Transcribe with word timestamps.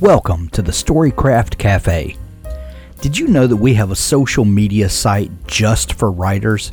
Welcome 0.00 0.48
to 0.50 0.62
the 0.62 0.70
Storycraft 0.72 1.58
Cafe. 1.58 2.16
Did 3.02 3.18
you 3.18 3.28
know 3.28 3.46
that 3.46 3.54
we 3.54 3.74
have 3.74 3.90
a 3.90 3.96
social 3.96 4.46
media 4.46 4.88
site 4.88 5.30
just 5.46 5.92
for 5.92 6.10
writers? 6.10 6.72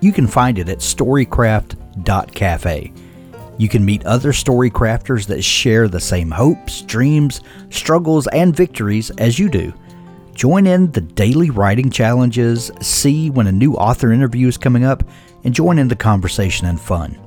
You 0.00 0.12
can 0.12 0.28
find 0.28 0.60
it 0.60 0.68
at 0.68 0.78
storycraft.cafe. 0.78 2.92
You 3.58 3.68
can 3.68 3.84
meet 3.84 4.06
other 4.06 4.30
storycrafters 4.30 5.26
that 5.26 5.42
share 5.42 5.88
the 5.88 5.98
same 5.98 6.30
hopes, 6.30 6.82
dreams, 6.82 7.40
struggles, 7.70 8.28
and 8.28 8.54
victories 8.54 9.10
as 9.18 9.40
you 9.40 9.48
do. 9.48 9.74
Join 10.34 10.68
in 10.68 10.92
the 10.92 11.00
daily 11.00 11.50
writing 11.50 11.90
challenges, 11.90 12.70
see 12.80 13.28
when 13.28 13.48
a 13.48 13.52
new 13.52 13.74
author 13.74 14.12
interview 14.12 14.46
is 14.46 14.56
coming 14.56 14.84
up, 14.84 15.02
and 15.42 15.52
join 15.52 15.80
in 15.80 15.88
the 15.88 15.96
conversation 15.96 16.68
and 16.68 16.80
fun. 16.80 17.18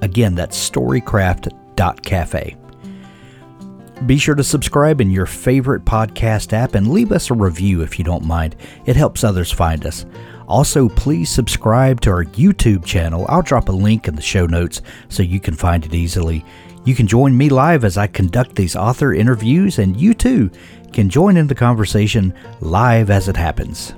Again, 0.00 0.34
that's 0.34 0.70
storycraft.cafe. 0.70 2.56
Be 4.04 4.18
sure 4.18 4.34
to 4.34 4.44
subscribe 4.44 5.00
in 5.00 5.10
your 5.10 5.24
favorite 5.24 5.86
podcast 5.86 6.52
app 6.52 6.74
and 6.74 6.92
leave 6.92 7.12
us 7.12 7.30
a 7.30 7.34
review 7.34 7.80
if 7.80 7.98
you 7.98 8.04
don't 8.04 8.26
mind. 8.26 8.54
It 8.84 8.94
helps 8.94 9.24
others 9.24 9.50
find 9.50 9.86
us. 9.86 10.04
Also, 10.46 10.90
please 10.90 11.30
subscribe 11.30 12.02
to 12.02 12.10
our 12.10 12.24
YouTube 12.24 12.84
channel. 12.84 13.24
I'll 13.28 13.40
drop 13.40 13.70
a 13.70 13.72
link 13.72 14.06
in 14.06 14.14
the 14.14 14.20
show 14.22 14.44
notes 14.44 14.82
so 15.08 15.22
you 15.22 15.40
can 15.40 15.54
find 15.54 15.84
it 15.86 15.94
easily. 15.94 16.44
You 16.84 16.94
can 16.94 17.06
join 17.06 17.36
me 17.36 17.48
live 17.48 17.84
as 17.84 17.96
I 17.96 18.06
conduct 18.06 18.54
these 18.54 18.76
author 18.76 19.14
interviews, 19.14 19.78
and 19.78 19.98
you 19.98 20.12
too 20.12 20.50
can 20.92 21.08
join 21.08 21.38
in 21.38 21.46
the 21.46 21.54
conversation 21.54 22.34
live 22.60 23.10
as 23.10 23.28
it 23.28 23.36
happens. 23.36 23.94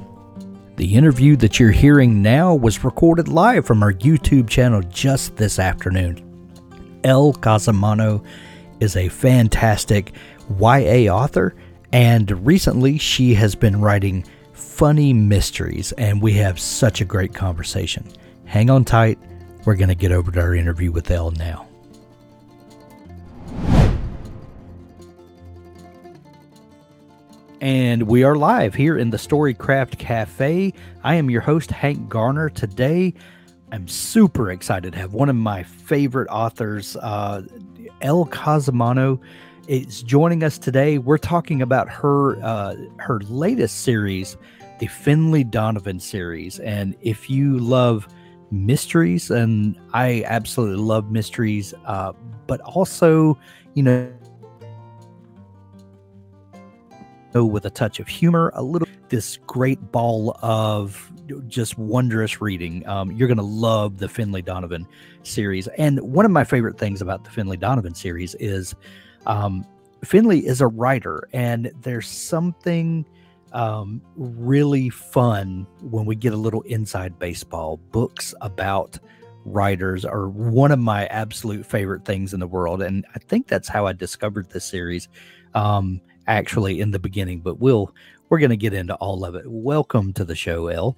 The 0.76 0.94
interview 0.94 1.34
that 1.36 1.58
you're 1.58 1.72
hearing 1.72 2.22
now 2.22 2.54
was 2.54 2.84
recorded 2.84 3.26
live 3.26 3.66
from 3.66 3.82
our 3.82 3.92
YouTube 3.92 4.48
channel 4.48 4.80
just 4.82 5.36
this 5.36 5.58
afternoon. 5.58 6.24
Elle 7.02 7.32
Cosimano 7.34 8.24
is 8.80 8.96
a 8.96 9.08
fantastic 9.08 10.12
YA 10.58 11.12
author, 11.12 11.54
and 11.92 12.46
recently 12.46 12.98
she 12.98 13.34
has 13.34 13.54
been 13.54 13.80
writing 13.80 14.24
funny 14.52 15.12
mysteries, 15.12 15.92
and 15.92 16.22
we 16.22 16.32
have 16.34 16.58
such 16.58 17.00
a 17.00 17.04
great 17.04 17.34
conversation. 17.34 18.06
Hang 18.44 18.70
on 18.70 18.84
tight. 18.84 19.18
We're 19.64 19.76
going 19.76 19.88
to 19.88 19.94
get 19.94 20.12
over 20.12 20.30
to 20.30 20.40
our 20.40 20.54
interview 20.54 20.90
with 20.90 21.10
Elle 21.10 21.32
now. 21.32 21.68
And 27.60 28.04
we 28.04 28.22
are 28.22 28.36
live 28.36 28.76
here 28.76 28.96
in 28.96 29.10
the 29.10 29.16
Storycraft 29.16 29.98
Cafe. 29.98 30.72
I 31.02 31.14
am 31.16 31.28
your 31.28 31.40
host, 31.40 31.72
Hank 31.72 32.08
Garner. 32.08 32.48
Today, 32.50 33.14
I'm 33.72 33.88
super 33.88 34.52
excited 34.52 34.92
to 34.92 34.98
have 35.00 35.12
one 35.12 35.28
of 35.28 35.34
my 35.34 35.64
favorite 35.64 36.28
authors, 36.28 36.96
uh, 36.96 37.42
Elle 38.00 38.26
Cosimano, 38.26 39.20
is 39.68 40.02
joining 40.02 40.42
us 40.42 40.58
today. 40.58 40.98
We're 40.98 41.18
talking 41.18 41.60
about 41.62 41.88
her 41.90 42.42
uh, 42.42 42.74
her 42.98 43.20
latest 43.28 43.82
series, 43.82 44.36
the 44.78 44.86
Finlay 44.86 45.44
Donovan 45.44 46.00
series. 46.00 46.58
And 46.60 46.96
if 47.02 47.28
you 47.28 47.58
love 47.58 48.08
mysteries, 48.50 49.30
and 49.30 49.78
I 49.92 50.24
absolutely 50.26 50.82
love 50.82 51.10
mysteries, 51.10 51.74
uh, 51.84 52.12
but 52.46 52.60
also, 52.62 53.38
you 53.74 53.82
know, 53.82 54.10
with 57.34 57.66
a 57.66 57.70
touch 57.70 58.00
of 58.00 58.08
humor, 58.08 58.50
a 58.54 58.62
little 58.62 58.88
this 59.10 59.38
great 59.46 59.92
ball 59.92 60.36
of 60.42 61.12
just 61.46 61.78
wondrous 61.78 62.40
reading. 62.40 62.86
Um, 62.86 63.12
you're 63.12 63.28
going 63.28 63.38
to 63.38 63.42
love 63.42 63.98
the 63.98 64.08
Finlay 64.08 64.42
Donovan 64.42 64.86
series. 65.22 65.66
And 65.78 66.00
one 66.00 66.24
of 66.24 66.30
my 66.30 66.44
favorite 66.44 66.78
things 66.78 67.02
about 67.02 67.24
the 67.24 67.30
Finlay 67.30 67.56
Donovan 67.56 67.94
series 67.94 68.34
is 68.36 68.74
um, 69.26 69.66
Finlay 70.04 70.38
is 70.38 70.60
a 70.60 70.66
writer, 70.66 71.28
and 71.32 71.70
there's 71.82 72.08
something 72.08 73.04
um, 73.52 74.02
really 74.16 74.90
fun 74.90 75.66
when 75.82 76.04
we 76.04 76.14
get 76.14 76.32
a 76.32 76.36
little 76.36 76.62
inside 76.62 77.18
baseball. 77.18 77.78
Books 77.90 78.34
about 78.40 78.98
writers 79.44 80.04
are 80.04 80.28
one 80.28 80.70
of 80.70 80.78
my 80.78 81.06
absolute 81.06 81.64
favorite 81.64 82.04
things 82.04 82.34
in 82.34 82.40
the 82.40 82.46
world. 82.46 82.82
And 82.82 83.06
I 83.14 83.18
think 83.18 83.46
that's 83.46 83.68
how 83.68 83.86
I 83.86 83.92
discovered 83.92 84.50
this 84.50 84.64
series. 84.64 85.08
Um, 85.54 86.02
actually 86.28 86.80
in 86.80 86.92
the 86.92 86.98
beginning, 86.98 87.40
but 87.40 87.58
we'll 87.58 87.92
we're 88.28 88.38
going 88.38 88.50
to 88.50 88.56
get 88.56 88.74
into 88.74 88.94
all 88.96 89.24
of 89.24 89.34
it. 89.34 89.44
Welcome 89.46 90.12
to 90.12 90.24
the 90.24 90.36
show, 90.36 90.68
Elle. 90.68 90.96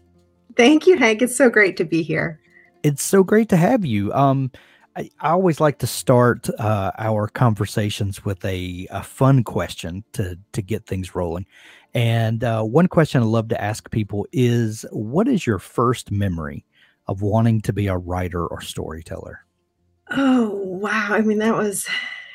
Thank 0.61 0.87
you, 0.87 0.99
Hank. 0.99 1.23
It's 1.23 1.37
so 1.37 1.49
great 1.49 1.79
to 1.79 1.87
be 1.87 2.03
here. 2.03 2.39
It's 2.83 3.03
so 3.03 3.25
great 3.25 3.49
to 3.49 3.57
have 3.57 3.83
you. 3.83 4.13
Um, 4.13 4.51
I, 4.95 5.09
I 5.19 5.31
always 5.31 5.59
like 5.59 5.79
to 5.79 5.87
start 5.87 6.51
uh, 6.59 6.93
our 6.99 7.29
conversations 7.29 8.27
with 8.27 8.45
a, 8.45 8.87
a 8.91 9.03
fun 9.03 9.43
question 9.43 10.05
to 10.13 10.39
to 10.53 10.61
get 10.61 10.85
things 10.85 11.15
rolling. 11.15 11.47
And 11.95 12.45
uh, 12.45 12.63
one 12.63 12.89
question 12.89 13.23
I 13.23 13.25
love 13.25 13.49
to 13.49 13.59
ask 13.59 13.91
people 13.91 14.27
is, 14.33 14.85
"What 14.93 15.29
is 15.29 15.47
your 15.47 15.59
first 15.59 16.11
memory 16.11 16.67
of 17.07 17.23
wanting 17.23 17.63
to 17.63 17.73
be 17.73 17.87
a 17.87 17.97
writer 17.97 18.47
or 18.47 18.61
storyteller?" 18.61 19.47
Oh 20.11 20.51
wow! 20.51 21.09
I 21.13 21.23
mean, 21.23 21.39
that 21.39 21.57
was 21.57 21.89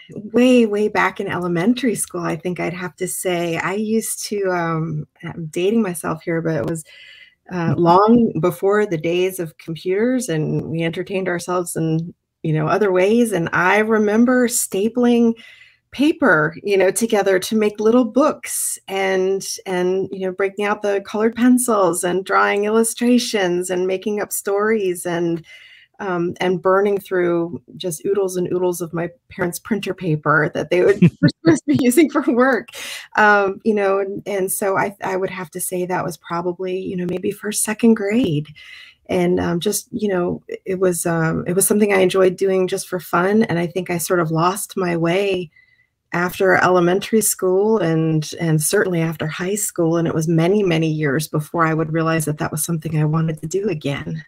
way 0.10 0.66
way 0.66 0.88
back 0.88 1.20
in 1.20 1.28
elementary 1.28 1.96
school 1.96 2.22
i 2.22 2.36
think 2.36 2.60
i'd 2.60 2.76
have 2.76 2.96
to 2.96 3.08
say 3.08 3.58
i 3.58 3.74
used 3.74 4.24
to 4.24 4.52
um 4.52 5.08
i'm 5.24 5.48
dating 5.48 5.82
myself 5.82 6.22
here 6.22 6.44
but 6.44 6.54
it 6.54 6.64
was 6.64 6.86
uh, 7.52 7.76
long 7.78 8.32
before 8.40 8.86
the 8.86 8.98
days 8.98 9.40
of 9.40 9.58
computers 9.58 10.30
and 10.30 10.70
we 10.70 10.84
entertained 10.84 11.28
ourselves 11.28 11.76
in 11.76 12.14
you 12.44 12.54
know 12.54 12.68
other 12.68 12.92
ways. 12.92 13.32
And 13.32 13.50
i 13.54 13.80
remember 13.80 14.48
stapling 14.48 15.34
paper 15.92 16.54
you 16.62 16.76
know 16.76 16.92
together 16.92 17.40
to 17.40 17.56
make 17.56 17.80
little 17.80 18.04
books 18.04 18.78
and 18.90 19.48
and 19.66 20.10
you 20.12 20.28
know 20.28 20.32
breaking 20.34 20.66
out 20.66 20.82
the 20.82 21.02
colored 21.06 21.34
pencils 21.34 22.04
and 22.04 22.26
drawing 22.26 22.66
illustrations 22.66 23.70
and 23.70 23.88
making 23.88 24.20
up 24.20 24.34
stories 24.34 25.06
and 25.06 25.46
um, 26.00 26.34
and 26.40 26.62
burning 26.62 27.00
through 27.00 27.62
just 27.78 28.06
oodles 28.06 28.38
and 28.38 28.52
oodles 28.52 28.82
of 28.82 28.94
my 28.94 29.10
parents' 29.30 29.60
printer 29.60 29.94
paper 29.94 30.52
that 30.54 30.70
they 30.70 30.84
would 30.84 31.00
be 31.68 31.78
using 31.80 32.10
for 32.10 32.22
work. 32.34 32.70
Um, 33.16 33.62
you 33.64 33.74
know, 33.74 34.00
and, 34.00 34.24
and 34.26 34.52
so 34.52 34.78
I, 34.78 34.96
I 35.04 35.16
would 35.16 35.30
have 35.30 35.52
to 35.52 35.62
say 35.62 35.86
that 35.86 36.04
was 36.04 36.18
probably, 36.18 36.78
you 36.80 36.96
know, 36.96 37.06
maybe 37.10 37.32
first, 37.32 37.64
second 37.64 37.96
grade. 37.96 38.48
And 39.08 39.40
um, 39.40 39.60
just, 39.60 39.88
you 39.92 40.08
know, 40.08 40.42
it 40.66 40.80
was 40.80 41.06
um, 41.06 41.44
it 41.48 41.54
was 41.54 41.68
something 41.68 41.94
I 41.94 42.00
enjoyed 42.00 42.38
doing 42.38 42.68
just 42.68 42.88
for 42.88 43.00
fun. 43.00 43.44
And 43.44 43.60
I 43.60 43.68
think 43.68 43.90
I 43.90 44.00
sort 44.00 44.20
of 44.20 44.32
lost 44.32 44.76
my 44.76 44.98
way 44.98 45.52
after 46.16 46.56
elementary 46.56 47.22
school 47.22 47.78
and 47.80 48.32
and 48.40 48.64
certainly 48.64 49.02
after 49.02 49.28
high 49.28 49.56
school 49.56 49.98
and 49.98 50.08
it 50.08 50.14
was 50.14 50.30
many 50.30 50.64
many 50.64 50.88
years 50.88 51.28
before 51.28 51.66
i 51.66 51.74
would 51.74 51.92
realize 51.92 52.24
that 52.24 52.38
that 52.38 52.52
was 52.52 52.64
something 52.64 52.98
i 52.98 53.04
wanted 53.04 53.38
to 53.42 53.48
do 53.48 53.68
again 53.68 54.24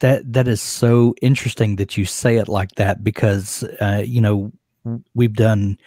that 0.00 0.32
that 0.32 0.48
is 0.48 0.60
so 0.60 1.14
interesting 1.22 1.76
that 1.76 1.96
you 1.96 2.04
say 2.04 2.36
it 2.36 2.48
like 2.48 2.72
that 2.72 3.04
because 3.04 3.62
uh, 3.80 4.02
you 4.04 4.20
know 4.20 4.52
we've 5.14 5.34
done 5.34 5.78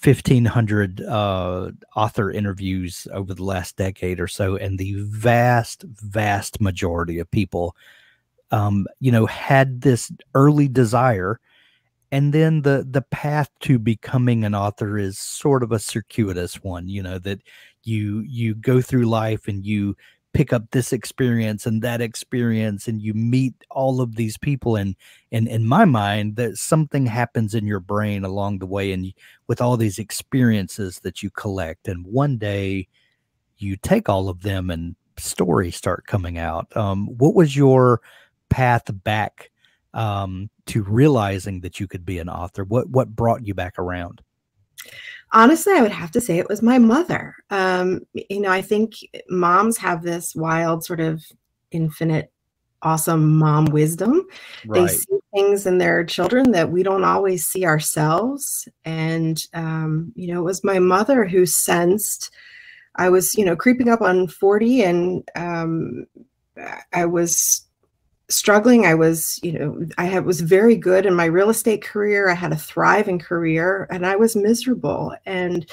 1500 0.00 1.02
uh, 1.02 1.70
author 1.94 2.30
interviews 2.30 3.06
over 3.12 3.34
the 3.34 3.44
last 3.44 3.76
decade 3.76 4.18
or 4.18 4.26
so 4.26 4.56
and 4.56 4.78
the 4.78 4.94
vast 4.98 5.82
vast 5.82 6.60
majority 6.60 7.18
of 7.18 7.30
people 7.30 7.76
um, 8.50 8.86
you 9.00 9.12
know 9.12 9.26
had 9.26 9.82
this 9.82 10.10
early 10.34 10.68
desire 10.68 11.38
and 12.10 12.32
then 12.32 12.62
the 12.62 12.86
the 12.88 13.02
path 13.02 13.50
to 13.60 13.78
becoming 13.78 14.44
an 14.44 14.54
author 14.54 14.98
is 14.98 15.18
sort 15.18 15.62
of 15.62 15.72
a 15.72 15.78
circuitous 15.78 16.62
one 16.62 16.88
you 16.88 17.02
know 17.02 17.18
that 17.18 17.40
you 17.82 18.20
you 18.20 18.54
go 18.54 18.80
through 18.80 19.04
life 19.04 19.48
and 19.48 19.64
you 19.64 19.96
pick 20.32 20.52
up 20.52 20.70
this 20.70 20.92
experience 20.92 21.66
and 21.66 21.82
that 21.82 22.00
experience 22.00 22.88
and 22.88 23.02
you 23.02 23.12
meet 23.12 23.54
all 23.70 24.00
of 24.00 24.16
these 24.16 24.38
people 24.38 24.76
and 24.76 24.96
and 25.30 25.46
in 25.46 25.66
my 25.66 25.84
mind 25.84 26.36
that 26.36 26.56
something 26.56 27.04
happens 27.04 27.54
in 27.54 27.66
your 27.66 27.80
brain 27.80 28.24
along 28.24 28.58
the 28.58 28.66
way 28.66 28.92
and 28.92 29.12
with 29.46 29.60
all 29.60 29.76
these 29.76 29.98
experiences 29.98 31.00
that 31.00 31.22
you 31.22 31.30
collect 31.30 31.86
and 31.86 32.06
one 32.06 32.38
day 32.38 32.88
you 33.58 33.76
take 33.76 34.08
all 34.08 34.28
of 34.28 34.42
them 34.42 34.70
and 34.70 34.96
stories 35.18 35.76
start 35.76 36.06
coming 36.06 36.38
out. 36.38 36.74
Um, 36.76 37.06
what 37.18 37.34
was 37.34 37.56
your 37.56 38.00
path 38.48 38.84
back 39.04 39.50
um, 39.94 40.50
to 40.66 40.82
realizing 40.82 41.60
that 41.60 41.80
you 41.80 41.86
could 41.86 42.04
be 42.04 42.18
an 42.18 42.28
author? 42.28 42.64
What 42.64 42.88
what 42.90 43.14
brought 43.14 43.46
you 43.46 43.54
back 43.54 43.78
around 43.78 44.22
Honestly, 45.32 45.72
I 45.74 45.80
would 45.80 45.92
have 45.92 46.10
to 46.12 46.20
say 46.20 46.38
it 46.38 46.48
was 46.48 46.62
my 46.62 46.78
mother. 46.78 47.34
Um, 47.50 48.00
you 48.12 48.40
know, 48.40 48.50
I 48.50 48.62
think 48.62 48.94
moms 49.28 49.78
have 49.78 50.02
this 50.02 50.34
wild 50.34 50.84
sort 50.84 51.00
of 51.00 51.22
infinite 51.70 52.30
awesome 52.82 53.38
mom 53.38 53.66
wisdom. 53.66 54.26
Right. 54.66 54.82
They 54.82 54.88
see 54.88 55.18
things 55.34 55.66
in 55.66 55.78
their 55.78 56.04
children 56.04 56.50
that 56.52 56.70
we 56.70 56.82
don't 56.82 57.04
always 57.04 57.46
see 57.46 57.64
ourselves. 57.64 58.68
And, 58.84 59.42
um, 59.54 60.12
you 60.16 60.32
know, 60.32 60.40
it 60.40 60.44
was 60.44 60.64
my 60.64 60.78
mother 60.78 61.24
who 61.24 61.46
sensed 61.46 62.30
I 62.96 63.08
was, 63.08 63.34
you 63.34 63.44
know, 63.44 63.56
creeping 63.56 63.88
up 63.88 64.02
on 64.02 64.28
40 64.28 64.82
and 64.82 65.28
um, 65.34 66.06
I 66.92 67.06
was 67.06 67.66
struggling. 68.32 68.86
I 68.86 68.94
was, 68.94 69.38
you 69.42 69.52
know, 69.52 69.86
I 69.98 70.06
had, 70.06 70.24
was 70.24 70.40
very 70.40 70.76
good 70.76 71.06
in 71.06 71.14
my 71.14 71.26
real 71.26 71.50
estate 71.50 71.82
career. 71.82 72.28
I 72.28 72.34
had 72.34 72.52
a 72.52 72.56
thriving 72.56 73.18
career 73.18 73.86
and 73.90 74.06
I 74.06 74.16
was 74.16 74.34
miserable 74.34 75.14
and 75.26 75.70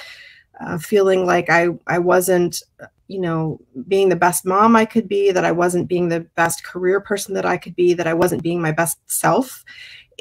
uh, 0.60 0.78
feeling 0.78 1.26
like 1.26 1.50
I, 1.50 1.70
I 1.88 2.00
wasn't 2.00 2.62
you 3.10 3.20
know, 3.20 3.60
being 3.88 4.08
the 4.08 4.16
best 4.16 4.46
mom 4.46 4.76
I 4.76 4.86
could 4.86 5.10
be, 5.10 5.32
that 5.32 5.44
I 5.44 5.52
wasn't 5.52 5.88
being 5.88 6.10
the 6.10 6.22
best 6.36 6.64
career 6.64 7.02
person 7.02 7.34
that 7.34 7.46
I 7.46 7.58
could 7.58 7.76
be, 7.76 7.96
that 7.96 8.06
I 8.06 8.14
wasn't 8.14 8.44
being 8.44 8.62
my 8.62 8.72
best 8.72 9.00
self. 9.08 9.66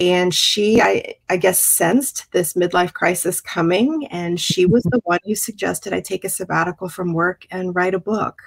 And 0.01 0.33
she, 0.33 0.81
I, 0.81 1.15
I 1.29 1.37
guess, 1.37 1.61
sensed 1.61 2.33
this 2.33 2.55
midlife 2.55 2.95
crisis 2.95 3.43
coming. 3.43 4.07
And 4.07 4.41
she 4.41 4.65
was 4.65 4.85
the 4.85 5.01
one 5.05 5.19
who 5.25 5.35
suggested 5.35 5.93
I 5.93 6.01
take 6.01 6.25
a 6.25 6.31
sabbatical 6.31 6.89
from 6.89 7.13
work 7.13 7.47
and 7.51 7.75
write 7.75 7.95
a 7.95 8.01
book. 8.01 8.41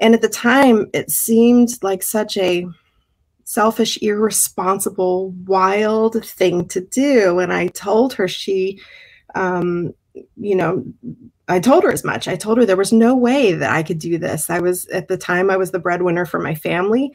And 0.00 0.14
at 0.14 0.20
the 0.20 0.28
time, 0.28 0.90
it 0.92 1.10
seemed 1.10 1.70
like 1.82 2.02
such 2.02 2.36
a 2.36 2.66
selfish, 3.52 3.98
irresponsible, 4.00 5.30
wild 5.44 6.24
thing 6.24 6.66
to 6.68 6.80
do. 6.80 7.38
And 7.38 7.52
I 7.52 7.66
told 7.68 8.14
her 8.14 8.26
she, 8.26 8.80
um, 9.34 9.92
you 10.36 10.56
know, 10.56 10.82
I 11.48 11.60
told 11.60 11.84
her 11.84 11.92
as 11.92 12.02
much. 12.02 12.28
I 12.28 12.36
told 12.36 12.56
her 12.56 12.64
there 12.64 12.76
was 12.78 12.94
no 12.94 13.14
way 13.14 13.52
that 13.52 13.70
I 13.70 13.82
could 13.82 13.98
do 13.98 14.16
this. 14.16 14.48
I 14.48 14.60
was 14.60 14.86
at 14.86 15.08
the 15.08 15.18
time 15.18 15.50
I 15.50 15.58
was 15.58 15.70
the 15.70 15.78
breadwinner 15.78 16.24
for 16.24 16.40
my 16.40 16.54
family. 16.54 17.12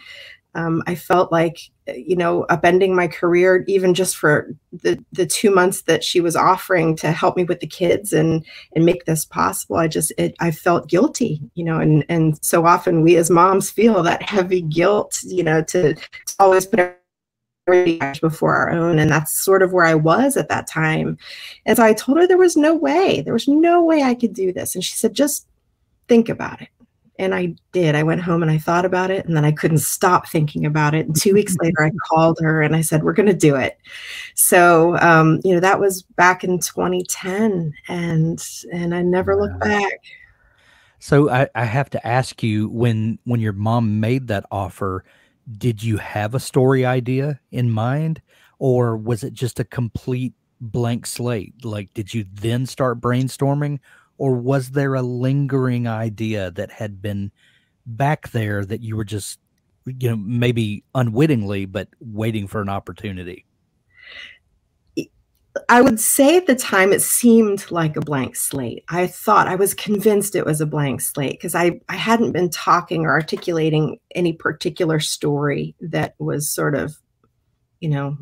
Um, 0.57 0.83
I 0.88 0.95
felt 0.95 1.31
like 1.31 1.59
you 1.88 2.18
know 2.18 2.45
upending 2.50 2.94
my 2.94 3.07
career 3.07 3.63
even 3.68 3.94
just 3.94 4.18
for 4.18 4.54
the 4.74 5.01
the 5.13 5.25
two 5.25 5.51
months 5.51 5.83
that 5.83 6.04
she 6.04 6.19
was 6.19 6.36
offering 6.36 6.98
to 6.98 7.12
help 7.12 7.38
me 7.38 7.45
with 7.45 7.62
the 7.62 7.68
kids 7.68 8.12
and 8.12 8.45
and 8.75 8.86
make 8.86 9.06
this 9.06 9.24
possible. 9.24 9.77
I 9.77 9.88
just 9.88 10.12
it, 10.18 10.36
I 10.39 10.51
felt 10.51 10.89
guilty, 10.89 11.42
you 11.56 11.63
know, 11.63 11.80
and 11.80 12.04
and 12.09 12.44
so 12.44 12.65
often 12.65 13.04
we 13.04 13.15
as 13.15 13.30
moms 13.30 13.69
feel 13.69 14.04
that 14.04 14.21
heavy 14.21 14.62
guilt, 14.62 15.19
you 15.24 15.44
know, 15.44 15.63
to, 15.63 15.94
to 15.94 16.36
always 16.39 16.65
put 16.65 16.98
before 18.21 18.56
our 18.56 18.71
own. 18.71 19.00
And 19.00 19.12
that's 19.12 19.44
sort 19.44 19.62
of 19.62 19.74
where 19.74 19.86
I 19.86 19.95
was 19.95 20.38
at 20.38 20.50
that 20.50 20.68
time. 20.68 21.18
And 21.65 21.77
so 21.77 21.83
I 21.83 21.94
told 21.94 22.18
her 22.18 22.27
there 22.27 22.38
was 22.38 22.56
no 22.56 22.74
way, 22.74 23.21
there 23.21 23.33
was 23.33 23.48
no 23.48 23.83
way 23.83 24.04
I 24.04 24.15
could 24.15 24.33
do 24.33 24.54
this. 24.54 24.74
And 24.74 24.83
she 24.83 24.94
said, 24.94 25.13
just 25.13 25.48
think 26.07 26.30
about 26.30 26.62
it. 26.62 26.69
And 27.19 27.33
I 27.33 27.55
did. 27.71 27.95
I 27.95 28.03
went 28.03 28.21
home 28.21 28.43
and 28.43 28.51
I 28.51 28.57
thought 28.57 28.85
about 28.85 29.09
it, 29.09 29.25
and 29.25 29.35
then 29.35 29.43
I 29.43 29.51
couldn't 29.51 29.79
stop 29.79 30.29
thinking 30.29 30.65
about 30.65 30.93
it. 30.93 31.07
And 31.07 31.15
two 31.15 31.33
weeks 31.33 31.55
later, 31.61 31.83
I 31.83 31.91
called 32.09 32.37
her 32.41 32.61
and 32.61 32.75
I 32.75 32.81
said, 32.81 33.03
"We're 33.03 33.13
going 33.13 33.27
to 33.27 33.33
do 33.33 33.55
it." 33.55 33.77
So, 34.35 34.97
um, 34.97 35.39
you 35.43 35.53
know, 35.53 35.59
that 35.59 35.79
was 35.79 36.03
back 36.03 36.43
in 36.43 36.59
2010, 36.59 37.73
and 37.87 38.43
and 38.71 38.95
I 38.95 39.01
never 39.01 39.35
wow. 39.35 39.43
looked 39.43 39.59
back. 39.61 39.99
So 40.99 41.29
I, 41.29 41.47
I 41.53 41.65
have 41.65 41.89
to 41.91 42.07
ask 42.07 42.41
you 42.43 42.69
when 42.69 43.19
when 43.23 43.39
your 43.39 43.53
mom 43.53 43.99
made 43.99 44.27
that 44.27 44.45
offer, 44.51 45.03
did 45.57 45.81
you 45.83 45.97
have 45.97 46.35
a 46.35 46.39
story 46.39 46.85
idea 46.85 47.39
in 47.51 47.71
mind 47.71 48.21
or 48.59 48.97
was 48.97 49.23
it 49.23 49.33
just 49.33 49.59
a 49.59 49.63
complete 49.63 50.33
blank 50.59 51.05
slate 51.05 51.53
like 51.63 51.93
did 51.93 52.13
you 52.13 52.25
then 52.33 52.65
start 52.65 52.99
brainstorming 52.99 53.79
or 54.17 54.35
was 54.35 54.71
there 54.71 54.95
a 54.95 55.01
lingering 55.01 55.87
idea 55.87 56.51
that 56.51 56.71
had 56.71 57.01
been 57.01 57.31
back 57.85 58.29
there 58.31 58.65
that 58.65 58.81
you 58.81 58.95
were 58.95 59.05
just 59.05 59.39
you 59.85 60.09
know 60.09 60.17
maybe 60.17 60.83
unwittingly 60.95 61.65
but 61.65 61.87
waiting 61.99 62.47
for 62.47 62.61
an 62.61 62.69
opportunity 62.69 63.45
I 65.69 65.81
would 65.81 65.99
say 65.99 66.37
at 66.37 66.47
the 66.47 66.55
time 66.55 66.93
it 66.93 67.01
seemed 67.01 67.69
like 67.71 67.95
a 67.95 68.01
blank 68.01 68.35
slate. 68.35 68.83
I 68.89 69.07
thought 69.07 69.47
I 69.47 69.55
was 69.55 69.73
convinced 69.73 70.35
it 70.35 70.45
was 70.45 70.61
a 70.61 70.65
blank 70.65 71.01
slate 71.01 71.31
because 71.31 71.55
I, 71.55 71.79
I 71.89 71.95
hadn't 71.95 72.31
been 72.31 72.49
talking 72.49 73.05
or 73.05 73.11
articulating 73.11 73.99
any 74.13 74.33
particular 74.33 74.99
story 74.99 75.75
that 75.81 76.15
was 76.19 76.49
sort 76.49 76.75
of, 76.75 76.97
you 77.79 77.89
know, 77.89 78.17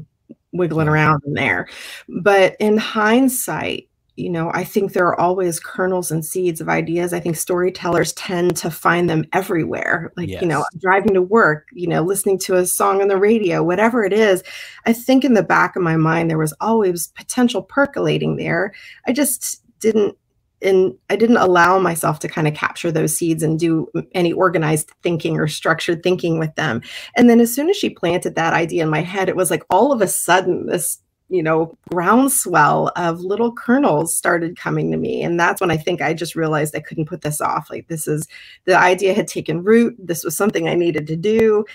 wiggling 0.53 0.87
around 0.87 1.23
in 1.25 1.33
there. 1.33 1.67
But 2.07 2.55
in 2.59 2.77
hindsight, 2.77 3.89
you 4.15 4.29
know, 4.29 4.49
I 4.53 4.63
think 4.63 4.93
there 4.93 5.07
are 5.07 5.19
always 5.19 5.59
kernels 5.59 6.09
and 6.09 6.23
seeds 6.23 6.61
of 6.61 6.69
ideas. 6.69 7.13
I 7.13 7.19
think 7.19 7.35
storytellers 7.35 8.13
tend 8.13 8.55
to 8.57 8.71
find 8.71 9.09
them 9.09 9.25
everywhere. 9.33 10.13
Like, 10.15 10.29
yes. 10.29 10.41
you 10.41 10.47
know, 10.47 10.65
driving 10.79 11.13
to 11.15 11.21
work, 11.21 11.67
you 11.73 11.87
know, 11.87 12.01
listening 12.01 12.39
to 12.39 12.55
a 12.55 12.65
song 12.65 13.01
on 13.01 13.09
the 13.09 13.17
radio, 13.17 13.61
whatever 13.61 14.05
it 14.05 14.13
is. 14.13 14.41
I 14.85 14.93
think 14.93 15.25
in 15.25 15.33
the 15.33 15.43
back 15.43 15.75
of 15.75 15.81
my 15.81 15.97
mind, 15.97 16.29
there 16.29 16.37
was 16.37 16.53
always 16.61 17.07
potential 17.09 17.61
percolating 17.61 18.37
there. 18.37 18.73
I 19.05 19.11
just 19.11 19.61
didn't 19.79 20.17
and 20.61 20.95
I 21.09 21.17
didn't 21.17 21.37
allow 21.37 21.79
myself 21.79 22.19
to 22.19 22.29
kind 22.29 22.47
of 22.47 22.53
capture 22.53 22.91
those 22.91 23.15
seeds 23.15 23.43
and 23.43 23.59
do 23.59 23.87
any 24.13 24.31
organized 24.31 24.91
thinking 25.03 25.37
or 25.37 25.47
structured 25.47 26.01
thinking 26.01 26.39
with 26.39 26.55
them. 26.55 26.81
And 27.15 27.29
then 27.29 27.39
as 27.39 27.53
soon 27.53 27.69
as 27.69 27.75
she 27.75 27.89
planted 27.89 28.35
that 28.35 28.53
idea 28.53 28.83
in 28.83 28.89
my 28.89 29.01
head, 29.01 29.27
it 29.27 29.35
was 29.35 29.51
like 29.51 29.63
all 29.69 29.91
of 29.91 30.01
a 30.01 30.07
sudden 30.07 30.67
this 30.67 30.99
you 31.29 31.41
know, 31.41 31.77
groundswell 31.89 32.91
of 32.95 33.19
little 33.21 33.51
kernels 33.51 34.15
started 34.15 34.57
coming 34.57 34.91
to 34.91 34.97
me. 34.97 35.23
And 35.23 35.39
that's 35.39 35.59
when 35.59 35.71
I 35.71 35.77
think 35.77 36.01
I 36.01 36.13
just 36.13 36.35
realized 36.35 36.75
I 36.75 36.81
couldn't 36.81 37.07
put 37.07 37.21
this 37.21 37.41
off. 37.41 37.69
Like, 37.69 37.87
this 37.87 38.07
is 38.07 38.27
the 38.65 38.77
idea 38.77 39.13
had 39.13 39.27
taken 39.27 39.63
root. 39.63 39.95
This 39.97 40.23
was 40.23 40.35
something 40.35 40.67
I 40.67 40.75
needed 40.75 41.07
to 41.07 41.15
do. 41.15 41.65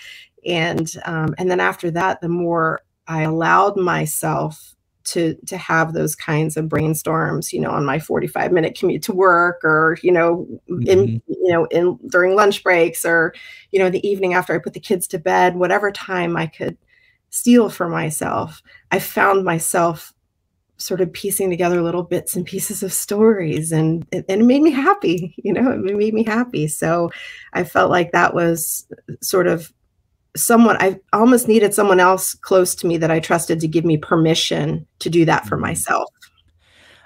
And, 0.47 0.91
um, 1.05 1.35
and 1.37 1.50
then 1.50 1.61
after 1.61 1.91
that, 1.91 2.20
the 2.20 2.29
more 2.29 2.82
I 3.08 3.23
allowed 3.23 3.76
myself 3.76 4.76
to 5.02 5.35
to 5.47 5.56
have 5.56 5.93
those 5.93 6.14
kinds 6.14 6.56
of 6.56 6.67
brainstorms 6.67 7.52
you 7.52 7.61
know 7.61 7.70
on 7.70 7.87
my 7.87 7.99
45 7.99 8.52
minute 8.52 8.79
commute 8.79 9.02
to 9.05 9.14
work 9.14 9.64
or 9.64 9.97
you 10.02 10.12
know 10.12 10.47
mm-hmm. 10.69 10.82
in 10.87 11.23
you 11.26 11.52
know 11.52 11.64
in 11.67 11.99
during 12.08 12.37
lunch 12.37 12.62
breaks 12.62 13.05
or 13.05 13.35
you 13.73 13.79
know 13.79 13.88
the 13.88 14.06
evening 14.06 14.35
after 14.35 14.55
i 14.55 14.58
put 14.58 14.75
the 14.75 14.81
kids 14.81 15.08
to 15.08 15.19
bed 15.19 15.56
whatever 15.56 15.91
time 15.91 16.37
i 16.37 16.47
could 16.47 16.76
steal 17.31 17.71
for 17.71 17.88
myself, 17.88 18.62
I 18.91 18.99
found 18.99 19.44
myself 19.44 20.12
sort 20.77 21.00
of 21.00 21.12
piecing 21.12 21.50
together 21.50 21.82
little 21.82 22.03
bits 22.03 22.35
and 22.35 22.47
pieces 22.47 22.82
of 22.82 22.93
stories 22.93 23.71
and, 23.71 24.06
and 24.12 24.25
it 24.29 24.41
made 24.41 24.62
me 24.62 24.71
happy 24.71 25.35
you 25.37 25.53
know 25.53 25.73
it 25.73 25.81
made 25.81 26.14
me 26.14 26.25
happy 26.25 26.66
so 26.66 27.11
i 27.52 27.62
felt 27.62 27.90
like 27.90 28.12
that 28.12 28.33
was 28.33 28.87
sort 29.21 29.47
of 29.47 29.71
someone 30.35 30.78
i 30.81 30.99
almost 31.12 31.47
needed 31.47 31.75
someone 31.75 32.00
else 32.00 32.33
close 32.33 32.75
to 32.75 32.87
me 32.87 32.97
that 32.97 33.11
i 33.11 33.21
trusted 33.21 33.61
to 33.61 33.69
give 33.69 33.85
me 33.85 33.99
permission 33.99 34.87
to 35.00 35.11
do 35.11 35.26
that 35.26 35.47
for 35.47 35.57
mm-hmm. 35.57 35.66
myself 35.66 36.09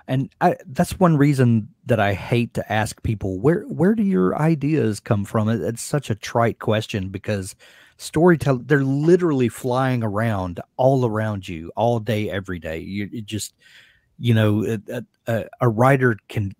and 0.06 0.28
I, 0.40 0.56
that's 0.66 1.00
one 1.00 1.16
reason 1.16 1.68
that 1.86 1.98
I 1.98 2.12
hate 2.12 2.52
to 2.54 2.72
ask 2.72 3.02
people 3.02 3.40
where 3.40 3.62
where 3.62 3.94
do 3.94 4.02
your 4.02 4.36
ideas 4.36 5.00
come 5.00 5.24
from? 5.24 5.48
It's 5.48 5.82
such 5.82 6.10
a 6.10 6.14
trite 6.14 6.58
question 6.58 7.08
because 7.08 7.54
storytelling 7.96 8.64
they're 8.66 8.84
literally 8.84 9.48
flying 9.48 10.02
around 10.02 10.60
all 10.76 11.06
around 11.06 11.46
you 11.48 11.70
all 11.76 11.98
day 11.98 12.30
every 12.30 12.58
day. 12.58 12.78
You 12.78 13.22
just 13.22 13.54
you 14.18 14.34
know 14.34 14.78
a, 14.88 15.04
a, 15.26 15.44
a, 15.60 15.68
writer 15.68 16.16
can 16.28 16.52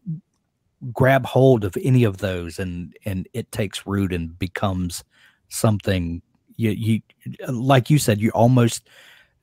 grab 0.93 1.25
hold 1.25 1.65
of 1.65 1.77
any 1.83 2.05
of 2.05 2.19
those 2.19 2.59
and 2.59 2.97
and 3.05 3.29
it 3.33 3.51
takes 3.53 3.87
root 3.87 4.13
and 4.13 4.39
becomes 4.39 5.05
something 5.49 6.21
you 6.57 6.71
you 6.71 7.01
like 7.49 7.91
you 7.91 7.99
said 7.99 8.21
you 8.21 8.31
almost 8.31 8.89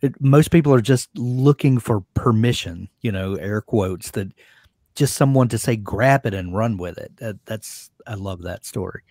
it, 0.02 0.20
most 0.20 0.52
people 0.52 0.74
are 0.74 0.82
just 0.82 1.10
looking 1.16 1.80
for 1.80 2.02
permission 2.16 2.90
you 3.02 3.12
know 3.12 3.36
air 3.36 3.62
quotes 3.62 4.12
that 4.12 4.28
just 4.96 5.16
someone 5.16 5.48
to 5.50 5.58
say 5.58 5.76
grab 5.76 6.26
it 6.26 6.34
and 6.34 6.56
run 6.56 6.78
with 6.78 6.98
it. 6.98 7.16
That, 7.18 7.38
that's 7.46 7.90
i 8.08 8.16
love 8.16 8.42
that 8.44 8.66
story. 8.66 9.04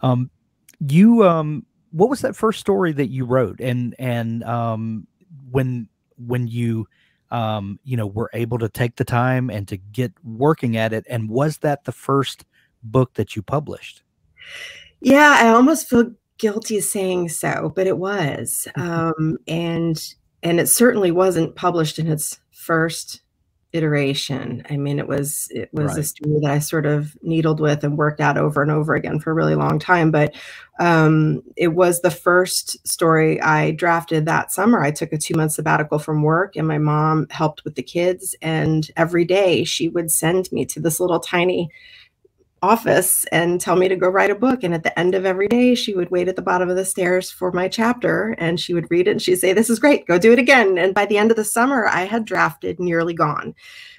Um 0.00 0.30
you 0.80 1.24
um 1.26 1.64
what 1.92 2.10
was 2.10 2.20
that 2.20 2.34
first 2.34 2.60
story 2.60 2.92
that 2.92 3.10
you 3.10 3.24
wrote? 3.24 3.60
And 3.60 3.94
and 3.98 4.42
um 4.44 5.06
when 5.50 5.88
when 6.16 6.48
you 6.48 6.88
um 7.30 7.78
you 7.84 7.96
know 7.96 8.06
were 8.06 8.30
able 8.34 8.58
to 8.58 8.68
take 8.68 8.96
the 8.96 9.04
time 9.04 9.50
and 9.50 9.68
to 9.68 9.76
get 9.76 10.12
working 10.24 10.76
at 10.76 10.92
it 10.92 11.06
and 11.08 11.28
was 11.28 11.58
that 11.58 11.84
the 11.84 11.92
first 11.92 12.44
book 12.82 13.14
that 13.14 13.36
you 13.36 13.42
published? 13.42 14.02
Yeah 15.00 15.36
i 15.38 15.48
almost 15.48 15.88
feel 15.88 16.12
guilty 16.38 16.80
saying 16.80 17.28
so 17.28 17.72
but 17.74 17.86
it 17.86 17.98
was 17.98 18.66
um 18.76 19.38
and 19.46 20.14
and 20.42 20.58
it 20.60 20.68
certainly 20.68 21.10
wasn't 21.10 21.54
published 21.54 21.98
in 21.98 22.08
its 22.08 22.40
first 22.50 23.21
iteration. 23.72 24.62
I 24.68 24.76
mean, 24.76 24.98
it 24.98 25.08
was 25.08 25.48
it 25.50 25.70
was 25.72 25.88
right. 25.88 25.98
a 25.98 26.02
story 26.02 26.38
that 26.42 26.50
I 26.50 26.58
sort 26.58 26.86
of 26.86 27.16
needled 27.22 27.60
with 27.60 27.84
and 27.84 27.96
worked 27.96 28.20
out 28.20 28.36
over 28.36 28.62
and 28.62 28.70
over 28.70 28.94
again 28.94 29.18
for 29.18 29.30
a 29.30 29.34
really 29.34 29.54
long 29.54 29.78
time. 29.78 30.10
But 30.10 30.34
um, 30.78 31.42
it 31.56 31.68
was 31.68 32.00
the 32.00 32.10
first 32.10 32.86
story 32.86 33.40
I 33.40 33.72
drafted 33.72 34.26
that 34.26 34.52
summer. 34.52 34.82
I 34.82 34.90
took 34.90 35.12
a 35.12 35.18
two 35.18 35.34
month 35.34 35.52
sabbatical 35.52 35.98
from 35.98 36.22
work, 36.22 36.56
and 36.56 36.68
my 36.68 36.78
mom 36.78 37.26
helped 37.30 37.64
with 37.64 37.74
the 37.74 37.82
kids. 37.82 38.34
And 38.42 38.90
every 38.96 39.24
day 39.24 39.64
she 39.64 39.88
would 39.88 40.10
send 40.10 40.50
me 40.52 40.64
to 40.66 40.80
this 40.80 41.00
little 41.00 41.20
tiny 41.20 41.70
office 42.62 43.24
and 43.32 43.60
tell 43.60 43.76
me 43.76 43.88
to 43.88 43.96
go 43.96 44.08
write 44.08 44.30
a 44.30 44.36
book. 44.36 44.62
And 44.62 44.72
at 44.72 44.84
the 44.84 44.96
end 44.98 45.14
of 45.14 45.26
every 45.26 45.48
day, 45.48 45.74
she 45.74 45.94
would 45.94 46.10
wait 46.10 46.28
at 46.28 46.36
the 46.36 46.42
bottom 46.42 46.70
of 46.70 46.76
the 46.76 46.84
stairs 46.84 47.30
for 47.30 47.50
my 47.50 47.68
chapter 47.68 48.34
and 48.38 48.58
she 48.58 48.72
would 48.72 48.90
read 48.90 49.08
it 49.08 49.12
and 49.12 49.22
she'd 49.22 49.36
say, 49.36 49.52
This 49.52 49.68
is 49.68 49.78
great, 49.78 50.06
go 50.06 50.18
do 50.18 50.32
it 50.32 50.38
again. 50.38 50.78
And 50.78 50.94
by 50.94 51.06
the 51.06 51.18
end 51.18 51.30
of 51.30 51.36
the 51.36 51.44
summer, 51.44 51.86
I 51.88 52.02
had 52.02 52.24
drafted 52.24 52.78
Nearly 52.78 53.14
Gone, 53.14 53.54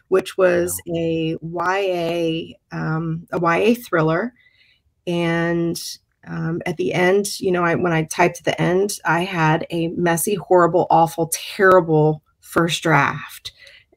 which 0.07 0.37
was 0.37 0.81
a 0.95 1.37
YA, 1.41 2.55
um, 2.71 3.27
a 3.31 3.39
YA 3.41 3.75
thriller. 3.75 4.33
And 5.05 5.81
um, 6.25 6.61
at 6.65 6.77
the 6.77 6.93
end, 6.93 7.39
you 7.41 7.51
know, 7.51 7.63
I, 7.65 7.75
when 7.75 7.91
I 7.91 8.03
typed 8.03 8.45
the 8.45 8.59
end, 8.61 8.99
I 9.03 9.23
had 9.25 9.67
a 9.69 9.89
messy, 9.89 10.35
horrible, 10.35 10.87
awful, 10.89 11.29
terrible 11.33 12.23
first 12.39 12.81
draft. 12.81 13.51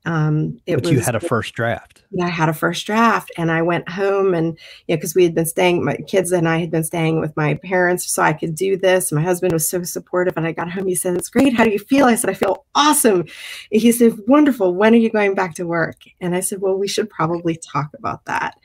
Um, 0.06 0.60
it 0.66 0.76
but 0.76 0.84
was, 0.84 0.92
you 0.92 1.00
had 1.00 1.16
a 1.16 1.20
first 1.20 1.52
draft. 1.54 2.04
I 2.22 2.28
had 2.28 2.48
a 2.48 2.54
first 2.54 2.86
draft, 2.86 3.32
and 3.36 3.50
I 3.50 3.60
went 3.60 3.88
home, 3.88 4.34
and 4.34 4.56
you 4.86 4.94
know, 4.94 4.96
because 4.96 5.16
we 5.16 5.25
had 5.25 5.34
been 5.34 5.46
staying, 5.46 5.84
my 5.84 5.96
kids 5.96 6.30
and 6.30 6.48
I 6.48 6.58
had 6.58 6.70
been 6.70 6.84
staying 6.84 7.20
with 7.20 7.36
my 7.36 7.54
parents, 7.54 8.08
so 8.08 8.22
I 8.22 8.32
could 8.32 8.54
do 8.54 8.76
this. 8.76 9.10
My 9.10 9.20
husband 9.20 9.52
was 9.52 9.68
so 9.68 9.82
supportive, 9.82 10.34
and 10.36 10.46
I 10.46 10.52
got 10.52 10.70
home. 10.70 10.86
He 10.86 10.94
said, 10.94 11.16
"It's 11.16 11.28
great. 11.28 11.54
How 11.54 11.64
do 11.64 11.70
you 11.70 11.80
feel?" 11.80 12.06
I 12.06 12.14
said, 12.14 12.30
"I 12.30 12.34
feel 12.34 12.64
awesome." 12.76 13.25
He 13.72 13.90
said, 13.90 14.16
"Wonderful. 14.28 14.76
When 14.76 14.94
are 14.94 14.98
you 14.98 15.10
going 15.10 15.34
back 15.34 15.54
to 15.56 15.66
work?" 15.66 15.96
And 16.20 16.36
I 16.36 16.40
said, 16.40 16.60
"Well, 16.60 16.78
we 16.78 16.86
should 16.86 17.10
probably 17.10 17.56
talk 17.56 17.88
about 17.98 18.25
that." 18.26 18.56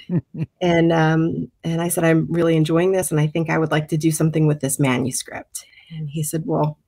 and 0.60 0.92
um, 0.92 1.52
and 1.62 1.80
I 1.80 1.88
said, 1.88 2.02
"I'm 2.02 2.26
really 2.28 2.56
enjoying 2.56 2.90
this, 2.90 3.12
and 3.12 3.20
I 3.20 3.28
think 3.28 3.48
I 3.48 3.58
would 3.58 3.70
like 3.70 3.86
to 3.88 3.96
do 3.96 4.10
something 4.10 4.48
with 4.48 4.58
this 4.58 4.80
manuscript." 4.80 5.64
And 5.90 6.10
he 6.10 6.24
said, 6.24 6.42
"Well." 6.46 6.78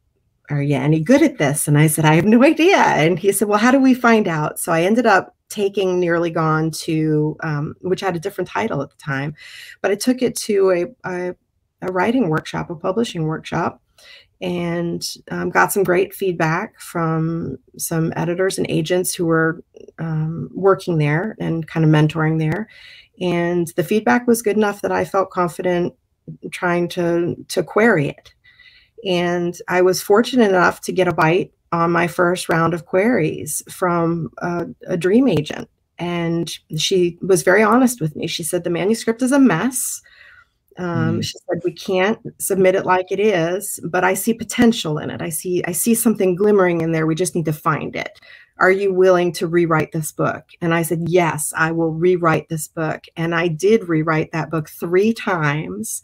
Are 0.50 0.62
you 0.62 0.76
any 0.76 1.00
good 1.00 1.22
at 1.22 1.38
this? 1.38 1.68
And 1.68 1.78
I 1.78 1.86
said, 1.86 2.04
I 2.04 2.14
have 2.14 2.24
no 2.24 2.42
idea. 2.42 2.76
And 2.76 3.18
he 3.18 3.32
said, 3.32 3.48
Well, 3.48 3.58
how 3.58 3.70
do 3.70 3.80
we 3.80 3.94
find 3.94 4.28
out? 4.28 4.58
So 4.58 4.72
I 4.72 4.82
ended 4.82 5.06
up 5.06 5.34
taking 5.48 6.00
Nearly 6.00 6.30
Gone 6.30 6.70
to, 6.70 7.36
um, 7.42 7.74
which 7.82 8.00
had 8.00 8.16
a 8.16 8.20
different 8.20 8.48
title 8.48 8.82
at 8.82 8.90
the 8.90 8.96
time, 8.96 9.34
but 9.82 9.90
I 9.90 9.94
took 9.94 10.22
it 10.22 10.34
to 10.36 10.70
a, 10.70 11.08
a, 11.08 11.34
a 11.82 11.92
writing 11.92 12.28
workshop, 12.28 12.70
a 12.70 12.74
publishing 12.74 13.24
workshop, 13.24 13.82
and 14.40 15.06
um, 15.30 15.50
got 15.50 15.72
some 15.72 15.84
great 15.84 16.14
feedback 16.14 16.80
from 16.80 17.58
some 17.78 18.12
editors 18.16 18.58
and 18.58 18.66
agents 18.70 19.14
who 19.14 19.26
were 19.26 19.62
um, 19.98 20.50
working 20.52 20.98
there 20.98 21.36
and 21.38 21.68
kind 21.68 21.84
of 21.84 21.92
mentoring 21.92 22.38
there. 22.38 22.68
And 23.20 23.68
the 23.76 23.84
feedback 23.84 24.26
was 24.26 24.42
good 24.42 24.56
enough 24.56 24.82
that 24.82 24.90
I 24.90 25.04
felt 25.04 25.30
confident 25.30 25.94
trying 26.50 26.88
to 26.88 27.36
to 27.48 27.62
query 27.62 28.08
it 28.08 28.32
and 29.04 29.56
I 29.68 29.82
was 29.82 30.02
fortunate 30.02 30.48
enough 30.50 30.80
to 30.82 30.92
get 30.92 31.08
a 31.08 31.14
bite 31.14 31.52
on 31.72 31.90
my 31.90 32.06
first 32.06 32.48
round 32.48 32.74
of 32.74 32.86
queries 32.86 33.62
from 33.70 34.30
a, 34.38 34.66
a 34.86 34.96
dream 34.96 35.26
agent. 35.28 35.68
And 35.98 36.50
she 36.76 37.18
was 37.22 37.42
very 37.42 37.62
honest 37.62 38.00
with 38.00 38.14
me. 38.16 38.26
She 38.26 38.42
said, 38.42 38.64
The 38.64 38.70
manuscript 38.70 39.22
is 39.22 39.32
a 39.32 39.38
mess. 39.38 40.02
Um, 40.78 41.18
mm. 41.18 41.24
She 41.24 41.38
said, 41.38 41.62
We 41.64 41.72
can't 41.72 42.18
submit 42.38 42.74
it 42.74 42.86
like 42.86 43.06
it 43.10 43.20
is, 43.20 43.80
but 43.84 44.04
I 44.04 44.14
see 44.14 44.34
potential 44.34 44.98
in 44.98 45.10
it. 45.10 45.22
I 45.22 45.28
see, 45.28 45.62
I 45.64 45.72
see 45.72 45.94
something 45.94 46.34
glimmering 46.34 46.80
in 46.80 46.92
there. 46.92 47.06
We 47.06 47.14
just 47.14 47.34
need 47.34 47.44
to 47.46 47.52
find 47.52 47.94
it. 47.94 48.18
Are 48.58 48.70
you 48.70 48.92
willing 48.92 49.32
to 49.34 49.46
rewrite 49.46 49.92
this 49.92 50.12
book? 50.12 50.44
And 50.60 50.74
I 50.74 50.82
said, 50.82 51.04
Yes, 51.06 51.52
I 51.56 51.72
will 51.72 51.92
rewrite 51.92 52.48
this 52.48 52.68
book. 52.68 53.04
And 53.16 53.34
I 53.34 53.48
did 53.48 53.88
rewrite 53.88 54.32
that 54.32 54.50
book 54.50 54.68
three 54.68 55.12
times 55.12 56.02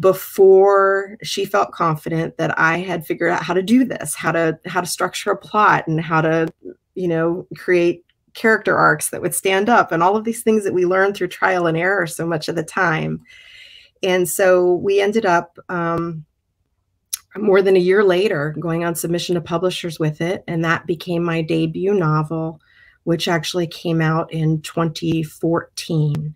before 0.00 1.16
she 1.22 1.44
felt 1.44 1.72
confident 1.72 2.36
that 2.36 2.58
I 2.58 2.78
had 2.78 3.06
figured 3.06 3.30
out 3.30 3.42
how 3.42 3.54
to 3.54 3.62
do 3.62 3.84
this, 3.84 4.14
how 4.14 4.32
to 4.32 4.58
how 4.66 4.80
to 4.80 4.86
structure 4.86 5.30
a 5.30 5.36
plot 5.36 5.86
and 5.86 6.00
how 6.00 6.20
to, 6.20 6.52
you 6.94 7.08
know, 7.08 7.46
create 7.56 8.04
character 8.34 8.76
arcs 8.76 9.10
that 9.10 9.22
would 9.22 9.34
stand 9.34 9.68
up 9.68 9.92
and 9.92 10.02
all 10.02 10.16
of 10.16 10.24
these 10.24 10.42
things 10.42 10.64
that 10.64 10.74
we 10.74 10.84
learn 10.84 11.14
through 11.14 11.28
trial 11.28 11.66
and 11.66 11.78
error 11.78 12.06
so 12.06 12.26
much 12.26 12.48
of 12.48 12.56
the 12.56 12.64
time. 12.64 13.20
And 14.02 14.28
so 14.28 14.74
we 14.74 15.00
ended 15.00 15.24
up 15.24 15.58
um, 15.68 16.24
more 17.36 17.62
than 17.62 17.76
a 17.76 17.80
year 17.80 18.04
later 18.04 18.54
going 18.58 18.84
on 18.84 18.94
submission 18.94 19.34
to 19.36 19.40
publishers 19.40 19.98
with 19.98 20.20
it. 20.20 20.44
And 20.46 20.64
that 20.64 20.86
became 20.86 21.22
my 21.22 21.42
debut 21.42 21.94
novel, 21.94 22.60
which 23.04 23.28
actually 23.28 23.66
came 23.66 24.00
out 24.00 24.32
in 24.32 24.60
2014. 24.62 26.34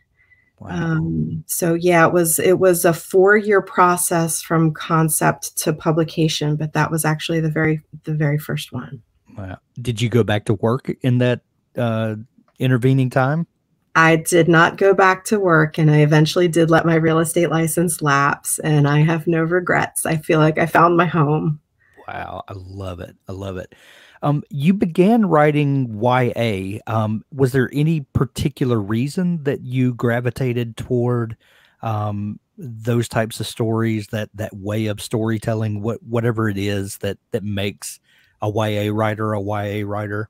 Wow. 0.61 0.71
Um, 0.71 1.45
so 1.47 1.75
yeah, 1.75 2.07
it 2.07 2.13
was 2.13 2.39
it 2.39 2.59
was 2.59 2.85
a 2.85 2.93
four 2.93 3.37
year 3.37 3.63
process 3.63 4.43
from 4.43 4.73
concept 4.73 5.57
to 5.59 5.73
publication, 5.73 6.57
but 6.57 6.73
that 6.73 6.91
was 6.91 7.05
actually 7.05 7.41
the 7.41 7.51
very 7.51 7.81
the 8.05 8.15
very 8.15 8.39
first 8.39 8.73
one. 8.73 9.03
Wow. 9.37 9.59
Did 9.81 10.03
you 10.03 10.09
go 10.09 10.25
back 10.25 10.45
to 10.47 10.55
work 10.55 10.91
in 11.03 11.19
that 11.19 11.43
uh, 11.77 12.17
intervening 12.59 13.09
time? 13.09 13.47
I 13.95 14.17
did 14.17 14.49
not 14.49 14.77
go 14.77 14.95
back 14.95 15.25
to 15.27 15.41
work, 15.41 15.79
and 15.79 15.91
I 15.91 15.99
eventually 15.99 16.49
did 16.49 16.71
let 16.71 16.87
my 16.87 16.95
real 16.97 17.19
estate 17.19 17.51
license 17.51 18.03
lapse, 18.03 18.59
and 18.61 18.87
I 18.87 19.01
have 19.01 19.27
no 19.27 19.43
regrets. 19.43 20.07
I 20.07 20.17
feel 20.17 20.39
like 20.39 20.59
I 20.59 20.67
found 20.67 20.97
my 20.97 21.07
home. 21.07 21.61
Wow, 22.07 22.43
I 22.49 22.53
love 22.57 23.01
it. 23.01 23.17
I 23.29 23.33
love 23.33 23.57
it. 23.57 23.75
Um, 24.23 24.43
you 24.51 24.75
began 24.75 25.27
writing 25.27 26.01
YA. 26.03 26.79
Um, 26.87 27.25
was 27.33 27.53
there 27.53 27.71
any 27.73 28.01
particular 28.13 28.81
reason 28.81 29.45
that 29.45 29.63
you 29.63 29.95
gravitated 29.95 30.77
toward 30.77 31.37
um, 31.83 32.41
those 32.57 33.09
types 33.09 33.41
of 33.41 33.47
stories, 33.47 34.09
that 34.09 34.31
that 34.35 34.55
way 34.57 34.87
of 34.87 35.01
storytelling, 35.01 35.83
what 35.83 36.03
whatever 36.03 36.49
it 36.49 36.59
is 36.59 36.99
that 36.99 37.19
that 37.31 37.45
makes 37.45 38.01
a 38.43 38.49
YA 38.49 38.93
writer 38.93 39.33
a 39.33 39.41
YA 39.41 39.87
writer? 39.87 40.29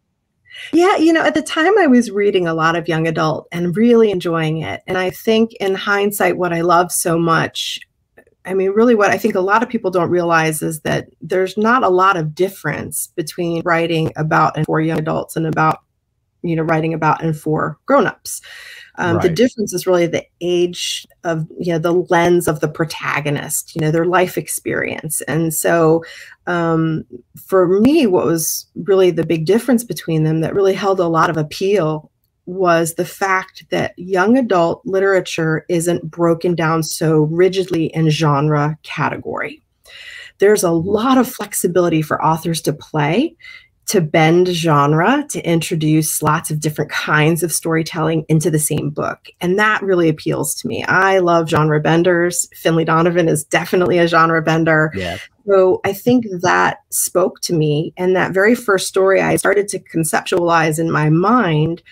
Yeah, 0.73 0.97
you 0.97 1.13
know, 1.13 1.23
at 1.23 1.35
the 1.35 1.43
time 1.43 1.79
I 1.79 1.87
was 1.87 2.11
reading 2.11 2.47
a 2.47 2.55
lot 2.55 2.77
of 2.77 2.89
young 2.89 3.07
adult 3.07 3.49
and 3.53 3.77
really 3.77 4.11
enjoying 4.11 4.63
it. 4.63 4.83
And 4.87 4.99
I 4.99 5.11
think 5.11 5.53
in 5.55 5.75
hindsight, 5.75 6.37
what 6.37 6.53
I 6.53 6.63
love 6.63 6.91
so 6.91 7.19
much 7.19 7.81
I 8.49 8.55
mean, 8.55 8.71
really, 8.71 8.95
what 8.95 9.11
I 9.11 9.19
think 9.19 9.35
a 9.35 9.41
lot 9.41 9.63
of 9.63 9.69
people 9.69 9.91
don't 9.91 10.11
realize 10.11 10.63
is 10.63 10.81
that 10.81 11.09
there's 11.21 11.57
not 11.57 11.83
a 11.83 11.89
lot 11.89 12.17
of 12.17 12.35
difference 12.35 13.13
between 13.15 13.63
writing 13.65 14.11
about 14.17 14.57
and 14.57 14.65
for 14.65 14.81
young 14.81 14.99
adults 14.99 15.37
and 15.37 15.47
about, 15.47 15.81
you 16.43 16.57
know, 16.57 16.63
writing 16.63 16.95
about 16.95 17.23
and 17.23 17.37
for 17.37 17.79
grown-ups. 17.87 18.41
Um, 18.97 19.17
right. 19.17 19.23
The 19.23 19.29
difference 19.29 19.73
is 19.73 19.87
really 19.87 20.07
the 20.07 20.25
age 20.41 21.07
of, 21.23 21.47
you 21.61 21.73
know, 21.73 21.79
the 21.79 21.93
lens 21.93 22.49
of 22.49 22.59
the 22.59 22.69
protagonist, 22.69 23.75
you 23.75 23.81
know, 23.81 23.93
their 23.93 24.07
life 24.07 24.37
experience. 24.37 25.21
And 25.29 25.55
so 25.55 26.03
um, 26.47 27.05
for 27.47 27.69
me, 27.69 28.07
what 28.07 28.27
was 28.27 28.67
really 28.75 29.13
the 29.13 29.27
big 29.27 29.47
difference 29.47 29.85
between 29.85 30.25
them 30.25 30.41
that 30.41 30.55
really 30.55 30.75
held 30.75 30.99
a 30.99 31.07
lot 31.07 31.31
of 31.31 31.37
appeal 31.37 32.11
was 32.49 32.95
the 32.95 33.05
fact 33.05 33.67
that 33.69 33.93
young 33.99 34.39
adult 34.39 34.81
literature 34.87 35.67
isn't 35.69 36.11
broken 36.11 36.55
down 36.55 36.83
so 36.83 37.25
rigidly 37.25 37.87
in 37.89 38.09
genre 38.09 38.79
category. 38.83 39.63
There's 40.39 40.63
a 40.63 40.71
lot 40.71 41.19
of 41.19 41.29
flexibility 41.29 42.01
for 42.01 42.25
authors 42.25 42.63
to 42.63 42.73
play, 42.73 43.37
to 43.89 44.01
bend 44.01 44.49
genre, 44.49 45.27
to 45.29 45.47
introduce 45.47 46.23
lots 46.23 46.51
of 46.51 46.59
different 46.59 46.91
kinds 46.91 47.43
of 47.43 47.53
storytelling 47.53 48.25
into 48.31 48.51
the 48.51 48.59
same 48.59 48.89
book. 48.89 49.29
And 49.43 49.59
that 49.59 49.83
really 49.83 50.09
appeals 50.09 50.55
to 50.57 50.69
me. 50.69 50.85
I 50.85 51.19
love 51.19 51.51
genre 51.51 51.81
benders. 51.81 52.49
Finlay 52.55 52.87
Donovan 52.87 53.29
is 53.29 53.45
definitely 53.45 53.99
a 53.99 54.09
genre 54.09 54.41
bender. 54.41 54.91
Yeah. 54.95 55.19
So 55.47 55.83
I 55.85 55.93
think 55.93 56.25
that 56.41 56.79
spoke 56.89 57.41
to 57.43 57.53
me. 57.53 57.93
And 57.99 58.17
that 58.17 58.33
very 58.33 58.55
first 58.55 58.89
story 58.89 59.21
I 59.21 59.37
started 59.37 59.69
to 59.69 59.79
conceptualize 59.81 60.79
in 60.79 60.91
my 60.91 61.11
mind 61.11 61.83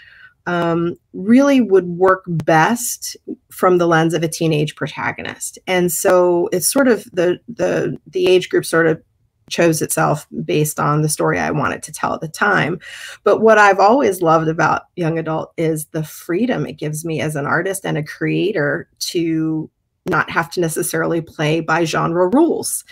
um, 0.47 0.97
really 1.13 1.61
would 1.61 1.87
work 1.87 2.23
best 2.27 3.17
from 3.51 3.79
the 3.79 3.87
lens 3.87 4.15
of 4.15 4.23
a 4.23 4.29
teenage 4.29 4.77
protagonist. 4.77 5.59
And 5.67 5.93
so 5.93 6.49
it's 6.53 6.73
sort 6.73 6.89
of 6.89 7.05
the 7.13 7.39
the 7.49 7.99
the 8.07 8.27
age 8.27 8.49
group 8.49 8.65
sort 8.65 8.87
of 8.87 9.03
chose 9.49 9.81
itself 9.81 10.27
based 10.45 10.81
on 10.81 11.03
the 11.03 11.09
story 11.09 11.39
I 11.39 11.51
wanted 11.53 11.83
to 11.85 11.93
tell 11.93 12.15
at 12.15 12.21
the 12.21 12.29
time. 12.29 12.81
But 13.23 13.41
what 13.41 13.59
I've 13.59 13.79
always 13.79 14.21
loved 14.21 14.49
about 14.49 14.83
young 14.97 15.19
adult 15.19 15.53
is 15.57 15.87
the 15.87 16.03
freedom 16.03 16.67
it 16.67 16.79
gives 16.79 17.05
me 17.05 17.21
as 17.21 17.37
an 17.37 17.47
artist 17.47 17.85
and 17.85 17.97
a 17.97 18.03
creator 18.03 18.89
to 18.99 19.71
not 20.07 20.31
have 20.31 20.51
to 20.53 20.61
necessarily 20.61 21.21
play 21.21 21.61
by 21.61 21.85
genre 21.85 22.29
rules 22.29 22.85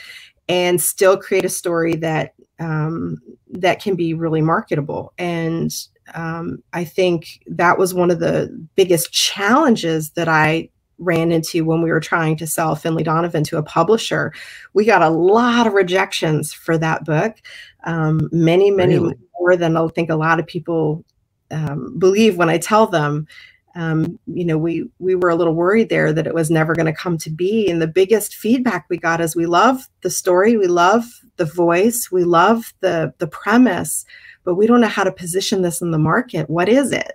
and 0.49 0.81
still 0.81 1.17
create 1.17 1.45
a 1.45 1.49
story 1.49 1.97
that 1.97 2.35
um, 2.61 3.19
that 3.51 3.83
can 3.83 3.97
be 3.97 4.15
really 4.15 4.43
marketable. 4.43 5.13
And 5.19 5.73
um, 6.13 6.63
I 6.73 6.85
think 6.85 7.43
that 7.47 7.79
was 7.79 7.95
one 7.95 8.11
of 8.11 8.21
the 8.21 8.49
biggest 8.75 9.13
challenges 9.13 10.11
that 10.11 10.29
I 10.29 10.69
ran 10.99 11.33
into 11.33 11.65
when 11.65 11.83
we 11.83 11.91
were 11.91 12.01
trying 12.01 12.37
to 12.37 12.47
sell 12.47 12.77
Finlay 12.77 13.03
Donovan 13.03 13.45
to 13.45 13.59
a 13.59 13.63
publisher. 13.63 14.33
We 14.75 14.85
got 14.85 15.03
a 15.03 15.09
lot 15.09 15.67
of 15.67 15.73
rejections 15.73 16.53
for 16.53 16.79
that 16.79 17.05
book, 17.05 17.37
um, 17.85 18.29
many, 18.33 18.71
many 18.71 18.99
really? 18.99 19.15
more 19.41 19.57
than 19.57 19.77
I 19.77 19.87
think 19.89 20.11
a 20.11 20.17
lot 20.17 20.39
of 20.39 20.47
people 20.47 21.05
um, 21.51 21.99
believe 21.99 22.37
when 22.37 22.49
I 22.49 22.59
tell 22.59 22.87
them. 22.87 23.27
Um, 23.75 24.19
you 24.27 24.45
know, 24.45 24.57
we 24.57 24.89
we 24.99 25.15
were 25.15 25.31
a 25.31 25.35
little 25.35 25.55
worried 25.55 25.89
there 25.89 26.13
that 26.13 26.27
it 26.27 26.35
was 26.35 26.51
never 26.51 26.75
going 26.75 26.87
to 26.87 26.93
come 26.93 27.19
to 27.19 27.31
be. 27.31 27.69
And 27.69 27.83
the 27.83 27.87
biggest 27.87 28.37
feedback 28.37 28.87
we 28.89 28.97
got 28.97 29.21
is 29.21 29.35
we 29.35 29.47
love 29.47 29.89
the 30.03 30.11
story, 30.11 30.57
we 30.57 30.67
love 30.67 31.05
the 31.37 31.45
voice, 31.45 32.11
we 32.13 32.25
love 32.25 32.73
the 32.81 33.13
the 33.19 33.27
premise, 33.27 34.05
but 34.45 34.55
we 34.55 34.67
don't 34.67 34.81
know 34.81 34.89
how 34.89 35.05
to 35.05 35.13
position 35.13 35.63
this 35.63 35.81
in 35.81 35.91
the 35.91 35.99
market. 35.99 36.49
What 36.49 36.69
is 36.69 36.93
it? 36.93 37.13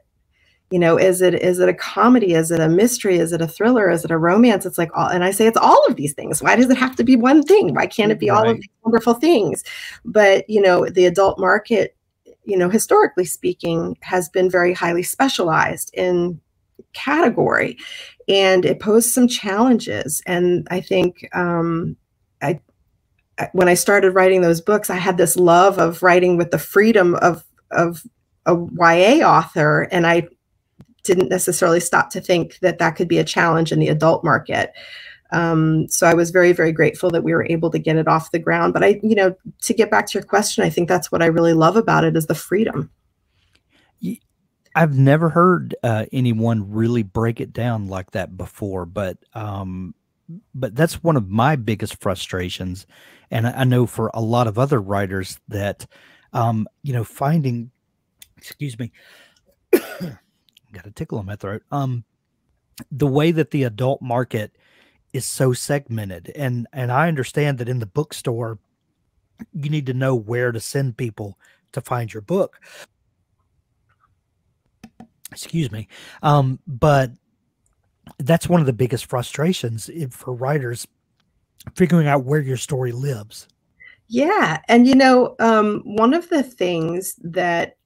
you 0.71 0.79
know 0.79 0.97
is 0.97 1.21
it 1.21 1.33
is 1.35 1.59
it 1.59 1.69
a 1.69 1.73
comedy 1.73 2.33
is 2.33 2.51
it 2.51 2.59
a 2.59 2.69
mystery 2.69 3.17
is 3.17 3.33
it 3.33 3.41
a 3.41 3.47
thriller 3.47 3.89
is 3.89 4.05
it 4.05 4.11
a 4.11 4.17
romance 4.17 4.65
it's 4.65 4.77
like 4.77 4.95
all 4.95 5.07
and 5.07 5.23
i 5.23 5.31
say 5.31 5.47
it's 5.47 5.57
all 5.57 5.83
of 5.87 5.95
these 5.95 6.13
things 6.13 6.41
why 6.41 6.55
does 6.55 6.69
it 6.69 6.77
have 6.77 6.95
to 6.95 7.03
be 7.03 7.15
one 7.15 7.41
thing 7.43 7.73
why 7.73 7.85
can't 7.85 8.11
it 8.11 8.19
be 8.19 8.29
right. 8.29 8.37
all 8.37 8.49
of 8.49 8.55
these 8.57 8.69
wonderful 8.83 9.13
things 9.15 9.63
but 10.05 10.47
you 10.49 10.61
know 10.61 10.85
the 10.85 11.05
adult 11.05 11.39
market 11.39 11.95
you 12.45 12.57
know 12.57 12.69
historically 12.69 13.25
speaking 13.25 13.97
has 14.01 14.29
been 14.29 14.49
very 14.49 14.73
highly 14.73 15.03
specialized 15.03 15.91
in 15.93 16.39
category 16.93 17.77
and 18.27 18.65
it 18.65 18.79
posed 18.79 19.09
some 19.09 19.27
challenges 19.27 20.21
and 20.25 20.67
i 20.71 20.79
think 20.79 21.27
um, 21.33 21.95
I, 22.41 22.59
when 23.53 23.67
i 23.67 23.73
started 23.73 24.11
writing 24.11 24.41
those 24.41 24.61
books 24.61 24.89
i 24.89 24.95
had 24.95 25.17
this 25.17 25.35
love 25.35 25.77
of 25.77 26.03
writing 26.03 26.37
with 26.37 26.51
the 26.51 26.59
freedom 26.59 27.15
of 27.15 27.43
of 27.71 28.03
a 28.45 28.55
YA 28.55 29.25
author, 29.25 29.83
and 29.91 30.07
I 30.07 30.27
didn't 31.03 31.29
necessarily 31.29 31.79
stop 31.79 32.09
to 32.11 32.21
think 32.21 32.59
that 32.59 32.79
that 32.79 32.95
could 32.95 33.07
be 33.07 33.19
a 33.19 33.23
challenge 33.23 33.71
in 33.71 33.79
the 33.79 33.87
adult 33.87 34.23
market. 34.23 34.73
Um, 35.31 35.87
so 35.89 36.07
I 36.07 36.13
was 36.13 36.31
very, 36.31 36.51
very 36.53 36.71
grateful 36.71 37.11
that 37.11 37.23
we 37.23 37.33
were 37.33 37.45
able 37.45 37.69
to 37.69 37.79
get 37.79 37.95
it 37.95 38.07
off 38.07 38.31
the 38.31 38.39
ground. 38.39 38.73
But 38.73 38.83
I, 38.83 38.99
you 39.03 39.15
know, 39.15 39.35
to 39.61 39.73
get 39.73 39.91
back 39.91 40.07
to 40.07 40.17
your 40.17 40.25
question, 40.25 40.63
I 40.63 40.69
think 40.69 40.89
that's 40.89 41.11
what 41.11 41.21
I 41.21 41.27
really 41.27 41.53
love 41.53 41.75
about 41.75 42.03
it 42.03 42.17
is 42.17 42.25
the 42.25 42.35
freedom. 42.35 42.89
I've 44.75 44.97
never 44.97 45.29
heard 45.29 45.75
uh, 45.83 46.05
anyone 46.11 46.71
really 46.71 47.03
break 47.03 47.41
it 47.41 47.53
down 47.53 47.87
like 47.87 48.11
that 48.11 48.37
before, 48.37 48.85
but 48.85 49.17
um, 49.33 49.93
but 50.53 50.75
that's 50.75 51.03
one 51.03 51.17
of 51.17 51.29
my 51.29 51.55
biggest 51.55 51.99
frustrations, 52.01 52.85
and 53.31 53.47
I, 53.47 53.63
know 53.63 53.87
for 53.87 54.11
a 54.13 54.21
lot 54.21 54.47
of 54.47 54.59
other 54.59 54.79
writers 54.79 55.39
that 55.47 55.87
um, 56.33 56.67
you 56.83 56.93
know 56.93 57.03
finding, 57.03 57.71
excuse 58.37 58.77
me, 58.77 58.91
got 59.71 60.85
a 60.85 60.91
tickle 60.91 61.19
in 61.19 61.25
my 61.25 61.35
throat. 61.35 61.63
Um, 61.71 62.03
the 62.91 63.07
way 63.07 63.31
that 63.31 63.51
the 63.51 63.63
adult 63.63 64.01
market 64.01 64.55
is 65.13 65.25
so 65.25 65.51
segmented, 65.51 66.31
and 66.35 66.67
and 66.73 66.91
I 66.91 67.07
understand 67.07 67.57
that 67.57 67.69
in 67.69 67.79
the 67.79 67.85
bookstore, 67.87 68.59
you 69.53 69.69
need 69.69 69.87
to 69.87 69.93
know 69.93 70.13
where 70.15 70.51
to 70.51 70.59
send 70.59 70.97
people 70.97 71.39
to 71.71 71.81
find 71.81 72.13
your 72.13 72.21
book. 72.21 72.59
Excuse 75.31 75.71
me, 75.71 75.87
um, 76.23 76.59
but 76.67 77.11
that's 78.17 78.49
one 78.49 78.59
of 78.59 78.65
the 78.65 78.73
biggest 78.73 79.05
frustrations 79.05 79.89
for 80.11 80.33
writers 80.33 80.87
figuring 81.75 82.07
out 82.07 82.25
where 82.25 82.39
your 82.39 82.57
story 82.57 82.91
lives. 82.91 83.47
Yeah, 84.07 84.59
and 84.67 84.87
you 84.87 84.95
know, 84.95 85.35
um, 85.39 85.81
one 85.85 86.13
of 86.13 86.29
the 86.29 86.41
things 86.41 87.13
that 87.21 87.77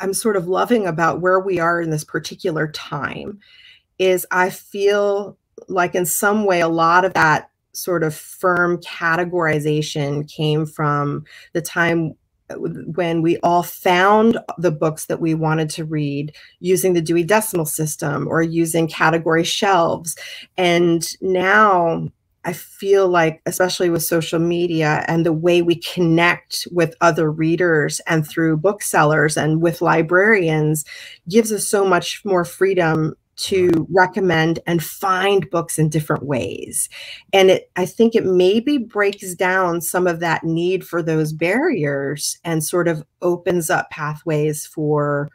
I'm 0.00 0.14
sort 0.14 0.36
of 0.36 0.46
loving 0.46 0.86
about 0.86 1.20
where 1.20 1.40
we 1.40 1.58
are 1.58 1.80
in 1.80 1.90
this 1.90 2.04
particular 2.04 2.68
time 2.68 3.40
is 3.98 4.26
I 4.30 4.50
feel 4.50 5.36
like 5.68 5.94
in 5.94 6.06
some 6.06 6.44
way 6.44 6.60
a 6.60 6.68
lot 6.68 7.04
of 7.04 7.14
that 7.14 7.50
sort 7.72 8.04
of 8.04 8.14
firm 8.14 8.78
categorization 8.78 10.30
came 10.30 10.66
from 10.66 11.24
the 11.52 11.62
time 11.62 12.14
when 12.58 13.22
we 13.22 13.38
all 13.38 13.62
found 13.62 14.38
the 14.58 14.70
books 14.70 15.06
that 15.06 15.20
we 15.20 15.34
wanted 15.34 15.70
to 15.70 15.84
read 15.84 16.34
using 16.60 16.92
the 16.92 17.02
Dewey 17.02 17.24
Decimal 17.24 17.66
System 17.66 18.26
or 18.28 18.42
using 18.42 18.88
category 18.88 19.44
shelves. 19.44 20.16
And 20.56 21.06
now 21.20 22.08
I 22.44 22.52
feel 22.52 23.08
like, 23.08 23.40
especially 23.46 23.88
with 23.88 24.02
social 24.02 24.38
media 24.38 25.04
and 25.08 25.24
the 25.24 25.32
way 25.32 25.62
we 25.62 25.76
connect 25.76 26.68
with 26.70 26.94
other 27.00 27.30
readers 27.30 28.00
and 28.06 28.26
through 28.26 28.58
booksellers 28.58 29.36
and 29.36 29.62
with 29.62 29.80
librarians, 29.80 30.84
gives 31.28 31.52
us 31.52 31.66
so 31.66 31.86
much 31.86 32.22
more 32.24 32.44
freedom 32.44 33.14
to 33.36 33.68
mm-hmm. 33.68 33.94
recommend 33.96 34.58
and 34.66 34.82
find 34.82 35.48
books 35.50 35.78
in 35.78 35.88
different 35.88 36.24
ways. 36.24 36.88
And 37.32 37.50
it 37.50 37.70
I 37.76 37.86
think 37.86 38.14
it 38.14 38.24
maybe 38.24 38.78
breaks 38.78 39.34
down 39.34 39.80
some 39.80 40.06
of 40.06 40.20
that 40.20 40.44
need 40.44 40.86
for 40.86 41.02
those 41.02 41.32
barriers 41.32 42.38
and 42.44 42.62
sort 42.64 42.88
of 42.88 43.04
opens 43.22 43.70
up 43.70 43.90
pathways 43.90 44.66
for 44.66 45.30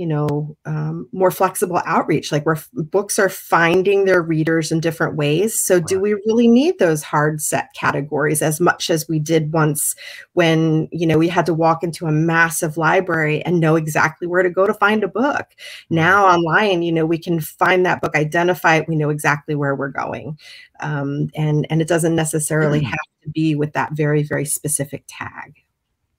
you 0.00 0.06
know 0.06 0.56
um, 0.64 1.06
more 1.12 1.30
flexible 1.30 1.82
outreach 1.84 2.32
like 2.32 2.46
where 2.46 2.56
books 2.72 3.18
are 3.18 3.28
finding 3.28 4.06
their 4.06 4.22
readers 4.22 4.72
in 4.72 4.80
different 4.80 5.14
ways. 5.14 5.60
So 5.60 5.74
right. 5.74 5.86
do 5.86 6.00
we 6.00 6.14
really 6.14 6.48
need 6.48 6.78
those 6.78 7.02
hard 7.02 7.42
set 7.42 7.68
categories 7.74 8.40
as 8.40 8.60
much 8.60 8.88
as 8.88 9.06
we 9.10 9.18
did 9.18 9.52
once 9.52 9.94
when 10.32 10.88
you 10.90 11.06
know 11.06 11.18
we 11.18 11.28
had 11.28 11.44
to 11.46 11.52
walk 11.52 11.84
into 11.84 12.06
a 12.06 12.12
massive 12.12 12.78
library 12.78 13.42
and 13.44 13.60
know 13.60 13.76
exactly 13.76 14.26
where 14.26 14.42
to 14.42 14.48
go 14.48 14.66
to 14.66 14.72
find 14.72 15.04
a 15.04 15.08
book? 15.08 15.48
Now 15.90 16.24
online 16.24 16.80
you 16.80 16.92
know 16.92 17.04
we 17.04 17.18
can 17.18 17.38
find 17.38 17.84
that 17.84 18.00
book 18.00 18.16
identify 18.16 18.76
it 18.76 18.88
we 18.88 18.96
know 18.96 19.10
exactly 19.10 19.54
where 19.54 19.74
we're 19.74 19.88
going. 19.88 20.38
Um, 20.80 21.28
and 21.36 21.66
and 21.68 21.82
it 21.82 21.88
doesn't 21.88 22.16
necessarily 22.16 22.80
mm. 22.80 22.84
have 22.84 22.98
to 23.24 23.28
be 23.28 23.54
with 23.54 23.74
that 23.74 23.92
very 23.92 24.22
very 24.22 24.46
specific 24.46 25.04
tag. 25.08 25.56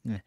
Yeah 0.06 0.20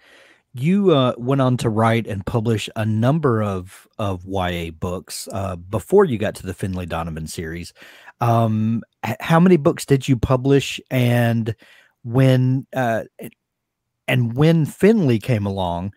you 0.54 0.92
uh, 0.92 1.14
went 1.18 1.40
on 1.40 1.56
to 1.58 1.68
write 1.68 2.06
and 2.06 2.24
publish 2.24 2.68
a 2.76 2.86
number 2.86 3.42
of 3.42 3.88
of 3.98 4.24
YA 4.24 4.70
books 4.70 5.28
uh, 5.32 5.56
before 5.56 6.04
you 6.04 6.16
got 6.16 6.36
to 6.36 6.46
the 6.46 6.54
Finlay 6.54 6.86
Donovan 6.86 7.26
series. 7.26 7.72
Um, 8.20 8.82
how 9.20 9.40
many 9.40 9.56
books 9.56 9.84
did 9.84 10.08
you 10.08 10.16
publish, 10.16 10.80
and 10.90 11.54
when 12.04 12.66
uh, 12.74 13.04
and 14.06 14.36
when 14.36 14.64
Finlay 14.64 15.18
came 15.18 15.44
along, 15.44 15.92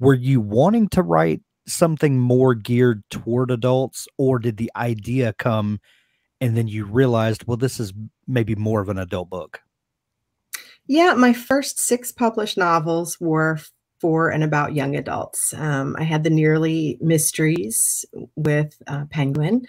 were 0.00 0.14
you 0.14 0.40
wanting 0.40 0.88
to 0.88 1.02
write 1.02 1.42
something 1.66 2.18
more 2.18 2.54
geared 2.54 3.02
toward 3.10 3.50
adults, 3.50 4.08
or 4.16 4.38
did 4.38 4.56
the 4.56 4.72
idea 4.74 5.34
come 5.34 5.80
and 6.40 6.56
then 6.56 6.68
you 6.68 6.84
realized, 6.84 7.44
well, 7.46 7.56
this 7.56 7.80
is 7.80 7.92
maybe 8.26 8.54
more 8.54 8.80
of 8.80 8.88
an 8.88 8.98
adult 8.98 9.28
book? 9.28 9.60
Yeah, 10.86 11.14
my 11.14 11.32
first 11.32 11.78
six 11.78 12.12
published 12.12 12.56
novels 12.56 13.18
were 13.20 13.58
for 14.00 14.30
and 14.30 14.44
about 14.44 14.74
young 14.74 14.96
adults. 14.96 15.54
Um, 15.54 15.96
I 15.98 16.04
had 16.04 16.24
the 16.24 16.30
Nearly 16.30 16.98
Mysteries 17.00 18.04
with 18.36 18.80
uh, 18.86 19.04
Penguin. 19.10 19.66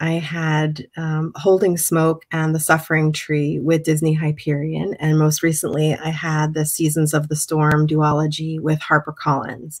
I 0.00 0.12
had 0.12 0.86
um, 0.96 1.32
Holding 1.36 1.76
Smoke 1.76 2.24
and 2.32 2.54
The 2.54 2.60
Suffering 2.60 3.12
Tree 3.12 3.58
with 3.58 3.84
Disney 3.84 4.14
Hyperion. 4.14 4.94
And 4.94 5.18
most 5.18 5.42
recently, 5.42 5.94
I 5.94 6.08
had 6.08 6.54
the 6.54 6.64
Seasons 6.64 7.12
of 7.12 7.28
the 7.28 7.36
Storm 7.36 7.86
duology 7.86 8.58
with 8.58 8.80
HarperCollins. 8.80 9.78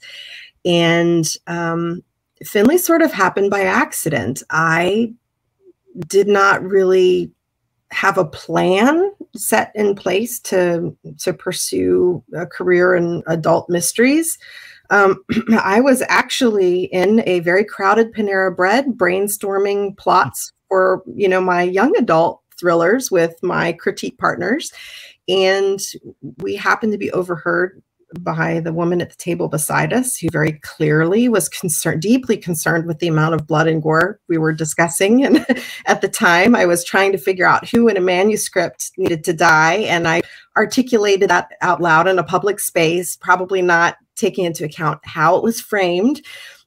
And 0.64 1.26
um, 1.46 2.02
Finlay 2.44 2.76
sort 2.76 3.00
of 3.00 3.12
happened 3.12 3.50
by 3.50 3.62
accident. 3.62 4.42
I 4.50 5.14
did 6.06 6.28
not 6.28 6.62
really 6.62 7.30
have 7.92 8.18
a 8.18 8.24
plan 8.24 9.12
set 9.36 9.72
in 9.74 9.94
place 9.94 10.38
to 10.40 10.96
to 11.18 11.32
pursue 11.32 12.22
a 12.34 12.46
career 12.46 12.94
in 12.94 13.22
adult 13.26 13.68
mysteries. 13.68 14.38
Um, 14.90 15.22
I 15.58 15.80
was 15.80 16.02
actually 16.08 16.84
in 16.84 17.22
a 17.26 17.40
very 17.40 17.64
crowded 17.64 18.12
Panera 18.12 18.54
Bread 18.54 18.86
brainstorming 18.96 19.96
plots 19.96 20.52
for 20.68 21.02
you 21.14 21.28
know 21.28 21.40
my 21.40 21.62
young 21.62 21.96
adult 21.96 22.40
thrillers 22.58 23.10
with 23.10 23.34
my 23.42 23.72
critique 23.72 24.18
partners, 24.18 24.72
and 25.28 25.80
we 26.38 26.56
happened 26.56 26.92
to 26.92 26.98
be 26.98 27.10
overheard 27.12 27.82
by 28.20 28.60
the 28.60 28.72
woman 28.72 29.00
at 29.00 29.10
the 29.10 29.16
table 29.16 29.48
beside 29.48 29.92
us, 29.92 30.16
who 30.16 30.28
very 30.30 30.52
clearly 30.62 31.28
was 31.28 31.48
concerned, 31.48 32.02
deeply 32.02 32.36
concerned 32.36 32.86
with 32.86 32.98
the 32.98 33.08
amount 33.08 33.34
of 33.34 33.46
blood 33.46 33.68
and 33.68 33.82
gore 33.82 34.20
we 34.28 34.38
were 34.38 34.52
discussing. 34.52 35.24
And 35.24 35.46
at 35.86 36.00
the 36.00 36.08
time, 36.08 36.54
I 36.54 36.66
was 36.66 36.84
trying 36.84 37.12
to 37.12 37.18
figure 37.18 37.46
out 37.46 37.68
who 37.68 37.88
in 37.88 37.96
a 37.96 38.00
manuscript 38.00 38.92
needed 38.96 39.24
to 39.24 39.32
die. 39.32 39.76
And 39.76 40.08
I 40.08 40.22
articulated 40.56 41.30
that 41.30 41.52
out 41.62 41.80
loud 41.80 42.08
in 42.08 42.18
a 42.18 42.24
public 42.24 42.60
space, 42.60 43.16
probably 43.16 43.62
not 43.62 43.96
taking 44.16 44.44
into 44.44 44.64
account 44.64 45.00
how 45.04 45.36
it 45.36 45.42
was 45.42 45.60
framed 45.60 46.20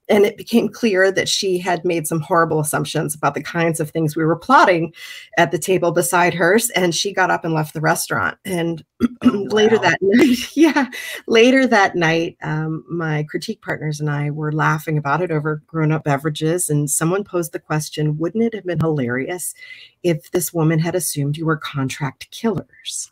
and 0.08 0.24
it 0.24 0.36
became 0.36 0.68
clear 0.68 1.10
that 1.10 1.28
she 1.28 1.58
had 1.58 1.84
made 1.84 2.06
some 2.06 2.20
horrible 2.20 2.60
assumptions 2.60 3.14
about 3.14 3.34
the 3.34 3.42
kinds 3.42 3.80
of 3.80 3.90
things 3.90 4.14
we 4.14 4.24
were 4.24 4.36
plotting 4.36 4.92
at 5.38 5.50
the 5.50 5.58
table 5.58 5.92
beside 5.92 6.34
hers 6.34 6.70
and 6.70 6.94
she 6.94 7.12
got 7.12 7.30
up 7.30 7.44
and 7.44 7.54
left 7.54 7.72
the 7.72 7.80
restaurant. 7.80 8.36
And 8.44 8.84
oh, 9.22 9.28
later 9.50 9.78
that 9.78 9.98
night 10.02 10.38
yeah 10.56 10.86
later 11.26 11.66
that 11.66 11.96
night 11.96 12.36
um, 12.42 12.84
my 12.88 13.24
critique 13.28 13.60
partners 13.62 14.00
and 14.00 14.10
i 14.10 14.30
were 14.30 14.52
laughing 14.52 14.96
about 14.96 15.20
it 15.20 15.30
over 15.30 15.62
grown-up 15.66 16.04
beverages 16.04 16.70
and 16.70 16.88
someone 16.88 17.24
posed 17.24 17.52
the 17.52 17.58
question 17.58 18.18
wouldn't 18.18 18.44
it 18.44 18.54
have 18.54 18.64
been 18.64 18.80
hilarious 18.80 19.54
if 20.02 20.30
this 20.30 20.52
woman 20.52 20.78
had 20.78 20.94
assumed 20.94 21.36
you 21.36 21.46
were 21.46 21.56
contract 21.56 22.30
killers? 22.30 23.10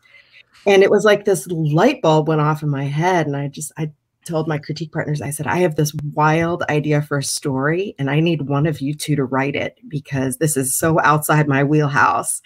And 0.67 0.83
it 0.85 0.91
was 0.91 1.05
like 1.05 1.25
this 1.25 1.47
light 1.49 2.01
bulb 2.03 2.29
went 2.29 2.41
off 2.41 2.63
in 2.63 2.69
my 2.69 2.85
head 2.85 3.27
and 3.27 3.37
i 3.37 3.49
just 3.49 3.73
i 3.77 3.91
told 4.25 4.49
my 4.49 4.59
critique 4.59 4.93
partners, 4.93 5.21
I 5.21 5.31
said, 5.31 5.47
I 5.47 5.59
have 5.59 5.77
this 5.77 5.95
wild 6.15 6.63
idea 6.69 7.03
for 7.03 7.19
a 7.19 7.23
story, 7.23 7.95
and 7.99 8.11
I 8.11 8.21
need 8.21 8.49
one 8.49 8.67
of 8.67 8.81
you 8.81 8.95
two 8.95 9.17
to 9.17 9.25
write 9.25 9.57
it 9.57 9.79
because 9.89 10.37
this 10.37 10.57
is 10.57 10.77
so 10.77 11.01
outside 11.01 11.49
my 11.49 11.65
wheelhouse. 11.65 12.41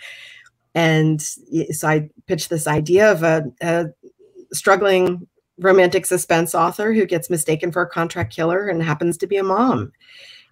And 0.74 1.22
so 1.22 1.88
I 1.88 2.10
pitched 2.26 2.50
this 2.50 2.66
idea 2.66 3.10
of 3.10 3.22
a, 3.22 3.44
a 3.62 3.86
struggling 4.52 5.26
romantic 5.58 6.04
suspense 6.04 6.54
author 6.54 6.92
who 6.92 7.06
gets 7.06 7.30
mistaken 7.30 7.72
for 7.72 7.82
a 7.82 7.88
contract 7.88 8.34
killer 8.34 8.68
and 8.68 8.82
happens 8.82 9.16
to 9.18 9.26
be 9.26 9.36
a 9.36 9.42
mom. 9.42 9.92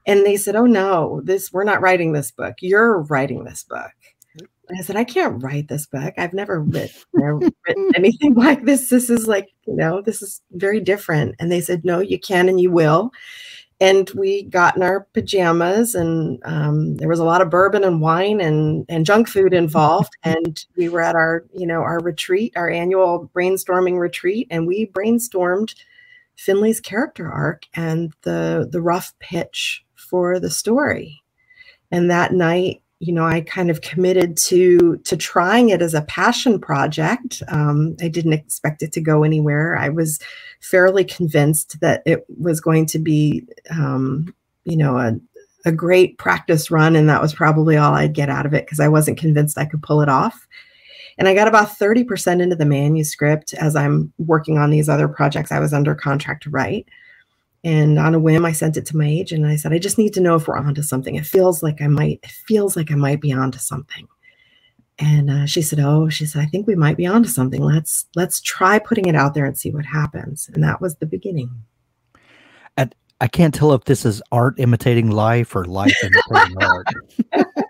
And 0.07 0.25
they 0.25 0.37
said, 0.37 0.57
"Oh 0.57 0.67
no, 0.67 1.21
this 1.25 1.53
we're 1.53 1.65
not 1.65 1.81
writing 1.81 2.13
this 2.13 2.31
book. 2.31 2.57
You're 2.61 3.03
writing 3.03 3.45
this 3.45 3.65
book." 3.65 3.93
I 4.79 4.83
said, 4.83 4.97
"I 4.97 5.05
can't 5.05 5.43
write 5.43 5.69
this 5.69 5.87
book. 5.87 6.15
I've 6.17 6.33
never 6.33 6.61
written, 6.61 7.01
never 7.15 7.51
written 7.67 7.91
anything 7.95 8.35
like 8.35 8.65
this. 8.65 8.89
This 8.89 9.11
is 9.11 9.27
like, 9.27 9.49
you 9.67 9.77
know, 9.77 10.01
this 10.01 10.23
is 10.23 10.43
very 10.53 10.81
different." 10.81 11.35
And 11.39 11.51
they 11.51 11.61
said, 11.61 11.85
"No, 11.85 12.01
you 12.01 12.19
can 12.19 12.49
and 12.49 12.61
you 12.61 12.71
will." 12.71 13.13
and 13.81 14.09
we 14.11 14.45
got 14.45 14.77
in 14.77 14.83
our 14.83 15.07
pajamas 15.13 15.95
and 15.95 16.41
um, 16.45 16.97
there 16.97 17.09
was 17.09 17.19
a 17.19 17.25
lot 17.25 17.41
of 17.41 17.51
bourbon 17.51 17.85
and 17.85 18.01
wine 18.01 18.41
and, 18.41 18.87
and 18.89 19.05
junk 19.05 19.29
food 19.29 19.53
involved 19.53 20.13
and 20.23 20.65
we 20.77 20.89
were 20.89 21.03
at 21.03 21.17
our 21.17 21.45
you 21.55 21.67
know 21.67 21.81
our 21.81 21.99
retreat 22.01 22.53
our 22.57 22.71
annual 22.71 23.31
brainstorming 23.35 23.99
retreat 23.99 24.47
and 24.51 24.67
we 24.67 24.87
brainstormed 24.87 25.75
finlay's 26.37 26.81
character 26.81 27.31
arc 27.31 27.67
and 27.75 28.13
the 28.23 28.69
the 28.71 28.81
rough 28.81 29.13
pitch 29.19 29.85
for 29.95 30.39
the 30.39 30.51
story 30.51 31.23
and 31.91 32.11
that 32.11 32.33
night 32.33 32.81
you 33.01 33.13
know 33.13 33.25
i 33.25 33.41
kind 33.41 33.71
of 33.71 33.81
committed 33.81 34.37
to 34.37 34.97
to 34.99 35.17
trying 35.17 35.71
it 35.71 35.83
as 35.83 35.95
a 35.95 36.03
passion 36.03 36.61
project. 36.61 37.43
Um, 37.49 37.97
i 38.01 38.09
didn't 38.09 38.33
expect 38.33 38.83
it 38.83 38.93
to 38.93 39.01
go 39.01 39.23
anywhere. 39.23 39.77
I 39.77 39.89
was 39.89 40.19
fairly 40.61 41.05
convinced 41.05 41.81
that 41.81 42.03
it 42.07 42.25
was 42.41 42.61
going 42.61 42.87
to 42.87 42.99
be 42.99 43.45
um, 43.71 44.35
you 44.65 44.77
know 44.77 44.97
a, 44.99 45.15
a 45.67 45.73
great 45.73 46.19
practice 46.19 46.71
run 46.71 46.97
and 46.97 47.09
that 47.09 47.23
was 47.23 47.35
probably 47.35 47.77
all 47.77 47.95
i'd 47.95 48.15
get 48.15 48.29
out 48.29 48.47
of 48.47 48.55
it 48.55 48.65
because 48.67 48.81
i 48.81 48.89
wasn't 48.89 49.19
convinced 49.19 49.59
i 49.59 49.65
could 49.65 49.83
pull 49.83 50.01
it 50.01 50.09
off. 50.09 50.47
And 51.17 51.29
i 51.29 51.35
got 51.35 51.49
about 51.49 51.69
30% 51.69 52.43
into 52.43 52.57
the 52.57 52.65
manuscript 52.65 53.55
as 53.55 53.77
i'm 53.77 54.13
working 54.19 54.59
on 54.59 54.71
these 54.71 54.89
other 54.89 55.09
projects 55.09 55.53
i 55.53 55.61
was 55.61 55.73
under 55.73 55.95
contract 55.95 56.45
to 56.45 56.51
write 56.51 56.87
and 57.65 57.99
on 57.99 58.15
a 58.15 58.19
whim, 58.19 58.45
I 58.45 58.53
sent 58.53 58.77
it 58.77 58.85
to 58.87 58.97
my 58.97 59.07
agent 59.07 59.43
and 59.43 59.51
I 59.51 59.57
said, 59.57 59.73
I 59.73 59.79
just 59.79 59.97
need 59.97 60.13
to 60.15 60.21
know 60.21 60.35
if 60.35 60.47
we're 60.47 60.59
onto 60.59 60.83
something. 60.83 61.15
It 61.15 61.25
feels 61.25 61.63
like 61.63 61.81
I 61.81 61.87
might, 61.87 62.21
it 62.23 62.31
feels 62.31 62.77
like 62.77 62.93
I 62.93 62.95
might 62.95 63.23
be 63.23 63.33
onto 63.33 63.59
something. 63.59 64.07
And 64.99 65.31
uh, 65.31 65.47
she 65.47 65.63
said, 65.63 65.81
Oh, 65.81 66.09
she 66.09 66.27
said, 66.27 66.43
I 66.43 66.47
think 66.47 66.67
we 66.67 66.77
might 66.77 66.97
be 66.97 67.07
onto 67.07 67.29
something. 67.29 67.63
Let's 67.63 68.07
let's 68.15 68.41
try 68.41 68.79
putting 68.79 69.07
it 69.07 69.17
out 69.17 69.35
there 69.35 69.47
and 69.47 69.59
see 69.59 69.71
what 69.71 69.87
happens. 69.87 70.49
And 70.53 70.63
that 70.63 70.81
was 70.81 70.97
the 70.97 71.07
beginning. 71.07 71.51
At, 72.77 72.95
I 73.21 73.27
can't 73.27 73.55
tell 73.55 73.73
if 73.73 73.85
this 73.85 74.05
is 74.05 74.23
art 74.31 74.61
imitating 74.61 75.11
life 75.11 75.57
or 75.57 75.65
life 75.65 75.97
imitating 76.05 76.63
art. 76.63 76.87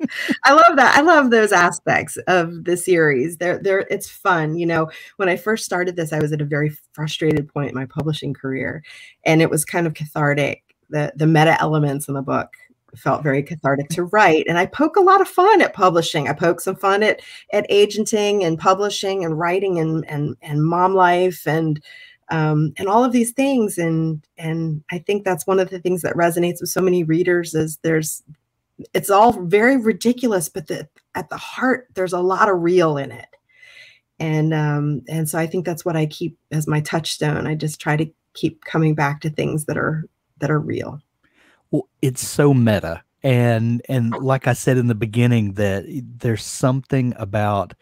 I 0.44 0.52
love 0.52 0.76
that. 0.76 0.96
I 0.96 1.00
love 1.00 1.30
those 1.30 1.52
aspects 1.52 2.16
of 2.26 2.64
the 2.64 2.76
series. 2.76 3.36
They're, 3.36 3.58
they're, 3.58 3.86
it's 3.90 4.08
fun. 4.08 4.56
You 4.56 4.66
know, 4.66 4.90
when 5.16 5.28
I 5.28 5.36
first 5.36 5.64
started 5.64 5.96
this, 5.96 6.12
I 6.12 6.20
was 6.20 6.32
at 6.32 6.40
a 6.40 6.46
very 6.46 6.70
frustrated 6.92 7.48
point 7.48 7.70
in 7.70 7.74
my 7.74 7.86
publishing 7.86 8.34
career, 8.34 8.82
and 9.24 9.42
it 9.42 9.50
was 9.50 9.64
kind 9.64 9.86
of 9.86 9.94
cathartic. 9.94 10.62
The, 10.88 11.12
the 11.14 11.26
meta 11.26 11.60
elements 11.60 12.08
in 12.08 12.14
the 12.14 12.22
book 12.22 12.48
felt 12.96 13.22
very 13.22 13.42
cathartic 13.42 13.88
to 13.90 14.04
write. 14.04 14.46
And 14.48 14.58
I 14.58 14.66
poke 14.66 14.96
a 14.96 15.00
lot 15.00 15.20
of 15.20 15.28
fun 15.28 15.62
at 15.62 15.72
publishing. 15.72 16.28
I 16.28 16.32
poke 16.32 16.60
some 16.60 16.76
fun 16.76 17.02
at, 17.02 17.20
at 17.52 17.66
agenting 17.70 18.44
and 18.44 18.58
publishing 18.58 19.24
and 19.24 19.38
writing 19.38 19.78
and, 19.78 20.04
and, 20.08 20.36
and 20.42 20.64
mom 20.64 20.94
life 20.94 21.46
and, 21.46 21.80
um, 22.30 22.72
and 22.78 22.88
all 22.88 23.04
of 23.04 23.12
these 23.12 23.32
things. 23.32 23.78
And, 23.78 24.24
and 24.38 24.82
I 24.90 24.98
think 24.98 25.24
that's 25.24 25.46
one 25.46 25.60
of 25.60 25.70
the 25.70 25.78
things 25.78 26.02
that 26.02 26.14
resonates 26.14 26.60
with 26.60 26.70
so 26.70 26.80
many 26.80 27.04
readers 27.04 27.54
is 27.54 27.78
there's 27.82 28.22
it's 28.94 29.10
all 29.10 29.32
very 29.32 29.76
ridiculous, 29.76 30.48
but 30.48 30.66
the, 30.66 30.88
at 31.14 31.28
the 31.28 31.36
heart, 31.36 31.88
there's 31.94 32.12
a 32.12 32.20
lot 32.20 32.48
of 32.48 32.60
real 32.60 32.96
in 32.96 33.12
it. 33.12 33.26
And 34.18 34.52
um, 34.52 35.02
and 35.08 35.28
so 35.28 35.38
I 35.38 35.46
think 35.46 35.64
that's 35.64 35.84
what 35.84 35.96
I 35.96 36.04
keep 36.04 36.36
as 36.50 36.66
my 36.66 36.80
touchstone. 36.82 37.46
I 37.46 37.54
just 37.54 37.80
try 37.80 37.96
to 37.96 38.06
keep 38.34 38.64
coming 38.66 38.94
back 38.94 39.22
to 39.22 39.30
things 39.30 39.64
that 39.64 39.78
are 39.78 40.04
that 40.40 40.50
are 40.50 40.60
real. 40.60 41.00
Well, 41.70 41.88
it's 42.02 42.26
so 42.26 42.52
meta. 42.52 43.02
And 43.22 43.80
and 43.88 44.10
like 44.12 44.46
I 44.46 44.52
said 44.52 44.76
in 44.76 44.88
the 44.88 44.94
beginning, 44.94 45.54
that 45.54 45.84
there's 46.18 46.44
something 46.44 47.14
about 47.16 47.72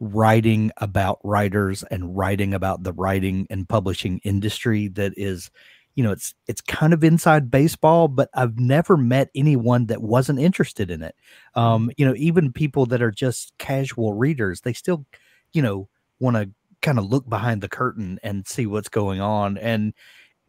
writing 0.00 0.70
about 0.78 1.18
writers 1.22 1.82
and 1.84 2.16
writing 2.16 2.52
about 2.52 2.82
the 2.82 2.92
writing 2.92 3.46
and 3.48 3.68
publishing 3.68 4.18
industry 4.24 4.88
that 4.88 5.12
is 5.16 5.50
you 5.96 6.04
know 6.04 6.12
it's 6.12 6.34
it's 6.46 6.60
kind 6.62 6.92
of 6.92 7.02
inside 7.04 7.50
baseball 7.50 8.08
but 8.08 8.28
i've 8.34 8.58
never 8.60 8.96
met 8.96 9.30
anyone 9.34 9.86
that 9.86 10.02
wasn't 10.02 10.38
interested 10.38 10.90
in 10.90 11.02
it. 11.02 11.16
Um 11.54 11.90
you 11.98 12.06
know 12.06 12.14
even 12.16 12.52
people 12.52 12.86
that 12.86 13.02
are 13.02 13.10
just 13.12 13.52
casual 13.58 14.14
readers 14.14 14.60
they 14.62 14.72
still 14.74 15.06
you 15.52 15.62
know 15.62 15.88
want 16.20 16.36
to 16.36 16.50
kind 16.82 16.98
of 16.98 17.06
look 17.06 17.28
behind 17.28 17.62
the 17.62 17.68
curtain 17.68 18.18
and 18.22 18.46
see 18.46 18.66
what's 18.66 18.88
going 18.90 19.20
on 19.20 19.58
and 19.58 19.94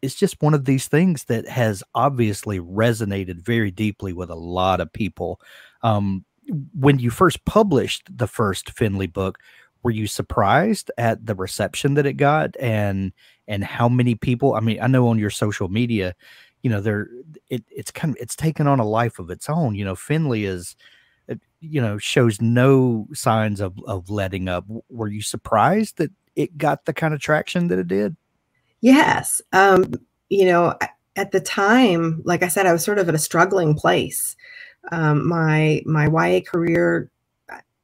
it's 0.02 0.16
just 0.16 0.42
one 0.42 0.54
of 0.54 0.66
these 0.66 0.88
things 0.88 1.26
that 1.26 1.48
has 1.48 1.84
obviously 1.96 2.60
resonated 2.60 3.42
very 3.44 3.72
deeply 3.72 4.14
with 4.14 4.30
a 4.30 4.36
lot 4.36 4.82
of 4.82 4.94
people. 4.94 5.42
Um 5.84 6.26
when 6.80 7.00
you 7.00 7.10
first 7.10 7.44
published 7.46 8.04
the 8.16 8.28
first 8.28 8.72
finlay 8.72 9.08
book 9.08 9.38
were 9.84 9.92
you 9.92 10.08
surprised 10.08 10.92
at 10.98 11.26
the 11.26 11.36
reception 11.36 11.94
that 11.94 12.06
it 12.06 12.13
got 12.13 12.56
and 12.60 13.12
and 13.48 13.63
how 13.63 13.88
many 13.88 14.16
people 14.16 14.54
i 14.54 14.60
mean 14.60 14.80
i 14.82 14.88
know 14.88 15.08
on 15.08 15.20
your 15.20 15.30
social 15.30 15.68
media 15.70 16.16
you 16.63 16.70
know 16.70 16.82
there 16.82 17.08
it, 17.50 17.63
it's 17.70 17.92
kind 17.92 18.13
of 18.16 18.22
it's 18.22 18.36
taken 18.36 18.68
on 18.68 18.80
a 18.80 18.86
life 18.86 19.20
of 19.20 19.30
its 19.30 19.50
own 19.50 19.76
you 19.76 19.86
know 19.86 19.96
finlay 19.96 20.44
is 20.44 20.76
uh, 21.30 21.36
you 21.60 21.82
know 21.82 21.98
shows 21.98 22.42
no 22.42 23.08
signs 23.13 23.62
of 23.62 23.74
of 23.86 24.10
letting 24.10 24.48
up. 24.48 24.66
Were 24.90 25.08
you 25.08 25.22
surprised 25.22 25.98
that 25.98 26.12
it 26.36 26.58
got 26.58 26.86
the 26.86 26.94
kind 26.94 27.13
of 27.13 27.20
traction 27.20 27.68
that 27.68 27.80
it 27.80 27.88
did? 27.88 28.16
Yes 28.82 29.42
um 29.54 29.94
you 30.30 30.46
know 30.46 30.78
at 31.16 31.32
the 31.32 31.40
time 31.40 32.22
like 32.26 32.44
i 32.44 32.48
said 32.48 32.66
i 32.66 32.74
was 32.74 32.84
sort 32.84 33.00
of 33.00 33.08
at 33.10 33.16
a 33.16 33.20
struggling 33.20 33.76
place. 33.76 34.36
Um 34.92 35.28
my 35.28 35.82
my 35.86 36.08
ya 36.08 36.42
career 36.42 37.10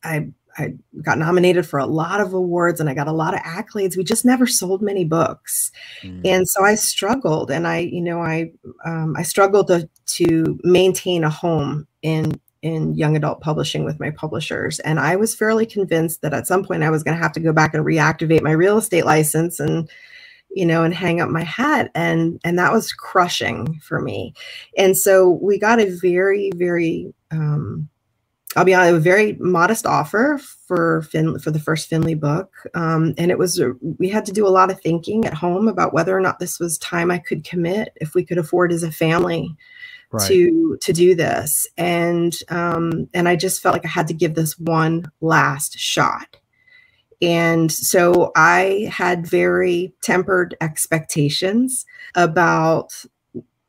i 0.04 0.28
I 0.58 0.74
got 1.02 1.18
nominated 1.18 1.66
for 1.66 1.80
a 1.80 1.86
lot 1.86 2.22
of 2.22 2.34
awards 2.34 2.80
and 2.80 2.90
I 2.90 2.94
got 2.94 3.08
a 3.08 3.14
lot 3.14 3.34
of 3.34 3.40
accolades. 3.42 3.98
We 3.98 4.04
just 4.04 4.26
never 4.26 4.46
sold 4.48 4.82
many 4.82 5.06
books, 5.06 5.72
mm. 6.02 6.22
and 6.26 6.48
so 6.48 6.64
I 6.64 6.76
struggled. 6.76 7.52
And 7.52 7.68
I, 7.68 7.80
you 7.80 8.02
know, 8.02 8.22
I 8.22 8.52
um, 8.86 9.16
I 9.18 9.24
struggled 9.24 9.68
to 9.68 9.90
to 10.06 10.60
maintain 10.64 11.24
a 11.24 11.30
home 11.30 11.88
in 12.02 12.40
in 12.64 12.96
young 12.96 13.16
adult 13.16 13.42
publishing 13.42 13.84
with 13.84 14.00
my 14.00 14.10
publishers. 14.10 14.80
And 14.80 15.00
I 15.00 15.18
was 15.18 15.36
fairly 15.36 15.66
convinced 15.66 16.22
that 16.22 16.34
at 16.34 16.48
some 16.48 16.64
point 16.64 16.82
I 16.82 16.90
was 16.90 17.04
going 17.04 17.16
to 17.16 17.22
have 17.22 17.34
to 17.34 17.42
go 17.42 17.52
back 17.52 17.74
and 17.74 17.86
reactivate 17.86 18.42
my 18.42 18.52
real 18.52 18.78
estate 18.78 19.06
license 19.06 19.60
and 19.60 19.90
you 20.50 20.66
know 20.66 20.84
and 20.84 20.94
hang 20.94 21.20
up 21.20 21.30
my 21.30 21.44
hat 21.44 21.90
and 21.96 22.40
and 22.44 22.60
that 22.60 22.72
was 22.72 22.94
crushing 22.94 23.80
for 23.82 24.00
me 24.00 24.34
and 24.78 24.96
so 24.96 25.40
we 25.42 25.58
got 25.58 25.80
a 25.80 25.98
very 26.00 26.52
very 26.56 27.12
um, 27.32 27.90
I'll 28.56 28.66
be 28.66 28.74
honest, 28.74 28.96
a 28.96 29.00
very 29.00 29.34
modest 29.40 29.86
offer 29.86 30.40
for 30.68 31.02
Fin 31.04 31.40
for 31.40 31.52
the 31.52 31.60
first 31.60 31.90
Finlay 31.90 32.14
book, 32.14 32.54
um, 32.76 33.14
and 33.18 33.32
it 33.32 33.38
was 33.38 33.62
we 33.98 34.10
had 34.10 34.26
to 34.26 34.32
do 34.32 34.46
a 34.48 34.50
lot 34.50 34.70
of 34.70 34.80
thinking 34.80 35.26
at 35.26 35.34
home 35.34 35.68
about 35.68 35.94
whether 35.94 36.16
or 36.16 36.22
not 36.22 36.40
this 36.40 36.60
was 36.60 36.78
time 36.78 37.10
I 37.10 37.18
could 37.18 37.44
commit 37.44 37.94
if 37.96 38.14
we 38.14 38.24
could 38.24 38.38
afford 38.38 38.72
as 38.72 38.84
a 38.84 38.92
family 38.92 39.56
right. 40.12 40.28
to 40.28 40.78
to 40.82 40.94
do 40.94 41.16
this, 41.16 41.68
and 41.78 42.34
um, 42.50 43.10
and 43.14 43.28
I 43.28 43.36
just 43.36 43.62
felt 43.62 43.74
like 43.74 43.86
I 43.86 43.90
had 43.90 44.08
to 44.08 44.14
give 44.14 44.36
this 44.36 44.58
one 44.60 45.12
last 45.20 45.80
shot, 45.80 46.38
and 47.22 47.72
so 47.72 48.32
I 48.36 48.90
had 48.92 49.26
very 49.26 49.94
tempered 50.04 50.56
expectations 50.62 51.86
about 52.14 52.94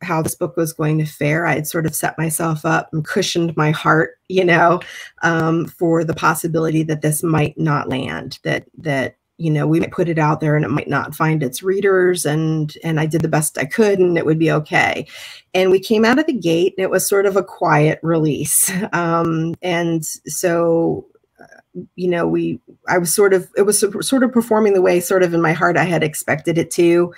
how 0.04 0.22
this 0.22 0.34
book 0.34 0.56
was 0.56 0.72
going 0.72 0.98
to 0.98 1.06
fare. 1.06 1.46
I 1.46 1.54
had 1.54 1.66
sort 1.66 1.86
of 1.86 1.94
set 1.94 2.16
myself 2.18 2.64
up 2.64 2.88
and 2.92 3.04
cushioned 3.04 3.56
my 3.56 3.70
heart, 3.70 4.18
you 4.28 4.44
know, 4.44 4.80
um, 5.22 5.66
for 5.66 6.04
the 6.04 6.14
possibility 6.14 6.82
that 6.84 7.02
this 7.02 7.22
might 7.22 7.58
not 7.58 7.88
land, 7.88 8.38
that 8.44 8.66
that 8.78 9.16
you 9.38 9.50
know 9.50 9.66
we 9.66 9.80
might 9.80 9.90
put 9.90 10.08
it 10.08 10.18
out 10.18 10.40
there 10.40 10.54
and 10.54 10.64
it 10.64 10.70
might 10.70 10.88
not 10.88 11.14
find 11.14 11.42
its 11.42 11.62
readers 11.62 12.24
and 12.24 12.74
and 12.84 13.00
i 13.00 13.06
did 13.06 13.20
the 13.20 13.28
best 13.28 13.58
i 13.58 13.64
could 13.64 13.98
and 13.98 14.16
it 14.16 14.24
would 14.24 14.38
be 14.38 14.50
okay. 14.50 15.06
And 15.54 15.70
we 15.70 15.80
came 15.80 16.04
out 16.04 16.18
of 16.18 16.26
the 16.26 16.32
gate 16.32 16.74
and 16.76 16.84
it 16.84 16.90
was 16.90 17.08
sort 17.08 17.26
of 17.26 17.36
a 17.36 17.44
quiet 17.44 17.98
release. 18.02 18.70
Um, 18.92 19.54
and 19.60 20.04
so 20.04 21.06
uh, 21.40 21.80
you 21.96 22.08
know 22.08 22.28
we 22.28 22.60
i 22.86 22.96
was 22.96 23.12
sort 23.12 23.34
of 23.34 23.48
it 23.56 23.62
was 23.62 23.80
sort 24.06 24.22
of 24.22 24.32
performing 24.32 24.72
the 24.72 24.82
way 24.82 25.00
sort 25.00 25.22
of 25.22 25.34
in 25.34 25.42
my 25.42 25.52
heart 25.52 25.76
i 25.76 25.84
had 25.84 26.04
expected 26.04 26.56
it 26.58 26.70
to 26.70 27.12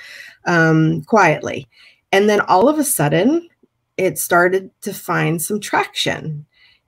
um, 0.46 1.02
quietly 1.02 1.68
and 2.12 2.28
then 2.28 2.40
all 2.42 2.68
of 2.68 2.78
a 2.78 2.84
sudden, 2.84 3.48
it 3.96 4.18
started 4.18 4.70
to 4.82 4.94
find 4.94 5.42
some 5.42 5.60
traction. 5.60 6.38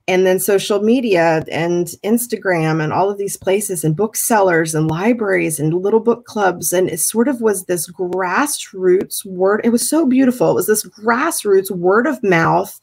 and 0.07 0.27
then 0.27 0.39
social 0.39 0.81
media 0.83 1.43
and 1.51 1.89
Instagram 2.05 2.83
and 2.83 2.93
all 2.93 3.11
of 3.11 3.17
these 3.19 3.37
places 3.39 3.85
and 3.85 3.97
booksellers 3.97 4.75
and 4.75 4.89
libraries 4.91 5.59
and 5.59 5.73
little 5.73 6.01
book 6.01 6.27
clubs. 6.27 6.73
And 6.73 6.91
it 6.91 7.01
sort 7.01 7.27
of 7.29 7.41
was 7.41 7.65
this 7.65 7.91
grassroots 7.91 9.25
word. 9.25 9.63
It 9.65 9.71
was 9.71 9.89
so 9.89 10.07
beautiful. 10.07 10.51
It 10.51 10.55
was 10.55 10.67
this 10.67 10.87
grassroots 10.87 11.71
word 11.71 12.07
of 12.07 12.23
mouth 12.23 12.79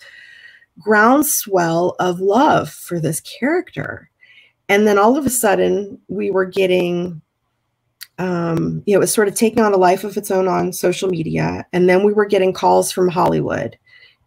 groundswell 0.80 1.96
of 2.00 2.20
love 2.20 2.70
for 2.70 3.00
this 3.00 3.20
character. 3.20 4.10
And 4.68 4.86
then 4.86 4.98
all 4.98 5.18
of 5.18 5.26
a 5.26 5.30
sudden, 5.30 6.00
we 6.08 6.30
were 6.30 6.46
getting, 6.46 7.22
um, 8.18 8.82
you 8.86 8.94
know, 8.94 8.98
it 8.98 9.00
was 9.00 9.12
sort 9.12 9.28
of 9.28 9.34
taking 9.34 9.62
on 9.62 9.74
a 9.74 9.78
life 9.78 10.04
of 10.04 10.16
its 10.16 10.30
own 10.30 10.48
on 10.48 10.72
social 10.72 11.08
media. 11.08 11.66
And 11.72 11.88
then 11.88 12.04
we 12.04 12.12
were 12.12 12.24
getting 12.24 12.52
calls 12.52 12.90
from 12.90 13.08
Hollywood. 13.08 13.76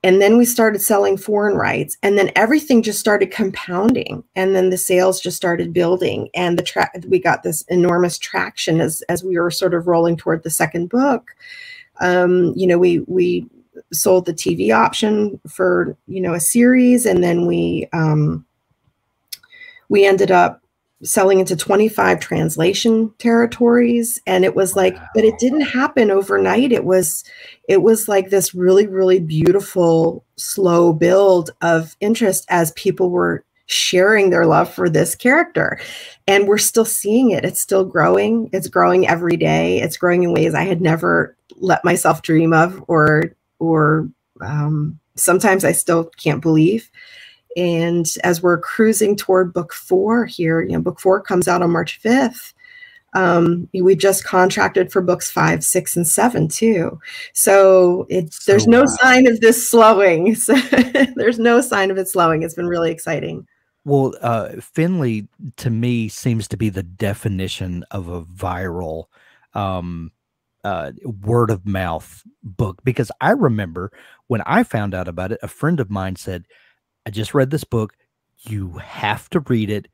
And 0.01 0.21
then 0.21 0.37
we 0.37 0.45
started 0.45 0.81
selling 0.81 1.17
foreign 1.17 1.55
rights. 1.55 1.97
And 2.03 2.17
then 2.17 2.31
everything 2.35 2.81
just 2.81 2.99
started 2.99 3.31
compounding. 3.31 4.23
And 4.35 4.55
then 4.55 4.69
the 4.69 4.77
sales 4.77 5.19
just 5.19 5.35
started 5.35 5.73
building. 5.73 6.29
And 6.33 6.57
the 6.57 6.63
track 6.63 7.03
we 7.07 7.19
got 7.19 7.43
this 7.43 7.63
enormous 7.63 8.17
traction 8.17 8.79
as 8.79 9.01
as 9.09 9.23
we 9.23 9.37
were 9.37 9.51
sort 9.51 9.73
of 9.73 9.87
rolling 9.87 10.15
toward 10.15 10.43
the 10.43 10.49
second 10.49 10.89
book. 10.89 11.31
Um, 11.99 12.53
you 12.55 12.65
know 12.65 12.77
we 12.77 12.99
we 13.07 13.45
sold 13.91 14.25
the 14.25 14.33
tv 14.33 14.73
option 14.73 15.39
for 15.47 15.97
you 16.07 16.21
know 16.21 16.33
a 16.33 16.39
series. 16.39 17.05
And 17.05 17.21
then 17.21 17.45
we 17.45 17.89
um, 17.91 18.45
we 19.89 20.05
ended 20.05 20.31
up 20.31 20.58
selling 21.03 21.39
into 21.39 21.55
25 21.55 22.19
translation 22.19 23.13
territories. 23.19 24.19
And 24.27 24.43
it 24.43 24.55
was 24.55 24.75
like 24.75 24.97
but 25.13 25.23
it 25.23 25.39
didn't 25.39 25.61
happen 25.61 26.11
overnight. 26.11 26.71
It 26.71 26.85
was 26.85 27.23
it 27.67 27.81
was 27.81 28.07
like 28.07 28.29
this 28.29 28.53
really 28.53 28.87
really 28.87 29.19
beautiful 29.19 30.25
slow 30.35 30.93
build 30.93 31.51
of 31.61 31.95
interest 31.99 32.45
as 32.49 32.71
people 32.73 33.09
were 33.09 33.45
sharing 33.67 34.29
their 34.29 34.45
love 34.45 34.73
for 34.73 34.89
this 34.89 35.15
character. 35.15 35.79
And 36.27 36.47
we're 36.47 36.57
still 36.57 36.85
seeing 36.85 37.31
it. 37.31 37.45
It's 37.45 37.61
still 37.61 37.85
growing. 37.85 38.49
It's 38.51 38.67
growing 38.67 39.07
every 39.07 39.37
day. 39.37 39.79
It's 39.81 39.97
growing 39.97 40.23
in 40.23 40.33
ways 40.33 40.53
i 40.53 40.63
had 40.63 40.81
never 40.81 41.35
let 41.57 41.83
myself 41.85 42.21
dream 42.21 42.53
of 42.53 42.83
or 42.87 43.35
or 43.59 44.09
um, 44.41 44.99
sometimes 45.15 45.65
i 45.65 45.71
still 45.71 46.05
can't 46.17 46.41
believe 46.41 46.89
and 47.55 48.07
as 48.23 48.41
we're 48.41 48.59
cruising 48.59 49.15
toward 49.15 49.53
book 49.53 49.73
four 49.73 50.25
here, 50.25 50.61
you 50.61 50.73
know, 50.73 50.81
book 50.81 50.99
four 50.99 51.21
comes 51.21 51.47
out 51.47 51.61
on 51.61 51.71
March 51.71 52.01
5th. 52.01 52.53
Um, 53.13 53.67
we 53.73 53.95
just 53.95 54.23
contracted 54.23 54.91
for 54.91 55.01
books 55.01 55.31
five, 55.31 55.63
six, 55.63 55.95
and 55.95 56.07
seven 56.07 56.47
too. 56.47 56.99
So 57.33 58.05
it's 58.07 58.45
there's 58.45 58.67
no 58.67 58.85
sign 58.85 59.25
of 59.25 59.41
this 59.41 59.69
slowing. 59.69 60.35
So 60.39 60.53
there's 61.15 61.39
no 61.39 61.61
sign 61.61 61.89
of 61.91 61.97
it 61.97 62.07
slowing. 62.07 62.43
It's 62.43 62.53
been 62.53 62.67
really 62.67 62.91
exciting. 62.91 63.47
Well, 63.83 64.13
uh, 64.21 64.49
Finlay 64.61 65.27
to 65.57 65.69
me 65.69 66.09
seems 66.09 66.47
to 66.49 66.57
be 66.57 66.69
the 66.69 66.83
definition 66.83 67.83
of 67.89 68.07
a 68.09 68.21
viral 68.23 69.05
um, 69.53 70.11
uh, 70.63 70.91
word 71.03 71.49
of 71.49 71.65
mouth 71.65 72.23
book 72.43 72.81
because 72.83 73.11
I 73.21 73.31
remember 73.31 73.91
when 74.27 74.41
I 74.45 74.63
found 74.63 74.93
out 74.93 75.07
about 75.07 75.31
it, 75.31 75.39
a 75.41 75.47
friend 75.47 75.79
of 75.79 75.89
mine 75.89 76.15
said, 76.15 76.45
I 77.05 77.11
just 77.11 77.33
read 77.33 77.49
this 77.49 77.63
book. 77.63 77.93
You 78.39 78.73
have 78.73 79.29
to 79.31 79.39
read 79.41 79.69
it. 79.69 79.87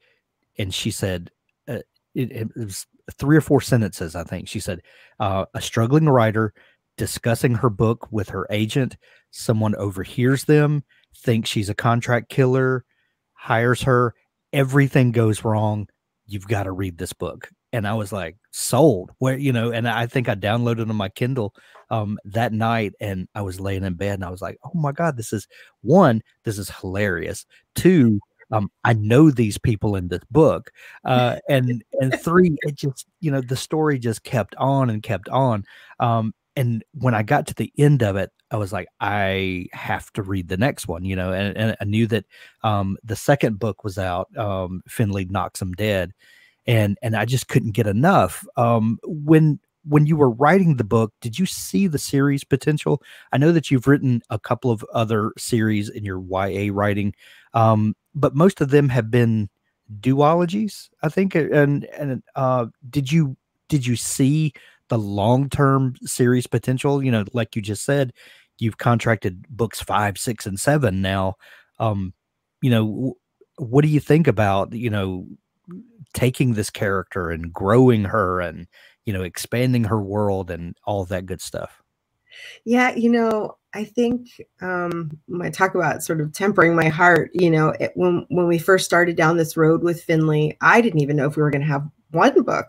And 0.57 0.73
she 0.73 0.91
said, 0.91 1.31
uh, 1.67 1.79
it, 2.13 2.31
it, 2.31 2.55
was 2.55 2.87
three 3.13 3.37
or 3.37 3.41
four 3.41 3.61
sentences, 3.61 4.15
I 4.15 4.23
think. 4.23 4.47
She 4.47 4.59
said, 4.59 4.81
uh, 5.19 5.45
a 5.53 5.61
struggling 5.61 6.07
writer 6.07 6.53
discussing 6.97 7.55
her 7.55 7.69
book 7.69 8.07
with 8.11 8.29
her 8.29 8.47
agent. 8.49 8.97
Someone 9.31 9.75
overhears 9.75 10.45
them, 10.45 10.83
thinks 11.15 11.49
she's 11.49 11.69
a 11.69 11.75
contract 11.75 12.29
killer, 12.29 12.85
hires 13.33 13.83
her. 13.83 14.13
Everything 14.53 15.11
goes 15.11 15.43
wrong. 15.43 15.87
You've 16.25 16.47
got 16.47 16.63
to 16.63 16.71
read 16.71 16.97
this 16.97 17.13
book. 17.13 17.49
And 17.75 17.87
I 17.87 17.93
was 17.93 18.11
like, 18.11 18.37
sold. 18.51 19.11
Where, 19.19 19.37
you 19.37 19.51
know, 19.51 19.71
and 19.71 19.87
I 19.87 20.07
think 20.07 20.29
I 20.29 20.35
downloaded 20.35 20.89
on 20.89 20.95
my 20.95 21.09
Kindle 21.09 21.53
um, 21.89 22.17
that 22.25 22.53
night 22.53 22.93
and 22.99 23.27
I 23.35 23.41
was 23.41 23.59
laying 23.59 23.83
in 23.83 23.93
bed 23.93 24.15
and 24.15 24.25
I 24.25 24.29
was 24.29 24.41
like, 24.41 24.57
oh 24.63 24.71
my 24.73 24.91
God, 24.91 25.17
this 25.17 25.33
is 25.33 25.47
one, 25.81 26.21
this 26.43 26.57
is 26.57 26.69
hilarious. 26.69 27.45
Two, 27.75 28.19
um, 28.51 28.71
I 28.83 28.93
know 28.93 29.31
these 29.31 29.57
people 29.57 29.95
in 29.95 30.07
this 30.07 30.23
book. 30.31 30.71
Uh, 31.03 31.37
and 31.49 31.83
and 31.99 32.19
three, 32.19 32.55
it 32.61 32.75
just, 32.75 33.07
you 33.19 33.31
know, 33.31 33.41
the 33.41 33.55
story 33.55 33.99
just 33.99 34.23
kept 34.23 34.55
on 34.55 34.89
and 34.89 35.03
kept 35.03 35.29
on. 35.29 35.63
Um, 35.99 36.33
and 36.55 36.83
when 36.93 37.13
I 37.13 37.23
got 37.23 37.47
to 37.47 37.53
the 37.53 37.71
end 37.77 38.01
of 38.01 38.15
it, 38.15 38.31
I 38.51 38.57
was 38.57 38.71
like, 38.71 38.87
I 39.01 39.65
have 39.73 40.11
to 40.13 40.21
read 40.21 40.47
the 40.47 40.57
next 40.57 40.87
one, 40.87 41.03
you 41.03 41.15
know, 41.15 41.33
and, 41.33 41.57
and 41.57 41.75
I 41.81 41.83
knew 41.83 42.07
that 42.07 42.25
um, 42.63 42.97
the 43.03 43.15
second 43.15 43.59
book 43.59 43.83
was 43.83 43.97
out, 43.97 44.35
um, 44.37 44.81
Finlay 44.87 45.25
knocks 45.25 45.61
him 45.61 45.73
dead, 45.73 46.13
and 46.67 46.97
and 47.01 47.15
I 47.15 47.25
just 47.25 47.47
couldn't 47.47 47.71
get 47.71 47.87
enough. 47.87 48.45
Um, 48.57 48.99
when 49.03 49.59
when 49.87 50.05
you 50.07 50.17
were 50.17 50.31
writing 50.31 50.75
the 50.75 50.83
book, 50.83 51.13
did 51.21 51.37
you 51.37 51.45
see 51.45 51.87
the 51.87 51.99
series 51.99 52.43
potential? 52.43 53.01
I 53.31 53.37
know 53.37 53.51
that 53.51 53.69
you've 53.69 53.87
written 53.87 54.21
a 54.29 54.39
couple 54.39 54.71
of 54.71 54.83
other 54.93 55.31
series 55.37 55.89
in 55.89 56.03
your 56.03 56.19
YA 56.19 56.71
writing, 56.73 57.13
um, 57.53 57.95
but 58.15 58.35
most 58.35 58.61
of 58.61 58.71
them 58.71 58.89
have 58.89 59.11
been 59.11 59.49
duologies, 59.99 60.89
I 61.03 61.09
think. 61.09 61.35
And 61.35 61.85
and 61.85 62.23
uh, 62.35 62.67
did 62.89 63.11
you 63.11 63.37
did 63.69 63.85
you 63.85 63.95
see 63.95 64.53
the 64.89 64.97
long 64.97 65.49
term 65.49 65.95
series 66.03 66.47
potential? 66.47 67.03
You 67.03 67.11
know, 67.11 67.25
like 67.33 67.55
you 67.55 67.61
just 67.61 67.85
said, 67.85 68.13
you've 68.57 68.77
contracted 68.77 69.45
books 69.49 69.81
five, 69.81 70.17
six, 70.17 70.45
and 70.45 70.59
seven 70.59 71.01
now. 71.01 71.35
Um, 71.79 72.13
you 72.61 72.71
know, 72.71 73.17
what 73.57 73.83
do 73.83 73.87
you 73.87 73.99
think 73.99 74.27
about 74.27 74.73
you 74.73 74.89
know 74.89 75.27
taking 76.13 76.53
this 76.53 76.69
character 76.69 77.29
and 77.29 77.51
growing 77.51 78.05
her 78.05 78.39
and 78.39 78.67
you 79.05 79.13
know, 79.13 79.21
expanding 79.21 79.85
her 79.85 80.01
world 80.01 80.51
and 80.51 80.75
all 80.83 81.05
that 81.05 81.25
good 81.25 81.41
stuff. 81.41 81.81
Yeah, 82.65 82.93
you 82.95 83.09
know, 83.09 83.57
I 83.73 83.85
think 83.85 84.27
um, 84.61 85.17
when 85.27 85.41
I 85.41 85.49
talk 85.49 85.75
about 85.75 86.03
sort 86.03 86.19
of 86.19 86.33
tempering 86.33 86.75
my 86.75 86.89
heart, 86.89 87.31
you 87.33 87.49
know, 87.49 87.69
it, 87.79 87.91
when 87.95 88.25
when 88.29 88.47
we 88.47 88.57
first 88.57 88.83
started 88.83 89.15
down 89.15 89.37
this 89.37 89.55
road 89.55 89.83
with 89.83 90.03
Finlay, 90.03 90.57
I 90.59 90.81
didn't 90.81 91.01
even 91.01 91.15
know 91.15 91.27
if 91.27 91.37
we 91.37 91.43
were 91.43 91.51
going 91.51 91.61
to 91.61 91.67
have 91.67 91.87
one 92.11 92.43
book, 92.43 92.67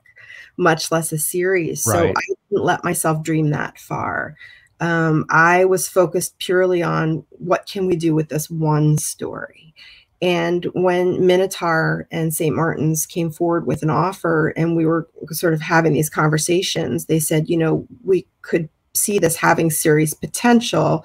much 0.57 0.93
less 0.93 1.11
a 1.11 1.19
series. 1.19 1.85
Right. 1.87 1.95
So 1.97 2.09
I 2.09 2.35
didn't 2.51 2.65
let 2.65 2.85
myself 2.85 3.23
dream 3.25 3.51
that 3.51 3.79
far. 3.79 4.37
Um, 4.79 5.25
I 5.31 5.65
was 5.65 5.89
focused 5.89 6.39
purely 6.39 6.83
on 6.83 7.25
what 7.31 7.67
can 7.67 7.87
we 7.87 7.97
do 7.97 8.15
with 8.15 8.29
this 8.29 8.51
one 8.51 8.99
story. 8.99 9.75
And 10.23 10.65
when 10.73 11.27
Minotaur 11.27 12.09
and 12.11 12.35
St. 12.35 12.55
Martin's 12.55 13.07
came 13.07 13.31
forward 13.31 13.67
with 13.67 13.83
an 13.83 13.91
offer 13.91 14.49
and 14.57 14.75
we 14.75 14.87
were 14.87 15.09
sort 15.31 15.53
of 15.53 15.61
having 15.61 15.93
these 15.93 16.09
conversations, 16.09 17.07
they 17.07 17.21
said, 17.21 17.49
you 17.49 17.57
know, 17.57 17.87
we 18.05 18.27
could 18.43 18.69
see 18.95 19.19
this 19.19 19.37
having 19.37 19.71
serious 19.71 20.15
potential. 20.15 21.05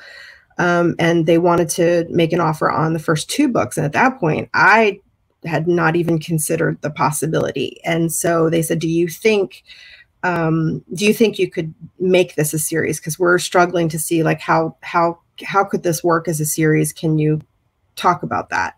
Um, 0.58 0.96
and 0.98 1.26
they 1.26 1.38
wanted 1.38 1.70
to 1.72 2.06
make 2.10 2.32
an 2.32 2.40
offer 2.40 2.70
on 2.72 2.94
the 2.94 3.00
first 3.00 3.30
two 3.30 3.48
books. 3.48 3.78
And 3.78 3.86
at 3.86 3.94
that 3.94 4.20
point, 4.20 4.50
I 4.54 5.00
had 5.44 5.68
not 5.68 5.96
even 5.96 6.20
considered 6.20 6.82
the 6.82 6.92
possibility. 6.92 7.82
And 7.84 8.12
so 8.12 8.50
they 8.50 8.62
said, 8.62 8.80
do 8.80 8.88
you 8.88 9.08
think 9.08 9.64
um, 10.24 10.84
do 10.94 11.06
you 11.06 11.14
think 11.14 11.40
you 11.40 11.50
could 11.50 11.74
make 12.00 12.36
this 12.36 12.54
a 12.54 12.60
series 12.60 13.00
because 13.00 13.18
we're 13.18 13.40
struggling 13.40 13.90
to 13.90 14.00
see 14.00 14.22
like 14.22 14.40
how 14.40 14.78
how 14.82 15.20
how 15.44 15.64
could 15.64 15.82
this 15.84 16.04
work 16.04 16.28
as 16.28 16.40
a 16.40 16.46
series 16.46 16.94
can 16.94 17.18
you 17.18 17.42
talk 17.96 18.22
about 18.22 18.50
that 18.50 18.76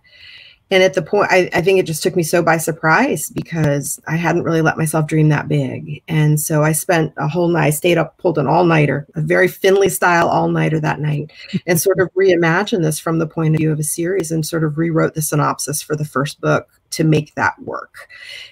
and 0.74 0.82
at 0.82 0.96
the 0.96 1.02
point 1.02 1.28
I, 1.30 1.50
I, 1.54 1.62
think 1.62 1.80
it 1.80 1.86
just 1.86 2.02
took 2.02 2.16
me 2.16 2.24
so 2.24 2.42
by 2.42 2.58
surprise 2.58 3.30
because 3.30 4.00
i 4.08 4.16
hadn't 4.16 4.44
really 4.44 4.62
let 4.62 4.78
myself 4.78 5.06
dream 5.06 5.30
that 5.30 5.48
big. 5.48 6.02
And 6.08 6.40
so 6.40 6.64
i 6.64 6.72
spent 6.72 7.14
a 7.18 7.28
whole 7.28 7.48
night 7.48 7.64
I 7.64 7.70
stayed 7.70 7.98
up 7.98 8.18
pulled 8.18 8.38
an 8.38 8.48
all-nighter 8.48 9.08
a 9.16 9.22
very 9.22 9.48
finlay 9.48 9.90
style 9.90 10.28
all-nighter 10.28 10.80
that 10.80 11.00
night 11.00 11.32
and 11.68 11.80
sort 11.80 12.00
of 12.00 12.10
reimagined 12.14 12.82
this 12.82 13.00
from 13.00 13.20
the 13.20 13.28
point 13.28 13.56
of 13.56 13.60
view 13.60 13.72
of 13.72 13.80
a 13.80 13.84
series 13.84 14.32
and 14.32 14.46
sort 14.46 14.64
of 14.64 14.78
rewrote 14.78 15.14
the 15.14 15.22
synopsis 15.22 15.82
for 15.82 15.96
the 15.96 16.06
first 16.06 16.42
book 16.42 16.68
to 16.90 17.04
make 17.04 17.34
that 17.36 17.60
work. 17.64 18.08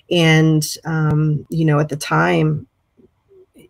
And 0.10 0.66
um, 0.86 1.46
you 1.50 1.66
know 1.66 1.80
at 1.80 1.90
the 1.90 1.98
time 1.98 2.68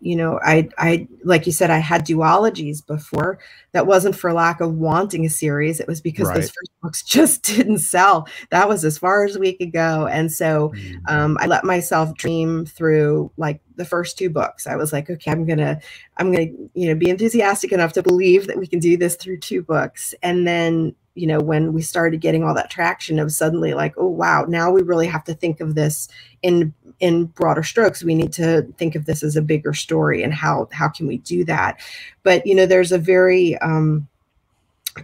you 0.01 0.15
know 0.15 0.39
i 0.43 0.67
i 0.77 1.07
like 1.23 1.45
you 1.45 1.51
said 1.51 1.69
i 1.69 1.77
had 1.77 2.05
duologies 2.05 2.85
before. 2.85 3.39
That 3.73 3.87
wasn't 3.87 4.17
for 4.17 4.33
lack 4.33 4.59
of 4.59 4.73
wanting 4.73 5.25
a 5.25 5.29
series. 5.29 5.79
It 5.79 5.87
was 5.87 6.01
because 6.01 6.27
right. 6.27 6.35
those 6.35 6.51
first 6.51 6.71
books 6.81 7.03
just 7.07 7.43
didn't 7.43 7.79
sell. 7.79 8.27
That 8.49 8.67
was 8.67 8.83
as 8.83 8.97
far 8.97 9.23
as 9.23 9.37
we 9.37 9.53
could 9.53 9.71
go. 9.71 10.07
And 10.07 10.31
so 10.31 10.73
mm. 10.75 10.97
um, 11.07 11.37
i 11.39 11.45
let 11.45 11.63
myself 11.63 12.13
dream 12.15 12.65
through 12.65 13.31
like 13.37 13.61
the 13.75 13.85
first 13.85 14.17
two 14.17 14.29
books. 14.29 14.67
I 14.67 14.75
was 14.75 14.91
like 14.91 15.09
okay 15.09 15.31
i'm 15.31 15.45
gonna 15.45 15.79
i'm 16.17 16.31
gonna 16.31 16.47
you 16.73 16.87
know 16.87 16.95
be 16.95 17.09
enthusiastic 17.09 17.71
enough 17.71 17.93
to 17.93 18.03
believe 18.03 18.47
that 18.47 18.57
we 18.57 18.67
can 18.67 18.79
do 18.79 18.97
this 18.97 19.15
through 19.15 19.39
two 19.39 19.61
books. 19.61 20.13
And 20.21 20.47
then 20.47 20.95
you 21.15 21.27
know 21.27 21.39
when 21.39 21.73
we 21.73 21.81
started 21.81 22.21
getting 22.21 22.43
all 22.43 22.53
that 22.53 22.69
traction 22.69 23.19
of 23.19 23.31
suddenly 23.31 23.73
like 23.73 23.93
oh 23.97 24.07
wow 24.07 24.45
now 24.47 24.71
we 24.71 24.81
really 24.81 25.07
have 25.07 25.23
to 25.25 25.33
think 25.33 25.59
of 25.59 25.75
this 25.75 26.07
in 26.41 26.73
in 27.01 27.25
broader 27.25 27.63
strokes 27.63 28.03
we 28.03 28.15
need 28.15 28.31
to 28.31 28.61
think 28.77 28.95
of 28.95 29.05
this 29.05 29.21
as 29.23 29.35
a 29.35 29.41
bigger 29.41 29.73
story 29.73 30.23
and 30.23 30.33
how 30.33 30.67
how 30.71 30.87
can 30.87 31.07
we 31.07 31.17
do 31.17 31.43
that 31.43 31.79
but 32.23 32.45
you 32.45 32.55
know 32.55 32.65
there's 32.65 32.91
a 32.91 32.97
very 32.97 33.57
um 33.57 34.07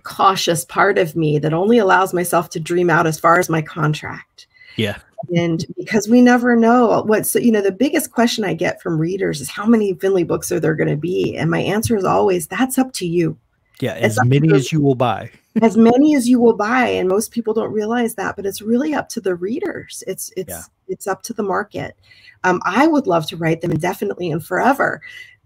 cautious 0.03 0.65
part 0.65 0.97
of 0.97 1.15
me 1.15 1.39
that 1.39 1.53
only 1.53 1.77
allows 1.77 2.13
myself 2.13 2.49
to 2.49 2.60
dream 2.60 2.89
out 2.89 3.07
as 3.07 3.19
far 3.19 3.39
as 3.39 3.49
my 3.49 3.62
contract. 3.62 4.47
Yeah. 4.75 4.97
And 5.36 5.65
because 5.77 6.07
we 6.07 6.21
never 6.21 6.55
know 6.55 7.03
what's, 7.05 7.33
you 7.36 7.51
know, 7.51 7.62
the 7.62 7.71
biggest 7.71 8.12
question 8.12 8.43
I 8.43 8.53
get 8.53 8.81
from 8.81 8.99
readers 8.99 9.41
is 9.41 9.49
how 9.49 9.65
many 9.65 9.93
Finlay 9.95 10.23
books 10.23 10.51
are 10.51 10.60
there 10.60 10.75
going 10.75 10.89
to 10.89 10.95
be? 10.95 11.36
And 11.36 11.49
my 11.49 11.60
answer 11.60 11.95
is 11.95 12.03
always, 12.03 12.47
that's 12.47 12.77
up 12.77 12.93
to 12.93 13.07
you. 13.07 13.38
Yeah. 13.80 13.94
As 13.94 14.18
many 14.26 14.54
as 14.54 14.72
you 14.72 14.82
will 14.82 14.96
buy. 14.96 15.32
as 15.62 15.78
many 15.78 16.16
as 16.16 16.28
you 16.28 16.40
will 16.40 16.56
buy. 16.56 16.88
And 16.88 17.08
most 17.08 17.32
people 17.32 17.54
don't 17.54 17.72
realize 17.72 18.16
that, 18.16 18.36
but 18.36 18.46
it's 18.46 18.62
really 18.62 18.94
up 18.94 19.10
to 19.10 19.22
the 19.22 19.36
readers. 19.36 20.04
It's, 20.08 20.32
it's, 20.36 20.50
yeah. 20.50 20.63
it's 20.88 21.08
up 21.08 21.24
to 21.24 21.34
the 21.34 21.44
market. 21.44 21.96
Um, 22.44 22.62
I 22.66 22.88
would 22.88 23.08
love 23.08 23.28
to 23.28 23.38
write 23.38 23.62
them 23.62 23.72
indefinitely 23.72 24.32
and 24.32 24.44
forever. 24.44 25.02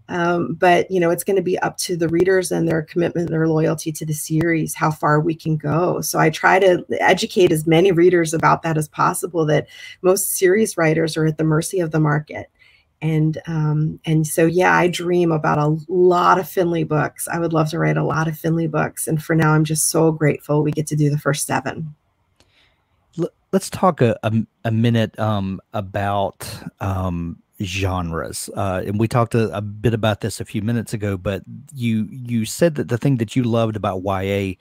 Um, 0.08 0.54
but 0.54 0.90
you 0.90 1.00
know, 1.00 1.10
it's 1.10 1.24
going 1.24 1.36
to 1.36 1.42
be 1.42 1.58
up 1.60 1.78
to 1.78 1.96
the 1.96 2.08
readers 2.08 2.52
and 2.52 2.68
their 2.68 2.82
commitment, 2.82 3.30
their 3.30 3.48
loyalty 3.48 3.92
to 3.92 4.04
the 4.04 4.12
series, 4.12 4.74
how 4.74 4.90
far 4.90 5.20
we 5.20 5.34
can 5.34 5.56
go. 5.56 6.00
So 6.00 6.18
I 6.18 6.28
try 6.28 6.58
to 6.58 6.84
educate 7.00 7.52
as 7.52 7.66
many 7.66 7.92
readers 7.92 8.34
about 8.34 8.62
that 8.62 8.76
as 8.76 8.88
possible. 8.88 9.46
That 9.46 9.68
most 10.02 10.30
series 10.36 10.76
writers 10.76 11.16
are 11.16 11.26
at 11.26 11.38
the 11.38 11.44
mercy 11.44 11.80
of 11.80 11.92
the 11.92 12.00
market, 12.00 12.50
and 13.02 13.42
um, 13.46 14.00
and 14.06 14.26
so 14.26 14.46
yeah, 14.46 14.74
I 14.74 14.86
dream 14.86 15.32
about 15.32 15.58
a 15.58 15.76
lot 15.92 16.38
of 16.38 16.48
Finlay 16.48 16.84
books. 16.84 17.26
I 17.28 17.40
would 17.40 17.52
love 17.52 17.68
to 17.70 17.78
write 17.78 17.96
a 17.96 18.04
lot 18.04 18.28
of 18.28 18.38
Finlay 18.38 18.68
books, 18.68 19.08
and 19.08 19.22
for 19.22 19.34
now, 19.34 19.52
I'm 19.52 19.64
just 19.64 19.90
so 19.90 20.12
grateful 20.12 20.62
we 20.62 20.70
get 20.70 20.86
to 20.86 20.96
do 20.96 21.10
the 21.10 21.18
first 21.18 21.46
seven. 21.46 21.94
Let's 23.50 23.68
talk 23.68 24.00
a, 24.00 24.18
a, 24.22 24.32
a 24.64 24.70
minute 24.70 25.18
um, 25.18 25.60
about 25.74 26.48
um, 26.80 27.42
genres. 27.62 28.48
Uh, 28.56 28.82
and 28.86 28.98
we 28.98 29.08
talked 29.08 29.34
a, 29.34 29.54
a, 29.54 29.60
bit 29.60 29.92
about 29.92 30.22
this 30.22 30.40
a 30.40 30.44
few 30.46 30.62
minutes 30.62 30.94
ago, 30.94 31.18
but 31.18 31.42
you 31.74 32.08
you 32.10 32.44
said 32.44 32.76
that 32.76 32.88
the 32.88 32.96
thing 32.96 33.16
that 33.16 33.36
you 33.36 33.42
loved 33.42 33.76
about 33.76 34.02
YA 34.04 34.54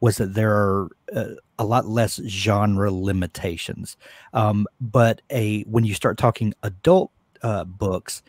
was 0.00 0.18
that 0.18 0.34
there 0.34 0.52
are 0.52 0.88
uh, 1.14 1.30
a 1.58 1.64
lot 1.64 1.86
less 1.86 2.20
genre 2.28 2.92
limitations. 2.92 3.96
Um, 4.34 4.66
but 4.80 5.22
a 5.30 5.62
when 5.62 5.84
you 5.84 5.94
start 5.94 6.18
talking 6.18 6.54
adult 6.62 7.10
uh, 7.42 7.64
books, 7.64 8.22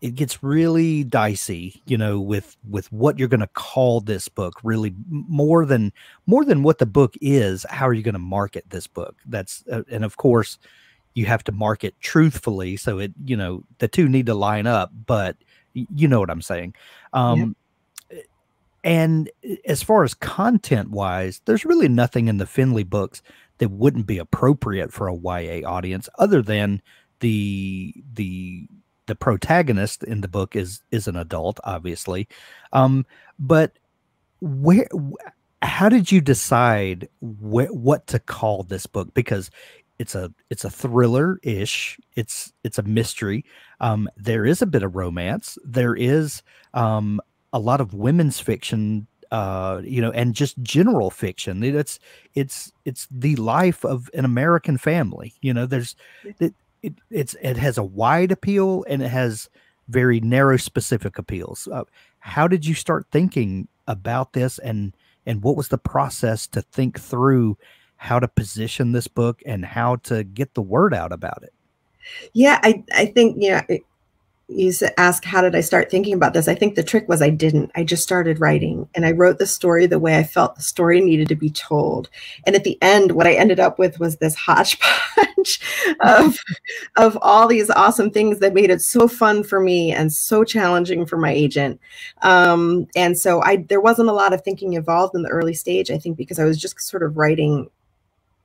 it 0.00 0.14
gets 0.14 0.42
really 0.42 1.04
dicey, 1.04 1.82
you 1.86 1.96
know, 1.96 2.20
with 2.20 2.56
with 2.68 2.90
what 2.92 3.18
you're 3.18 3.28
going 3.28 3.40
to 3.40 3.46
call 3.48 4.00
this 4.00 4.28
book. 4.28 4.60
Really, 4.62 4.94
more 5.08 5.64
than 5.64 5.92
more 6.26 6.44
than 6.44 6.62
what 6.62 6.78
the 6.78 6.86
book 6.86 7.14
is. 7.20 7.64
How 7.70 7.88
are 7.88 7.94
you 7.94 8.02
going 8.02 8.14
to 8.14 8.18
market 8.18 8.64
this 8.70 8.86
book? 8.86 9.16
That's 9.26 9.64
uh, 9.70 9.82
and 9.90 10.04
of 10.04 10.16
course 10.16 10.58
you 11.16 11.24
have 11.24 11.42
to 11.42 11.50
market 11.50 11.94
truthfully 12.00 12.76
so 12.76 12.98
it 12.98 13.12
you 13.24 13.36
know 13.36 13.64
the 13.78 13.88
two 13.88 14.08
need 14.08 14.26
to 14.26 14.34
line 14.34 14.66
up 14.66 14.92
but 15.06 15.36
you 15.72 16.06
know 16.06 16.20
what 16.20 16.30
i'm 16.30 16.42
saying 16.42 16.74
um 17.14 17.56
yeah. 18.10 18.20
and 18.84 19.30
as 19.64 19.82
far 19.82 20.04
as 20.04 20.14
content 20.14 20.90
wise 20.90 21.40
there's 21.46 21.64
really 21.64 21.88
nothing 21.88 22.28
in 22.28 22.36
the 22.36 22.46
finlay 22.46 22.84
books 22.84 23.22
that 23.58 23.70
wouldn't 23.70 24.06
be 24.06 24.18
appropriate 24.18 24.92
for 24.92 25.08
a 25.08 25.16
ya 25.16 25.68
audience 25.68 26.08
other 26.18 26.42
than 26.42 26.80
the 27.20 27.94
the 28.14 28.66
the 29.06 29.14
protagonist 29.14 30.02
in 30.02 30.20
the 30.20 30.28
book 30.28 30.56
is 30.56 30.82
is 30.90 31.06
an 31.06 31.16
adult 31.16 31.60
obviously 31.64 32.28
um 32.72 33.06
but 33.38 33.78
where 34.40 34.88
how 35.62 35.88
did 35.88 36.12
you 36.12 36.20
decide 36.20 37.08
wh- 37.20 37.72
what 37.72 38.06
to 38.06 38.18
call 38.18 38.62
this 38.62 38.86
book 38.86 39.12
because 39.14 39.50
it's 39.98 40.14
a 40.14 40.32
it's 40.50 40.64
a 40.64 40.70
thriller 40.70 41.38
ish. 41.42 41.98
It's 42.14 42.52
it's 42.64 42.78
a 42.78 42.82
mystery. 42.82 43.44
Um, 43.80 44.08
there 44.16 44.44
is 44.44 44.62
a 44.62 44.66
bit 44.66 44.82
of 44.82 44.94
romance. 44.94 45.58
There 45.64 45.94
is 45.94 46.42
um, 46.74 47.20
a 47.52 47.58
lot 47.58 47.80
of 47.80 47.94
women's 47.94 48.40
fiction. 48.40 49.06
Uh, 49.32 49.80
you 49.82 50.00
know, 50.00 50.12
and 50.12 50.34
just 50.34 50.56
general 50.62 51.10
fiction. 51.10 51.64
It's 51.64 51.98
it's 52.34 52.72
it's 52.84 53.08
the 53.10 53.34
life 53.36 53.84
of 53.84 54.08
an 54.14 54.24
American 54.24 54.78
family. 54.78 55.34
You 55.40 55.52
know, 55.52 55.66
there's 55.66 55.96
it, 56.38 56.54
it 56.82 56.94
it's 57.10 57.34
it 57.40 57.56
has 57.56 57.78
a 57.78 57.82
wide 57.82 58.32
appeal 58.32 58.84
and 58.88 59.02
it 59.02 59.08
has 59.08 59.48
very 59.88 60.20
narrow 60.20 60.56
specific 60.56 61.18
appeals. 61.18 61.68
Uh, 61.70 61.84
how 62.18 62.48
did 62.48 62.66
you 62.66 62.74
start 62.74 63.06
thinking 63.10 63.68
about 63.86 64.32
this 64.32 64.58
and 64.58 64.94
and 65.26 65.42
what 65.42 65.56
was 65.56 65.68
the 65.68 65.78
process 65.78 66.46
to 66.48 66.62
think 66.62 67.00
through 67.00 67.56
how 67.96 68.18
to 68.18 68.28
position 68.28 68.92
this 68.92 69.08
book 69.08 69.42
and 69.46 69.64
how 69.64 69.96
to 69.96 70.22
get 70.24 70.54
the 70.54 70.62
word 70.62 70.94
out 70.94 71.12
about 71.12 71.42
it. 71.42 71.52
Yeah, 72.34 72.60
I, 72.62 72.84
I 72.94 73.06
think, 73.06 73.36
know, 73.36 73.60
you 74.48 74.72
ask, 74.96 75.24
how 75.24 75.40
did 75.40 75.56
I 75.56 75.60
start 75.60 75.90
thinking 75.90 76.14
about 76.14 76.32
this? 76.32 76.46
I 76.46 76.54
think 76.54 76.76
the 76.76 76.84
trick 76.84 77.08
was 77.08 77.20
I 77.20 77.30
didn't. 77.30 77.72
I 77.74 77.82
just 77.82 78.04
started 78.04 78.40
writing 78.40 78.88
and 78.94 79.04
I 79.04 79.10
wrote 79.10 79.38
the 79.38 79.46
story 79.46 79.86
the 79.86 79.98
way 79.98 80.18
I 80.18 80.22
felt 80.22 80.54
the 80.54 80.62
story 80.62 81.00
needed 81.00 81.28
to 81.28 81.34
be 81.34 81.50
told. 81.50 82.08
And 82.44 82.54
at 82.54 82.62
the 82.62 82.80
end, 82.80 83.12
what 83.12 83.26
I 83.26 83.34
ended 83.34 83.58
up 83.58 83.78
with 83.78 83.98
was 83.98 84.16
this 84.16 84.36
hodgepodge 84.36 85.60
of, 86.00 86.38
of 86.96 87.18
all 87.22 87.48
these 87.48 87.70
awesome 87.70 88.10
things 88.10 88.38
that 88.38 88.54
made 88.54 88.70
it 88.70 88.82
so 88.82 89.08
fun 89.08 89.42
for 89.42 89.58
me 89.58 89.92
and 89.92 90.12
so 90.12 90.44
challenging 90.44 91.06
for 91.06 91.16
my 91.16 91.32
agent. 91.32 91.80
Um, 92.22 92.86
and 92.94 93.18
so 93.18 93.42
I 93.42 93.56
there 93.68 93.80
wasn't 93.80 94.10
a 94.10 94.14
lot 94.14 94.32
of 94.32 94.42
thinking 94.42 94.74
involved 94.74 95.16
in 95.16 95.22
the 95.22 95.28
early 95.28 95.54
stage, 95.54 95.90
I 95.90 95.98
think, 95.98 96.16
because 96.16 96.38
I 96.38 96.44
was 96.44 96.60
just 96.60 96.80
sort 96.80 97.02
of 97.02 97.16
writing 97.16 97.68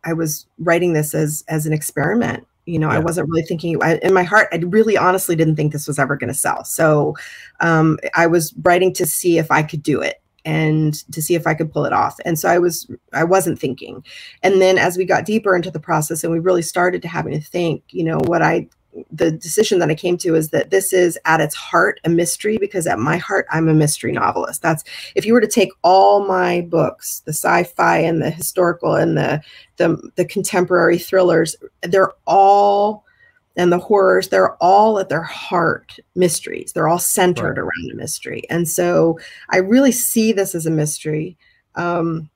I 0.04 0.14
was 0.14 0.48
writing 0.58 0.94
this 0.94 1.14
as 1.14 1.44
as 1.48 1.66
an 1.66 1.74
experiment. 1.74 2.48
You 2.65 2.80
know, 2.80 2.89
yeah. 2.89 2.97
I 2.97 3.00
wasn't 3.00 3.30
really 3.30 3.43
thinking 3.43 3.82
I, 3.84 3.97
in 4.04 4.13
my 4.13 4.24
heart. 4.24 4.47
I 4.52 4.58
really, 4.58 4.97
honestly, 4.97 5.36
didn't 5.36 5.56
think 5.56 5.71
this 5.71 5.88
was 5.88 6.00
ever 6.00 6.15
going 6.15 6.28
to 6.28 6.34
sell. 6.34 6.63
So, 6.63 7.15
um, 7.60 7.97
I 8.15 8.28
was 8.28 8.54
writing 8.62 8.93
to 8.93 9.06
see 9.06 9.38
if 9.38 9.52
I 9.52 9.63
could 9.63 9.84
do 9.84 10.02
it 10.02 10.21
and 10.45 10.93
to 11.12 11.21
see 11.21 11.36
if 11.36 11.45
I 11.45 11.54
could 11.54 11.71
pull 11.71 11.86
it 11.86 11.93
off. 11.93 12.19
And 12.26 12.38
so 12.39 12.50
I 12.50 12.58
was, 12.58 12.89
I 13.13 13.24
wasn't 13.24 13.60
thinking. 13.60 14.04
And 14.43 14.62
then 14.62 14.78
as 14.78 14.97
we 14.97 15.06
got 15.06 15.26
deeper 15.26 15.56
into 15.56 15.71
the 15.71 15.80
process 15.80 16.24
and 16.24 16.34
we 16.34 16.39
really 16.39 16.63
started 16.63 17.02
to 17.04 17.08
having 17.08 17.34
to 17.34 17.41
think, 17.41 17.84
you 17.89 18.04
know, 18.04 18.17
what 18.26 18.41
I 18.41 18.67
the 19.12 19.32
decision 19.32 19.80
that 19.80 19.90
I 19.90 19.96
came 19.96 20.18
to 20.18 20.36
is 20.36 20.50
that 20.50 20.70
this 20.70 20.94
is 20.94 21.18
at 21.26 21.42
its 21.42 21.56
heart 21.56 22.00
a 22.04 22.10
mystery 22.10 22.58
because 22.58 22.88
at 22.88 23.00
my 23.00 23.18
heart 23.18 23.46
I'm 23.50 23.70
a 23.70 23.74
mystery 23.74 24.12
novelist. 24.12 24.62
That's 24.62 24.84
if 25.16 25.26
you 25.26 25.34
were 25.34 25.42
to 25.42 25.48
take 25.48 25.72
all 25.84 26.26
my 26.26 26.62
books, 26.62 27.22
the 27.22 27.34
sci-fi 27.34 27.98
and 27.98 28.22
the 28.22 28.30
historical 28.30 28.96
and 28.96 29.18
the 29.18 29.42
the, 29.78 30.12
the 30.16 30.26
contemporary 30.26 30.98
thrillers, 30.98 31.56
they're 31.82 32.12
all 32.26 33.06
and 33.58 33.72
the 33.72 33.80
horrors, 33.80 34.30
they're 34.30 34.56
all 34.64 34.98
at 35.00 35.10
their 35.10 35.22
heart 35.22 36.00
mysteries. 36.16 36.72
They're 36.74 36.88
all 36.88 37.00
centered 37.00 37.58
right. 37.58 37.60
around 37.60 37.92
a 37.92 37.96
mystery. 37.96 38.44
And 38.50 38.68
so 38.68 39.20
I 39.50 39.58
really 39.58 39.92
see 39.92 40.32
this 40.32 40.56
as 40.56 40.66
a 40.66 40.72
mystery. 40.72 41.38
Um, 41.76 42.30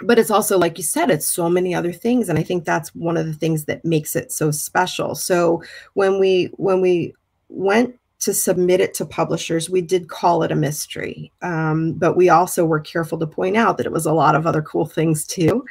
but 0.00 0.18
it's 0.18 0.30
also 0.30 0.58
like 0.58 0.78
you 0.78 0.84
said 0.84 1.10
it's 1.10 1.26
so 1.26 1.48
many 1.48 1.74
other 1.74 1.92
things 1.92 2.28
and 2.28 2.38
i 2.38 2.42
think 2.42 2.64
that's 2.64 2.94
one 2.94 3.16
of 3.16 3.26
the 3.26 3.32
things 3.32 3.64
that 3.64 3.84
makes 3.84 4.14
it 4.14 4.32
so 4.32 4.50
special. 4.50 5.14
So 5.14 5.62
when 5.94 6.18
we 6.18 6.50
when 6.56 6.80
we 6.80 7.14
went 7.48 7.98
to 8.20 8.34
submit 8.34 8.80
it 8.80 8.94
to 8.94 9.06
publishers 9.06 9.70
we 9.70 9.80
did 9.80 10.08
call 10.08 10.42
it 10.42 10.50
a 10.50 10.56
mystery 10.56 11.30
um, 11.42 11.92
but 11.92 12.16
we 12.16 12.28
also 12.28 12.64
were 12.64 12.80
careful 12.80 13.16
to 13.18 13.26
point 13.26 13.56
out 13.56 13.76
that 13.76 13.86
it 13.86 13.92
was 13.92 14.06
a 14.06 14.12
lot 14.12 14.34
of 14.34 14.46
other 14.46 14.62
cool 14.62 14.86
things 14.86 15.24
too. 15.24 15.64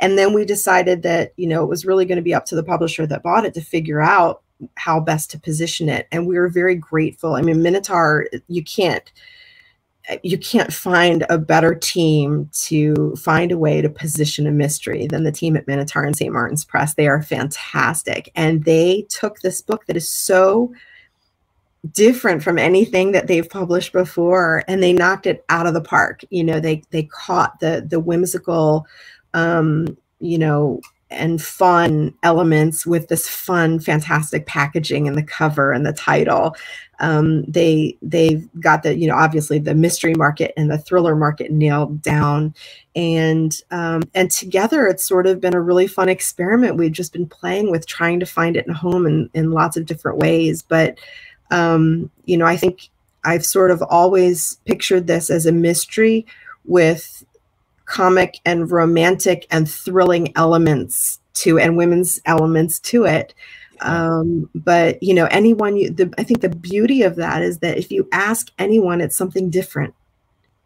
And 0.00 0.18
then 0.18 0.32
we 0.32 0.44
decided 0.44 1.02
that 1.02 1.32
you 1.36 1.46
know 1.46 1.62
it 1.62 1.68
was 1.68 1.84
really 1.86 2.04
going 2.04 2.16
to 2.16 2.22
be 2.22 2.34
up 2.34 2.44
to 2.46 2.56
the 2.56 2.64
publisher 2.64 3.06
that 3.06 3.22
bought 3.22 3.44
it 3.44 3.54
to 3.54 3.60
figure 3.60 4.00
out 4.00 4.42
how 4.76 5.00
best 5.00 5.30
to 5.32 5.40
position 5.40 5.88
it 5.88 6.06
and 6.12 6.26
we 6.26 6.38
were 6.38 6.48
very 6.48 6.74
grateful. 6.76 7.34
I 7.34 7.42
mean 7.42 7.62
minotaur 7.62 8.26
you 8.48 8.64
can't 8.64 9.12
you 10.22 10.36
can't 10.36 10.72
find 10.72 11.24
a 11.30 11.38
better 11.38 11.74
team 11.74 12.50
to 12.52 13.14
find 13.16 13.52
a 13.52 13.58
way 13.58 13.80
to 13.80 13.88
position 13.88 14.46
a 14.46 14.50
mystery 14.50 15.06
than 15.06 15.22
the 15.22 15.32
team 15.32 15.56
at 15.56 15.66
Minotaur 15.66 16.02
and 16.02 16.16
St. 16.16 16.32
Martin's 16.32 16.64
Press. 16.64 16.94
They 16.94 17.06
are 17.06 17.22
fantastic. 17.22 18.30
And 18.34 18.64
they 18.64 19.06
took 19.08 19.40
this 19.40 19.60
book 19.60 19.86
that 19.86 19.96
is 19.96 20.08
so 20.08 20.72
different 21.92 22.42
from 22.42 22.58
anything 22.58 23.12
that 23.12 23.26
they've 23.26 23.48
published 23.48 23.92
before 23.92 24.64
and 24.68 24.82
they 24.82 24.92
knocked 24.92 25.26
it 25.26 25.44
out 25.48 25.66
of 25.66 25.74
the 25.74 25.80
park. 25.80 26.22
You 26.30 26.44
know, 26.44 26.60
they 26.60 26.82
they 26.90 27.04
caught 27.04 27.60
the 27.60 27.84
the 27.88 28.00
whimsical 28.00 28.86
um, 29.34 29.96
you 30.20 30.38
know, 30.38 30.80
and 31.12 31.42
fun 31.42 32.14
elements 32.22 32.86
with 32.86 33.08
this 33.08 33.28
fun, 33.28 33.78
fantastic 33.80 34.46
packaging 34.46 35.06
and 35.06 35.16
the 35.16 35.22
cover 35.22 35.72
and 35.72 35.84
the 35.86 35.92
title. 35.92 36.56
Um, 37.00 37.44
they 37.44 37.96
they've 38.00 38.48
got 38.60 38.82
the 38.82 38.96
you 38.96 39.08
know 39.08 39.16
obviously 39.16 39.58
the 39.58 39.74
mystery 39.74 40.14
market 40.14 40.52
and 40.56 40.70
the 40.70 40.78
thriller 40.78 41.16
market 41.16 41.50
nailed 41.50 42.00
down, 42.00 42.54
and 42.94 43.54
um, 43.70 44.02
and 44.14 44.30
together 44.30 44.86
it's 44.86 45.06
sort 45.06 45.26
of 45.26 45.40
been 45.40 45.54
a 45.54 45.60
really 45.60 45.86
fun 45.86 46.08
experiment. 46.08 46.76
We've 46.76 46.92
just 46.92 47.12
been 47.12 47.26
playing 47.26 47.70
with 47.70 47.86
trying 47.86 48.20
to 48.20 48.26
find 48.26 48.56
it 48.56 48.66
in 48.66 48.74
home 48.74 49.06
in, 49.06 49.30
in 49.34 49.50
lots 49.50 49.76
of 49.76 49.86
different 49.86 50.18
ways, 50.18 50.62
but 50.62 50.98
um, 51.50 52.10
you 52.24 52.36
know 52.36 52.46
I 52.46 52.56
think 52.56 52.88
I've 53.24 53.44
sort 53.44 53.70
of 53.70 53.82
always 53.82 54.58
pictured 54.66 55.06
this 55.06 55.30
as 55.30 55.46
a 55.46 55.52
mystery 55.52 56.26
with 56.64 57.24
comic 57.92 58.38
and 58.44 58.70
romantic 58.70 59.46
and 59.50 59.70
thrilling 59.70 60.32
elements 60.36 61.20
to 61.34 61.58
and 61.58 61.76
women's 61.76 62.20
elements 62.24 62.78
to 62.80 63.04
it 63.04 63.34
um, 63.80 64.48
but 64.54 65.02
you 65.02 65.12
know 65.12 65.26
anyone 65.30 65.76
you 65.76 65.90
the, 65.90 66.12
i 66.16 66.24
think 66.24 66.40
the 66.40 66.48
beauty 66.48 67.02
of 67.02 67.16
that 67.16 67.42
is 67.42 67.58
that 67.58 67.76
if 67.76 67.90
you 67.90 68.08
ask 68.12 68.48
anyone 68.58 69.00
it's 69.00 69.16
something 69.16 69.50
different 69.50 69.94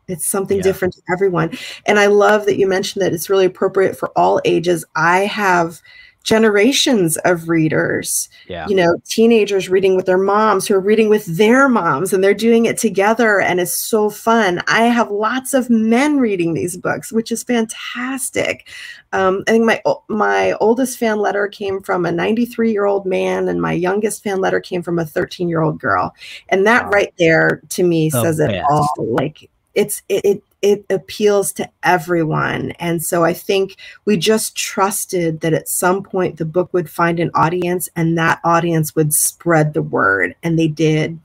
It's 0.09 0.27
something 0.27 0.59
yeah. 0.59 0.63
different 0.63 0.95
to 0.95 1.03
everyone. 1.13 1.51
And 1.87 1.99
I 1.99 2.07
love 2.07 2.47
that 2.47 2.59
you 2.59 2.69
mentioned 2.69 3.03
that 3.03 3.13
it's 3.13 3.29
really 3.29 3.47
appropriate 3.47 3.99
for 3.99 4.11
all 4.17 4.41
ages. 4.45 4.85
I 4.95 5.21
have 5.21 5.81
generations 6.27 7.17
of 7.19 7.49
readers. 7.49 8.29
Yeah. 8.49 8.67
You 8.67 8.75
know, 8.75 9.01
teenagers 9.07 9.69
reading 9.69 9.95
with 9.95 10.07
their 10.07 10.19
moms 10.19 10.67
who 10.67 10.75
are 10.75 10.81
reading 10.81 11.09
with 11.09 11.25
their 11.25 11.69
moms 11.69 12.13
and 12.13 12.23
they're 12.23 12.35
doing 12.35 12.65
it 12.67 12.79
together 12.79 13.41
and 13.41 13.61
it's 13.61 13.73
so 13.73 14.11
fun. 14.11 14.61
I 14.67 14.83
have 14.83 15.09
lots 15.13 15.55
of 15.55 15.71
men 15.71 16.19
reading 16.19 16.53
these 16.53 16.77
books, 16.77 17.13
which 17.13 17.31
is 17.31 17.45
fantastic. 17.45 18.69
Um, 19.13 19.45
I 19.47 19.53
think 19.53 19.65
my 19.65 19.81
my 20.09 20.53
oldest 20.55 20.99
fan 20.99 21.21
letter 21.21 21.47
came 21.47 21.81
from 21.81 22.05
a 22.05 22.11
93 22.11 22.73
year 22.73 22.87
old 22.87 23.07
man, 23.07 23.49
and 23.49 23.63
my 23.63 23.73
youngest 23.73 24.25
fan 24.25 24.41
letter 24.41 24.59
came 24.59 24.83
from 24.83 24.99
a 24.99 25.07
13 25.07 25.49
year 25.49 25.63
old 25.63 25.79
girl. 25.79 26.13
And 26.49 26.67
that 26.67 26.87
wow. 26.87 26.91
right 26.91 27.15
there 27.21 27.63
to 27.69 27.85
me 27.85 28.11
the 28.11 28.21
says 28.21 28.39
best. 28.39 28.53
it 28.53 28.65
all. 28.69 28.93
Like 28.99 29.49
it's 29.77 30.03
it, 30.09 30.25
it 30.25 30.43
it 30.67 30.85
appeals 30.91 31.53
to 31.53 31.71
everyone. 31.85 32.73
And 32.73 33.01
so 33.01 33.25
I 33.25 33.33
think 33.33 33.77
we 34.05 34.17
just 34.17 34.57
trusted 34.57 35.41
that 35.41 35.55
at 35.55 35.69
some 35.69 36.03
point 36.03 36.39
the 36.39 36.45
book 36.45 36.73
would 36.73 36.91
find 36.91 37.21
an 37.21 37.31
audience 37.35 37.89
and 37.95 38.19
that 38.19 38.41
audience 38.43 38.97
would 38.97 39.13
spread 39.13 39.75
the 39.75 39.83
word. 39.83 40.35
And 40.43 40.59
they 40.59 40.67
did. 40.67 41.21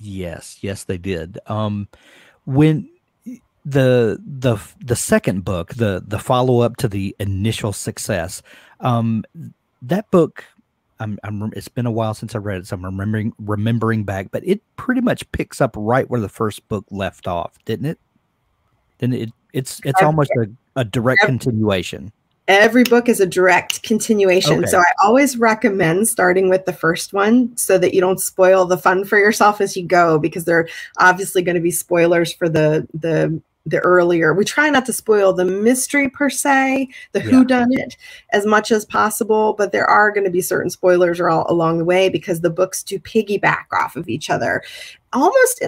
Yes, 0.00 0.58
yes, 0.60 0.82
they 0.82 0.98
did. 0.98 1.38
Um, 1.46 1.86
when 2.44 2.90
the 3.64 4.20
the 4.26 4.58
the 4.84 4.96
second 4.96 5.44
book, 5.44 5.74
the 5.74 6.02
the 6.04 6.18
follow 6.18 6.62
up 6.62 6.76
to 6.78 6.88
the 6.88 7.14
initial 7.20 7.72
success, 7.72 8.42
um, 8.80 9.24
that 9.82 10.10
book 10.10 10.44
I'm, 10.98 11.16
I'm 11.22 11.52
it's 11.54 11.68
been 11.68 11.86
a 11.86 11.92
while 11.92 12.14
since 12.14 12.34
I 12.34 12.38
read 12.38 12.62
it, 12.62 12.66
so 12.66 12.74
I'm 12.74 12.84
remembering 12.84 13.34
remembering 13.38 14.02
back, 14.02 14.32
but 14.32 14.44
it 14.44 14.60
pretty 14.74 15.00
much 15.00 15.30
picks 15.30 15.60
up 15.60 15.76
right 15.76 16.10
where 16.10 16.20
the 16.20 16.28
first 16.28 16.68
book 16.68 16.84
left 16.90 17.28
off, 17.28 17.56
didn't 17.64 17.86
it? 17.86 18.00
Then 19.02 19.12
it 19.12 19.30
it's 19.52 19.80
it's 19.84 20.00
almost 20.00 20.30
a, 20.38 20.46
a 20.76 20.84
direct 20.84 21.24
every, 21.24 21.32
continuation. 21.32 22.12
Every 22.46 22.84
book 22.84 23.08
is 23.08 23.20
a 23.20 23.26
direct 23.26 23.82
continuation. 23.82 24.60
Okay. 24.60 24.70
So 24.70 24.78
I 24.78 24.92
always 25.02 25.36
recommend 25.36 26.08
starting 26.08 26.48
with 26.48 26.64
the 26.66 26.72
first 26.72 27.12
one 27.12 27.54
so 27.56 27.78
that 27.78 27.94
you 27.94 28.00
don't 28.00 28.20
spoil 28.20 28.64
the 28.64 28.78
fun 28.78 29.04
for 29.04 29.18
yourself 29.18 29.60
as 29.60 29.76
you 29.76 29.84
go 29.84 30.18
because 30.18 30.44
there 30.44 30.60
are 30.60 30.68
obviously 30.98 31.42
going 31.42 31.56
to 31.56 31.60
be 31.60 31.72
spoilers 31.72 32.32
for 32.32 32.48
the 32.48 32.86
the 32.94 33.42
the 33.64 33.78
earlier 33.78 34.34
we 34.34 34.44
try 34.44 34.68
not 34.68 34.84
to 34.84 34.92
spoil 34.92 35.32
the 35.32 35.44
mystery 35.44 36.10
per 36.10 36.28
se 36.28 36.88
the 37.12 37.20
yeah. 37.20 37.26
who 37.26 37.44
done 37.44 37.68
it 37.70 37.96
as 38.30 38.44
much 38.44 38.72
as 38.72 38.84
possible 38.84 39.54
but 39.56 39.70
there 39.70 39.88
are 39.88 40.10
going 40.10 40.24
to 40.24 40.32
be 40.32 40.40
certain 40.40 40.68
spoilers 40.68 41.20
all 41.20 41.46
along 41.48 41.78
the 41.78 41.84
way 41.84 42.08
because 42.08 42.40
the 42.40 42.50
books 42.50 42.82
do 42.82 42.98
piggyback 42.98 43.66
off 43.72 43.94
of 43.94 44.08
each 44.08 44.30
other 44.30 44.64
almost 45.12 45.62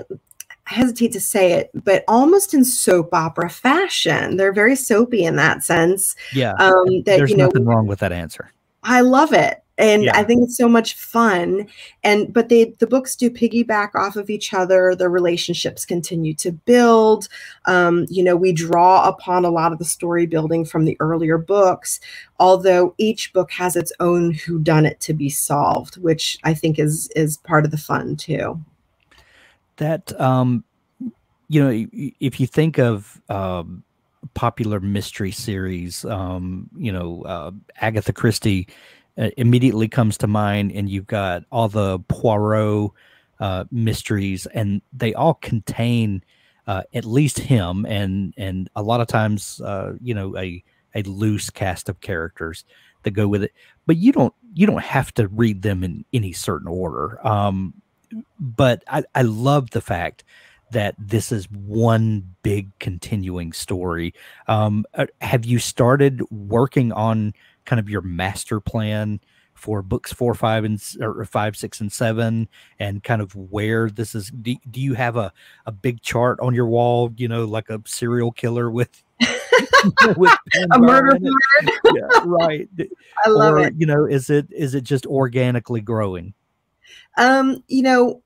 I 0.70 0.74
hesitate 0.74 1.12
to 1.12 1.20
say 1.20 1.52
it, 1.52 1.70
but 1.74 2.04
almost 2.08 2.54
in 2.54 2.64
soap 2.64 3.12
opera 3.12 3.50
fashion. 3.50 4.36
They're 4.36 4.52
very 4.52 4.76
soapy 4.76 5.24
in 5.24 5.36
that 5.36 5.62
sense. 5.62 6.16
Yeah. 6.32 6.54
Um, 6.54 7.02
that, 7.04 7.18
There's 7.18 7.30
you 7.30 7.36
know, 7.36 7.46
nothing 7.46 7.66
wrong 7.66 7.86
with 7.86 7.98
that 7.98 8.12
answer. 8.12 8.50
I 8.82 9.00
love 9.00 9.32
it. 9.32 9.60
And 9.76 10.04
yeah. 10.04 10.16
I 10.16 10.22
think 10.22 10.44
it's 10.44 10.56
so 10.56 10.68
much 10.68 10.94
fun. 10.94 11.66
And 12.04 12.32
but 12.32 12.48
they 12.48 12.76
the 12.78 12.86
books 12.86 13.16
do 13.16 13.28
piggyback 13.28 13.94
off 13.96 14.14
of 14.14 14.30
each 14.30 14.54
other. 14.54 14.94
The 14.94 15.08
relationships 15.08 15.84
continue 15.84 16.32
to 16.34 16.52
build. 16.52 17.28
Um, 17.64 18.06
you 18.08 18.22
know, 18.22 18.36
we 18.36 18.52
draw 18.52 19.08
upon 19.08 19.44
a 19.44 19.50
lot 19.50 19.72
of 19.72 19.78
the 19.78 19.84
story 19.84 20.26
building 20.26 20.64
from 20.64 20.84
the 20.84 20.96
earlier 21.00 21.38
books, 21.38 21.98
although 22.38 22.94
each 22.98 23.32
book 23.32 23.50
has 23.50 23.74
its 23.74 23.92
own 23.98 24.32
who 24.32 24.60
done 24.60 24.86
it 24.86 25.00
to 25.00 25.12
be 25.12 25.28
solved, 25.28 25.96
which 25.96 26.38
I 26.44 26.54
think 26.54 26.78
is 26.78 27.10
is 27.16 27.38
part 27.38 27.64
of 27.64 27.72
the 27.72 27.76
fun 27.76 28.14
too 28.16 28.62
that 29.76 30.18
um, 30.20 30.64
you 31.48 31.62
know, 31.62 31.86
if 32.20 32.40
you 32.40 32.46
think 32.46 32.78
of 32.78 33.20
um, 33.28 33.84
popular 34.34 34.80
mystery 34.80 35.30
series, 35.30 36.04
um, 36.04 36.68
you 36.76 36.92
know, 36.92 37.22
uh, 37.22 37.50
Agatha 37.80 38.12
Christie 38.12 38.68
uh, 39.18 39.30
immediately 39.36 39.88
comes 39.88 40.16
to 40.18 40.26
mind, 40.26 40.72
and 40.72 40.88
you've 40.88 41.06
got 41.06 41.44
all 41.52 41.68
the 41.68 41.98
Poirot 42.08 42.90
uh, 43.40 43.64
mysteries, 43.70 44.46
and 44.46 44.80
they 44.92 45.14
all 45.14 45.34
contain 45.34 46.24
uh, 46.66 46.82
at 46.94 47.04
least 47.04 47.38
him, 47.38 47.84
and 47.86 48.34
and 48.36 48.70
a 48.74 48.82
lot 48.82 49.00
of 49.00 49.06
times, 49.06 49.60
uh, 49.60 49.92
you 50.00 50.14
know, 50.14 50.36
a 50.36 50.62
a 50.94 51.02
loose 51.02 51.50
cast 51.50 51.88
of 51.88 52.00
characters 52.00 52.64
that 53.02 53.10
go 53.10 53.28
with 53.28 53.42
it. 53.42 53.52
But 53.86 53.96
you 53.96 54.12
don't 54.12 54.34
you 54.54 54.66
don't 54.66 54.82
have 54.82 55.12
to 55.14 55.28
read 55.28 55.62
them 55.62 55.84
in 55.84 56.04
any 56.12 56.32
certain 56.32 56.68
order. 56.68 57.24
Um, 57.26 57.74
but 58.38 58.82
I, 58.88 59.04
I 59.14 59.22
love 59.22 59.70
the 59.70 59.80
fact 59.80 60.24
that 60.70 60.94
this 60.98 61.30
is 61.30 61.50
one 61.50 62.34
big 62.42 62.76
continuing 62.78 63.52
story. 63.52 64.14
Um, 64.48 64.84
uh, 64.94 65.06
have 65.20 65.44
you 65.44 65.58
started 65.58 66.22
working 66.30 66.92
on 66.92 67.34
kind 67.64 67.80
of 67.80 67.88
your 67.88 68.02
master 68.02 68.60
plan 68.60 69.20
for 69.54 69.82
books 69.82 70.12
four, 70.12 70.34
five, 70.34 70.64
and 70.64 70.82
or 71.00 71.24
five, 71.24 71.56
six, 71.56 71.80
and 71.80 71.92
seven, 71.92 72.48
and 72.78 73.02
kind 73.04 73.22
of 73.22 73.34
where 73.34 73.88
this 73.88 74.14
is? 74.14 74.30
Do, 74.30 74.56
do 74.70 74.80
you 74.80 74.94
have 74.94 75.16
a, 75.16 75.32
a 75.64 75.72
big 75.72 76.02
chart 76.02 76.38
on 76.40 76.54
your 76.54 76.66
wall? 76.66 77.12
You 77.16 77.28
know, 77.28 77.44
like 77.44 77.70
a 77.70 77.80
serial 77.86 78.32
killer 78.32 78.70
with 78.70 79.02
with 80.16 80.36
a 80.72 80.78
murder 80.78 81.18
yeah, 81.94 82.08
right. 82.24 82.68
I 83.24 83.28
love 83.28 83.54
or, 83.54 83.60
it. 83.60 83.74
You 83.76 83.86
know, 83.86 84.06
is 84.06 84.30
it 84.30 84.48
is 84.50 84.74
it 84.74 84.82
just 84.82 85.06
organically 85.06 85.80
growing? 85.80 86.34
Um, 87.16 87.62
you 87.68 87.82
know, 87.82 88.22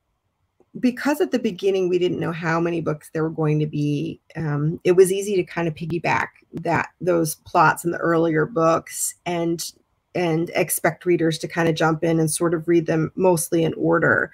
because 0.80 1.20
at 1.20 1.30
the 1.30 1.38
beginning 1.38 1.88
we 1.88 1.98
didn't 1.98 2.20
know 2.20 2.32
how 2.32 2.60
many 2.60 2.80
books 2.80 3.10
there 3.12 3.22
were 3.22 3.30
going 3.30 3.58
to 3.60 3.66
be, 3.66 4.20
um, 4.36 4.80
it 4.84 4.92
was 4.92 5.12
easy 5.12 5.36
to 5.36 5.44
kind 5.44 5.66
of 5.66 5.74
piggyback 5.74 6.28
that 6.52 6.88
those 7.00 7.36
plots 7.36 7.84
in 7.84 7.90
the 7.90 7.98
earlier 7.98 8.46
books 8.46 9.14
and 9.26 9.72
and 10.14 10.50
expect 10.54 11.06
readers 11.06 11.38
to 11.38 11.46
kind 11.46 11.68
of 11.68 11.74
jump 11.74 12.02
in 12.02 12.18
and 12.18 12.30
sort 12.30 12.54
of 12.54 12.66
read 12.66 12.86
them 12.86 13.12
mostly 13.14 13.62
in 13.62 13.74
order. 13.74 14.32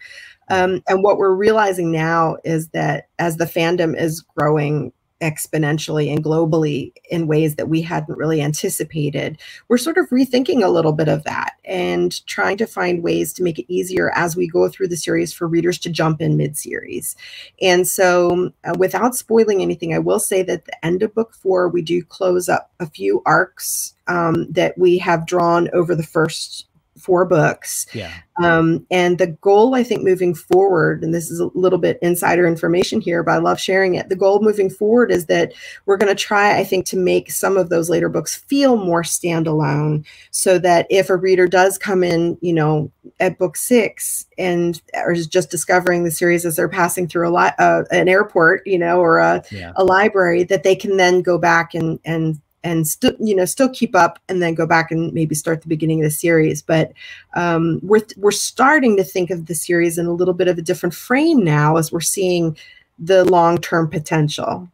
Um, 0.48 0.82
and 0.88 1.02
what 1.02 1.18
we're 1.18 1.34
realizing 1.34 1.90
now 1.90 2.36
is 2.44 2.68
that 2.68 3.08
as 3.18 3.36
the 3.36 3.44
fandom 3.44 3.98
is 3.98 4.20
growing 4.20 4.92
exponentially 5.20 6.12
and 6.12 6.24
globally 6.24 6.92
in 7.10 7.26
ways 7.26 7.56
that 7.56 7.68
we 7.68 7.80
hadn't 7.80 8.18
really 8.18 8.42
anticipated. 8.42 9.38
We're 9.68 9.78
sort 9.78 9.96
of 9.96 10.08
rethinking 10.10 10.64
a 10.64 10.68
little 10.68 10.92
bit 10.92 11.08
of 11.08 11.24
that 11.24 11.54
and 11.64 12.24
trying 12.26 12.56
to 12.58 12.66
find 12.66 13.02
ways 13.02 13.32
to 13.34 13.42
make 13.42 13.58
it 13.58 13.72
easier 13.72 14.10
as 14.14 14.36
we 14.36 14.48
go 14.48 14.68
through 14.68 14.88
the 14.88 14.96
series 14.96 15.32
for 15.32 15.46
readers 15.46 15.78
to 15.78 15.90
jump 15.90 16.20
in 16.20 16.36
mid 16.36 16.56
series. 16.56 17.16
And 17.62 17.86
so, 17.86 18.52
uh, 18.64 18.74
without 18.78 19.14
spoiling 19.14 19.62
anything, 19.62 19.94
I 19.94 19.98
will 19.98 20.20
say 20.20 20.42
that 20.42 20.64
the 20.64 20.84
end 20.84 21.02
of 21.02 21.14
book 21.14 21.34
four, 21.34 21.68
we 21.68 21.82
do 21.82 22.02
close 22.02 22.48
up 22.48 22.70
a 22.80 22.86
few 22.86 23.22
arcs 23.24 23.94
um, 24.06 24.50
that 24.52 24.76
we 24.76 24.98
have 24.98 25.26
drawn 25.26 25.68
over 25.72 25.94
the 25.94 26.02
first 26.02 26.66
four 27.04 27.26
books. 27.26 27.86
Yeah. 27.92 28.12
Um, 28.42 28.84
and 28.90 29.18
the 29.18 29.28
goal, 29.28 29.74
I 29.74 29.84
think, 29.84 30.02
moving 30.02 30.34
forward, 30.34 31.04
and 31.04 31.14
this 31.14 31.30
is 31.30 31.38
a 31.38 31.50
little 31.54 31.78
bit 31.78 31.98
insider 32.02 32.46
information 32.46 33.00
here, 33.00 33.22
but 33.22 33.32
I 33.32 33.38
love 33.38 33.60
sharing 33.60 33.94
it. 33.94 34.08
The 34.08 34.16
goal 34.16 34.42
moving 34.42 34.70
forward 34.70 35.12
is 35.12 35.26
that 35.26 35.52
we're 35.86 35.98
going 35.98 36.14
to 36.14 36.20
try, 36.20 36.58
I 36.58 36.64
think, 36.64 36.86
to 36.86 36.96
make 36.96 37.30
some 37.30 37.56
of 37.56 37.68
those 37.68 37.90
later 37.90 38.08
books 38.08 38.34
feel 38.34 38.76
more 38.76 39.02
standalone 39.02 40.04
so 40.30 40.58
that 40.58 40.86
if 40.90 41.10
a 41.10 41.16
reader 41.16 41.46
does 41.46 41.78
come 41.78 42.02
in, 42.02 42.36
you 42.40 42.52
know, 42.52 42.90
at 43.20 43.38
book 43.38 43.56
six 43.56 44.26
and 44.38 44.80
or 44.94 45.12
is 45.12 45.26
just 45.26 45.50
discovering 45.50 46.02
the 46.02 46.10
series 46.10 46.44
as 46.44 46.56
they're 46.56 46.68
passing 46.68 47.06
through 47.06 47.28
a 47.28 47.30
lot 47.30 47.54
uh, 47.58 47.84
an 47.90 48.08
airport, 48.08 48.66
you 48.66 48.78
know, 48.78 48.98
or 48.98 49.18
a, 49.18 49.44
yeah. 49.52 49.72
a 49.76 49.84
library, 49.84 50.42
that 50.42 50.62
they 50.62 50.74
can 50.74 50.96
then 50.96 51.22
go 51.22 51.38
back 51.38 51.74
and 51.74 52.00
and 52.04 52.40
and 52.64 52.88
still 52.88 53.12
you 53.20 53.36
know 53.36 53.44
still 53.44 53.68
keep 53.68 53.94
up 53.94 54.18
and 54.28 54.42
then 54.42 54.54
go 54.54 54.66
back 54.66 54.90
and 54.90 55.12
maybe 55.12 55.34
start 55.34 55.62
the 55.62 55.68
beginning 55.68 56.00
of 56.00 56.04
the 56.04 56.10
series. 56.10 56.62
But 56.62 56.92
um, 57.34 57.78
we're 57.82 58.02
we're 58.16 58.32
starting 58.32 58.96
to 58.96 59.04
think 59.04 59.30
of 59.30 59.46
the 59.46 59.54
series 59.54 59.98
in 59.98 60.06
a 60.06 60.12
little 60.12 60.34
bit 60.34 60.48
of 60.48 60.58
a 60.58 60.62
different 60.62 60.94
frame 60.94 61.44
now 61.44 61.76
as 61.76 61.92
we're 61.92 62.00
seeing 62.00 62.56
the 62.98 63.24
long-term 63.24 63.90
potential. 63.90 64.68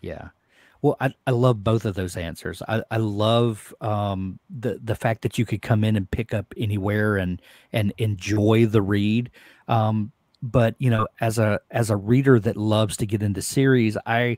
Yeah. 0.00 0.28
Well 0.80 0.96
i, 1.00 1.14
I 1.26 1.30
love 1.30 1.62
both 1.62 1.84
of 1.84 1.94
those 1.94 2.16
answers. 2.16 2.62
I, 2.66 2.82
I 2.90 2.96
love 2.96 3.74
um, 3.80 4.38
the 4.48 4.80
the 4.82 4.94
fact 4.94 5.22
that 5.22 5.36
you 5.36 5.44
could 5.44 5.62
come 5.62 5.84
in 5.84 5.96
and 5.96 6.10
pick 6.10 6.32
up 6.32 6.52
anywhere 6.56 7.16
and 7.16 7.42
and 7.72 7.92
enjoy 7.98 8.66
the 8.66 8.82
read. 8.82 9.30
Um, 9.68 10.12
but 10.42 10.74
you 10.78 10.90
know 10.90 11.06
as 11.20 11.38
a 11.38 11.60
as 11.70 11.90
a 11.90 11.96
reader 11.96 12.40
that 12.40 12.56
loves 12.56 12.96
to 12.96 13.06
get 13.06 13.22
into 13.22 13.40
series 13.40 13.96
i 14.06 14.36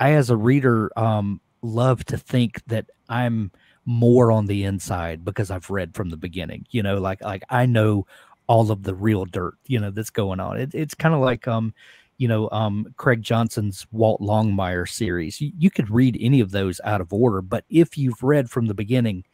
i 0.00 0.12
as 0.12 0.30
a 0.30 0.36
reader 0.36 0.90
um 0.98 1.40
love 1.62 2.04
to 2.06 2.18
think 2.18 2.62
that 2.66 2.86
I'm 3.08 3.50
more 3.84 4.30
on 4.32 4.46
the 4.46 4.64
inside 4.64 5.24
because 5.24 5.50
I've 5.50 5.70
read 5.70 5.94
from 5.94 6.10
the 6.10 6.16
beginning. 6.16 6.66
You 6.70 6.82
know, 6.82 6.98
like 6.98 7.22
like 7.22 7.42
I 7.50 7.66
know 7.66 8.06
all 8.46 8.70
of 8.70 8.82
the 8.82 8.94
real 8.94 9.24
dirt, 9.24 9.54
you 9.66 9.78
know, 9.80 9.90
that's 9.90 10.10
going 10.10 10.40
on. 10.40 10.58
It, 10.60 10.74
it's 10.74 10.94
kind 10.94 11.14
of 11.14 11.20
like 11.20 11.46
um, 11.48 11.74
you 12.18 12.28
know, 12.28 12.48
um 12.50 12.86
Craig 12.96 13.22
Johnson's 13.22 13.86
Walt 13.92 14.20
Longmire 14.20 14.88
series. 14.88 15.40
You, 15.40 15.52
you 15.58 15.70
could 15.70 15.90
read 15.90 16.16
any 16.20 16.40
of 16.40 16.50
those 16.52 16.80
out 16.84 17.00
of 17.00 17.12
order, 17.12 17.42
but 17.42 17.64
if 17.70 17.96
you've 17.98 18.22
read 18.22 18.50
from 18.50 18.66
the 18.66 18.74
beginning, 18.74 19.24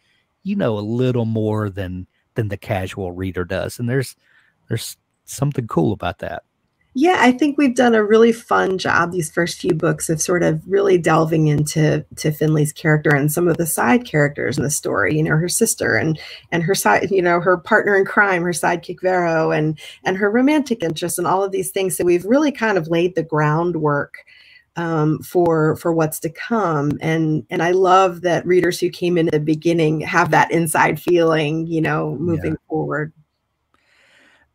you 0.43 0.57
know 0.57 0.79
a 0.79 0.81
little 0.81 1.25
more 1.27 1.71
than 1.71 2.07
than 2.35 2.49
the 2.49 2.57
casual 2.57 3.13
reader 3.13 3.45
does. 3.45 3.79
And 3.79 3.89
there's 3.89 4.17
there's 4.69 4.97
something 5.25 5.67
cool 5.67 5.93
about 5.93 6.19
that. 6.21 6.43
Yeah, 7.01 7.19
I 7.21 7.31
think 7.31 7.57
we've 7.57 7.77
done 7.77 7.95
a 7.95 8.03
really 8.03 8.33
fun 8.33 8.77
job 8.77 9.13
these 9.13 9.31
first 9.31 9.61
few 9.61 9.73
books 9.73 10.11
of 10.11 10.21
sort 10.21 10.43
of 10.43 10.61
really 10.67 10.99
delving 10.99 11.47
into 11.47 12.05
to 12.17 12.33
Finlay's 12.33 12.73
character 12.73 13.15
and 13.15 13.31
some 13.31 13.47
of 13.47 13.57
the 13.57 13.67
side 13.67 14.05
characters 14.05 14.59
in 14.59 14.65
the 14.65 14.71
story. 14.71 15.17
You 15.17 15.23
know, 15.23 15.37
her 15.37 15.49
sister 15.49 15.95
and 15.95 16.19
and 16.51 16.65
her 16.65 16.75
side, 16.75 17.13
you 17.13 17.23
know, 17.23 17.39
her 17.39 17.57
partner 17.57 17.95
in 17.95 18.05
crime, 18.05 18.43
her 18.43 18.51
sidekick 18.51 19.01
Vero, 19.01 19.53
and 19.53 19.79
and 20.05 20.17
her 20.17 20.29
romantic 20.29 20.83
interests, 20.83 21.19
and 21.19 21.27
all 21.29 21.45
of 21.45 21.53
these 21.53 21.71
things. 21.71 21.97
So 21.97 22.03
we've 22.03 22.25
really 22.25 22.51
kind 22.51 22.77
of 22.77 22.89
laid 22.89 23.15
the 23.15 23.23
groundwork 23.23 24.15
um, 24.75 25.21
for 25.21 25.77
for 25.77 25.93
what's 25.93 26.19
to 26.19 26.31
come. 26.31 26.99
And 27.01 27.47
and 27.49 27.63
I 27.63 27.71
love 27.71 28.23
that 28.23 28.45
readers 28.45 28.81
who 28.81 28.91
came 28.91 29.17
in 29.17 29.29
at 29.29 29.33
the 29.35 29.39
beginning 29.39 30.01
have 30.01 30.33
that 30.33 30.51
inside 30.51 31.01
feeling. 31.01 31.69
You 31.69 31.81
know, 31.81 32.17
moving 32.19 32.55
yeah. 32.55 32.69
forward 32.69 33.13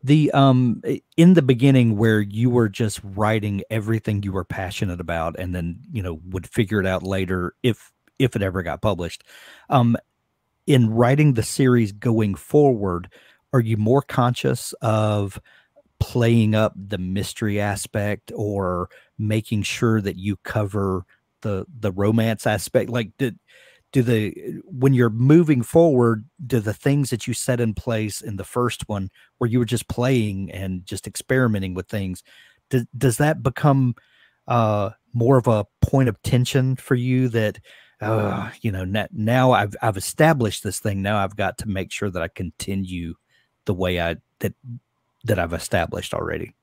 the 0.03 0.31
um 0.31 0.81
in 1.17 1.33
the 1.33 1.41
beginning 1.41 1.97
where 1.97 2.19
you 2.21 2.49
were 2.49 2.69
just 2.69 2.99
writing 3.03 3.63
everything 3.69 4.21
you 4.23 4.31
were 4.31 4.43
passionate 4.43 4.99
about 4.99 5.35
and 5.39 5.55
then 5.55 5.79
you 5.91 6.03
know 6.03 6.19
would 6.29 6.47
figure 6.47 6.79
it 6.79 6.85
out 6.85 7.03
later 7.03 7.53
if 7.63 7.91
if 8.19 8.35
it 8.35 8.41
ever 8.41 8.61
got 8.63 8.81
published 8.81 9.23
um 9.69 9.95
in 10.67 10.89
writing 10.89 11.33
the 11.33 11.43
series 11.43 11.91
going 11.91 12.35
forward 12.35 13.09
are 13.53 13.61
you 13.61 13.77
more 13.77 14.01
conscious 14.01 14.73
of 14.81 15.39
playing 15.99 16.53
up 16.53 16.73
the 16.75 16.97
mystery 16.97 17.61
aspect 17.61 18.31
or 18.35 18.89
making 19.17 19.63
sure 19.63 20.01
that 20.01 20.17
you 20.17 20.35
cover 20.43 21.05
the 21.41 21.65
the 21.79 21.91
romance 21.91 22.45
aspect? 22.45 22.89
Like 22.89 23.11
did 23.17 23.39
do 23.93 24.01
the 24.01 24.61
when 24.65 24.93
you're 24.93 25.09
moving 25.09 25.61
forward 25.61 26.25
do 26.45 26.59
the 26.59 26.73
things 26.73 27.11
that 27.11 27.25
you 27.27 27.33
set 27.33 27.61
in 27.61 27.73
place 27.73 28.19
in 28.19 28.35
the 28.35 28.43
first 28.43 28.89
one 28.89 29.09
where 29.37 29.49
you 29.49 29.59
were 29.59 29.65
just 29.65 29.87
playing 29.87 30.51
and 30.51 30.85
just 30.85 31.07
experimenting 31.07 31.73
with 31.73 31.87
things 31.87 32.23
does, 32.69 32.85
does 32.97 33.17
that 33.17 33.41
become 33.41 33.95
uh 34.47 34.89
more 35.13 35.37
of 35.37 35.47
a 35.47 35.65
point 35.81 36.09
of 36.09 36.21
tension 36.23 36.75
for 36.75 36.95
you 36.95 37.29
that 37.29 37.59
uh 38.01 38.49
you 38.61 38.71
know 38.71 38.83
now, 38.83 39.07
now 39.13 39.51
i've 39.51 39.75
i've 39.81 39.95
established 39.95 40.63
this 40.63 40.79
thing. 40.79 41.01
Now 41.01 41.17
i've 41.23 41.37
got 41.37 41.57
to 41.59 41.69
make 41.69 41.91
sure 41.91 42.09
that 42.09 42.21
i 42.21 42.27
continue 42.27 43.13
the 43.65 43.73
way 43.73 44.01
i 44.01 44.17
that 44.39 44.53
that 45.23 45.39
i've 45.39 45.53
established 45.53 46.13
already 46.13 46.53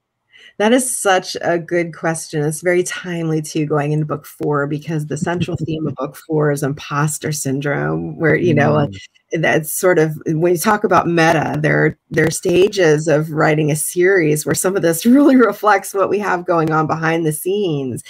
that 0.58 0.72
is 0.72 0.96
such 0.96 1.36
a 1.40 1.58
good 1.58 1.94
question. 1.94 2.44
It's 2.44 2.62
very 2.62 2.82
timely 2.82 3.42
too 3.42 3.66
going 3.66 3.92
into 3.92 4.06
book 4.06 4.26
four 4.26 4.66
because 4.66 5.06
the 5.06 5.16
central 5.16 5.56
theme 5.56 5.86
of 5.86 5.94
book 5.94 6.16
four 6.26 6.50
is 6.50 6.62
imposter 6.62 7.32
syndrome, 7.32 8.16
where 8.16 8.36
you 8.36 8.54
know 8.54 8.72
mm. 8.72 8.98
That's 9.32 9.72
sort 9.72 9.98
of 9.98 10.20
when 10.26 10.52
you 10.52 10.58
talk 10.58 10.84
about 10.84 11.06
meta, 11.06 11.56
there 11.60 11.96
there 12.10 12.26
are 12.26 12.32
stages 12.32 13.06
of 13.06 13.30
writing 13.30 13.70
a 13.70 13.76
series 13.76 14.44
where 14.44 14.54
some 14.54 14.76
of 14.76 14.82
this 14.82 15.06
really 15.06 15.36
reflects 15.36 15.94
what 15.94 16.08
we 16.08 16.18
have 16.18 16.46
going 16.46 16.72
on 16.72 16.86
behind 16.86 17.24
the 17.24 17.32
scenes. 17.32 18.02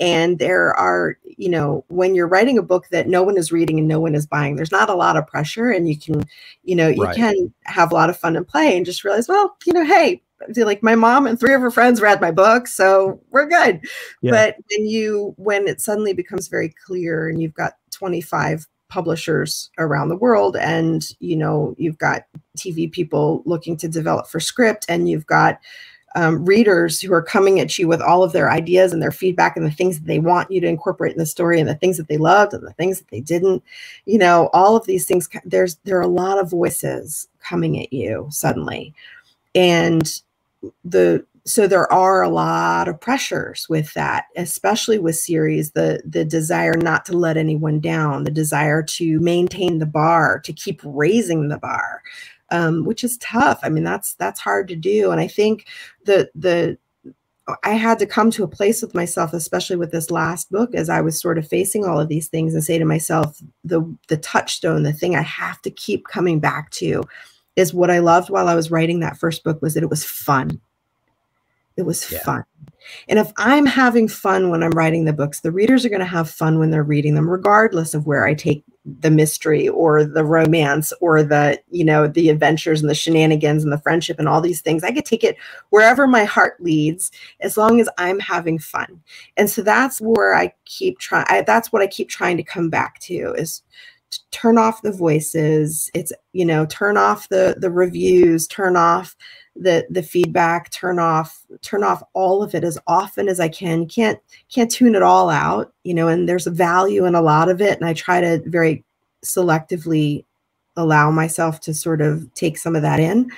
And 0.00 0.38
there 0.38 0.74
are, 0.74 1.18
you 1.24 1.48
know, 1.48 1.84
when 1.88 2.14
you're 2.14 2.28
writing 2.28 2.58
a 2.58 2.62
book 2.62 2.86
that 2.90 3.08
no 3.08 3.22
one 3.22 3.36
is 3.36 3.50
reading 3.50 3.78
and 3.78 3.88
no 3.88 3.98
one 3.98 4.14
is 4.14 4.26
buying, 4.26 4.54
there's 4.54 4.72
not 4.72 4.90
a 4.90 4.94
lot 4.94 5.16
of 5.16 5.26
pressure, 5.26 5.70
and 5.70 5.88
you 5.88 5.98
can, 5.98 6.24
you 6.62 6.76
know, 6.76 6.88
you 6.88 7.02
right. 7.02 7.16
can 7.16 7.52
have 7.64 7.90
a 7.90 7.94
lot 7.94 8.10
of 8.10 8.16
fun 8.16 8.36
and 8.36 8.46
play 8.46 8.76
and 8.76 8.86
just 8.86 9.02
realize, 9.04 9.28
well, 9.28 9.56
you 9.66 9.72
know, 9.72 9.84
hey, 9.84 10.22
like 10.56 10.84
my 10.84 10.94
mom 10.94 11.26
and 11.26 11.38
three 11.40 11.52
of 11.52 11.60
her 11.60 11.70
friends 11.70 12.00
read 12.00 12.20
my 12.20 12.30
book 12.30 12.68
so 12.68 13.20
we're 13.30 13.48
good 13.48 13.80
yeah. 14.22 14.30
but 14.30 14.56
when 14.70 14.86
you 14.86 15.34
when 15.36 15.66
it 15.66 15.80
suddenly 15.80 16.12
becomes 16.12 16.46
very 16.46 16.72
clear 16.86 17.28
and 17.28 17.42
you've 17.42 17.54
got 17.54 17.72
25 17.90 18.64
publishers 18.88 19.70
around 19.78 20.08
the 20.08 20.16
world 20.16 20.56
and 20.56 21.10
you 21.20 21.36
know 21.36 21.74
you've 21.78 21.98
got 21.98 22.24
tv 22.56 22.90
people 22.90 23.42
looking 23.44 23.76
to 23.76 23.88
develop 23.88 24.26
for 24.26 24.40
script 24.40 24.86
and 24.88 25.08
you've 25.08 25.26
got 25.26 25.58
um, 26.14 26.44
readers 26.44 27.00
who 27.00 27.12
are 27.12 27.22
coming 27.22 27.60
at 27.60 27.78
you 27.78 27.86
with 27.86 28.00
all 28.00 28.22
of 28.22 28.32
their 28.32 28.50
ideas 28.50 28.92
and 28.92 29.02
their 29.02 29.12
feedback 29.12 29.56
and 29.56 29.66
the 29.66 29.70
things 29.70 29.98
that 29.98 30.06
they 30.06 30.18
want 30.18 30.50
you 30.50 30.60
to 30.60 30.66
incorporate 30.66 31.12
in 31.12 31.18
the 31.18 31.26
story 31.26 31.60
and 31.60 31.68
the 31.68 31.74
things 31.74 31.96
that 31.96 32.08
they 32.08 32.16
loved 32.16 32.54
and 32.54 32.66
the 32.66 32.72
things 32.72 32.98
that 32.98 33.08
they 33.10 33.20
didn't. 33.20 33.62
You 34.06 34.18
know 34.18 34.48
all 34.52 34.74
of 34.74 34.86
these 34.86 35.06
things 35.06 35.28
there's 35.44 35.76
there 35.84 35.98
are 35.98 36.02
a 36.02 36.08
lot 36.08 36.38
of 36.38 36.50
voices 36.50 37.28
coming 37.40 37.80
at 37.80 37.92
you 37.92 38.26
suddenly. 38.30 38.94
And 39.54 40.20
the 40.84 41.24
so 41.48 41.66
there 41.66 41.90
are 41.92 42.22
a 42.22 42.28
lot 42.28 42.88
of 42.88 43.00
pressures 43.00 43.66
with 43.68 43.92
that 43.94 44.26
especially 44.36 44.98
with 44.98 45.16
series 45.16 45.72
the 45.72 46.00
the 46.04 46.24
desire 46.24 46.74
not 46.74 47.04
to 47.04 47.16
let 47.16 47.36
anyone 47.36 47.80
down 47.80 48.24
the 48.24 48.30
desire 48.30 48.82
to 48.82 49.18
maintain 49.20 49.78
the 49.78 49.86
bar 49.86 50.40
to 50.40 50.52
keep 50.52 50.80
raising 50.84 51.48
the 51.48 51.58
bar 51.58 52.02
um, 52.50 52.84
which 52.84 53.02
is 53.02 53.16
tough 53.18 53.58
i 53.62 53.68
mean 53.68 53.84
that's 53.84 54.14
that's 54.14 54.40
hard 54.40 54.68
to 54.68 54.76
do 54.76 55.10
and 55.10 55.20
i 55.20 55.26
think 55.26 55.66
the 56.04 56.30
the 56.34 56.76
I 57.64 57.70
had 57.70 57.98
to 58.00 58.06
come 58.06 58.30
to 58.32 58.44
a 58.44 58.48
place 58.48 58.82
with 58.82 58.94
myself, 58.94 59.32
especially 59.32 59.76
with 59.76 59.90
this 59.90 60.10
last 60.10 60.50
book, 60.50 60.74
as 60.74 60.90
I 60.90 61.00
was 61.00 61.18
sort 61.18 61.38
of 61.38 61.48
facing 61.48 61.82
all 61.82 61.98
of 61.98 62.08
these 62.08 62.28
things 62.28 62.52
and 62.52 62.62
say 62.62 62.76
to 62.78 62.84
myself, 62.84 63.40
the 63.64 63.80
the 64.08 64.18
touchstone, 64.18 64.82
the 64.82 64.92
thing 64.92 65.16
I 65.16 65.22
have 65.22 65.62
to 65.62 65.70
keep 65.70 66.06
coming 66.08 66.40
back 66.40 66.70
to 66.72 67.04
is 67.56 67.72
what 67.72 67.90
I 67.90 68.00
loved 68.00 68.28
while 68.28 68.48
I 68.48 68.54
was 68.54 68.70
writing 68.70 69.00
that 69.00 69.16
first 69.16 69.44
book 69.44 69.62
was 69.62 69.72
that 69.74 69.82
it 69.82 69.88
was 69.88 70.04
fun. 70.04 70.60
It 71.78 71.86
was 71.86 72.10
yeah. 72.10 72.18
fun. 72.24 72.44
And 73.08 73.18
if 73.18 73.32
I'm 73.36 73.66
having 73.66 74.08
fun 74.08 74.50
when 74.50 74.62
I'm 74.62 74.72
writing 74.72 75.04
the 75.04 75.12
books, 75.12 75.40
the 75.40 75.52
readers 75.52 75.84
are 75.84 75.88
going 75.90 76.00
to 76.00 76.06
have 76.06 76.28
fun 76.28 76.58
when 76.58 76.70
they're 76.70 76.82
reading 76.82 77.14
them, 77.14 77.28
regardless 77.28 77.94
of 77.94 78.06
where 78.06 78.26
I 78.26 78.34
take 78.34 78.64
the 79.00 79.10
mystery 79.10 79.68
or 79.68 80.04
the 80.04 80.24
romance 80.24 80.92
or 81.00 81.22
the, 81.22 81.60
you 81.70 81.84
know, 81.84 82.08
the 82.08 82.30
adventures 82.30 82.80
and 82.80 82.88
the 82.88 82.94
shenanigans 82.94 83.62
and 83.62 83.72
the 83.72 83.80
friendship 83.80 84.18
and 84.18 84.28
all 84.28 84.40
these 84.40 84.60
things. 84.60 84.82
I 84.82 84.92
could 84.92 85.04
take 85.04 85.22
it 85.22 85.36
wherever 85.70 86.06
my 86.06 86.24
heart 86.24 86.60
leads 86.60 87.12
as 87.40 87.56
long 87.56 87.80
as 87.80 87.88
I'm 87.98 88.18
having 88.18 88.58
fun. 88.58 89.00
And 89.36 89.48
so 89.48 89.62
that's 89.62 90.00
where 90.00 90.34
I 90.34 90.52
keep 90.64 90.98
trying. 90.98 91.44
That's 91.46 91.70
what 91.72 91.82
I 91.82 91.86
keep 91.86 92.08
trying 92.08 92.38
to 92.38 92.42
come 92.42 92.70
back 92.70 92.98
to 93.00 93.34
is 93.36 93.62
to 94.10 94.20
turn 94.30 94.56
off 94.56 94.80
the 94.80 94.90
voices 94.90 95.90
it's 95.92 96.14
you 96.32 96.44
know 96.44 96.64
turn 96.66 96.96
off 96.96 97.28
the 97.28 97.56
the 97.58 97.70
reviews 97.70 98.46
turn 98.46 98.74
off 98.74 99.14
the 99.60 99.86
the 99.90 100.02
feedback 100.02 100.70
turn 100.70 100.98
off 100.98 101.44
turn 101.62 101.82
off 101.82 102.02
all 102.12 102.42
of 102.42 102.54
it 102.54 102.64
as 102.64 102.78
often 102.86 103.28
as 103.28 103.40
i 103.40 103.48
can. 103.48 103.86
Can't 103.86 104.18
can't 104.52 104.70
tune 104.70 104.94
it 104.94 105.02
all 105.02 105.28
out 105.30 105.72
you 105.84 105.94
know 105.94 106.08
and 106.08 106.28
there's 106.28 106.46
a 106.46 106.50
value 106.50 107.04
in 107.04 107.14
a 107.14 107.22
lot 107.22 107.48
of 107.48 107.60
it 107.60 107.76
and 107.78 107.84
i 107.84 107.92
try 107.92 108.20
to 108.20 108.42
very 108.46 108.84
selectively 109.24 110.24
allow 110.76 111.10
myself 111.10 111.60
to 111.60 111.74
sort 111.74 112.00
of 112.00 112.32
take 112.34 112.56
some 112.56 112.76
of 112.76 112.82
that 112.82 113.00
in 113.00 113.30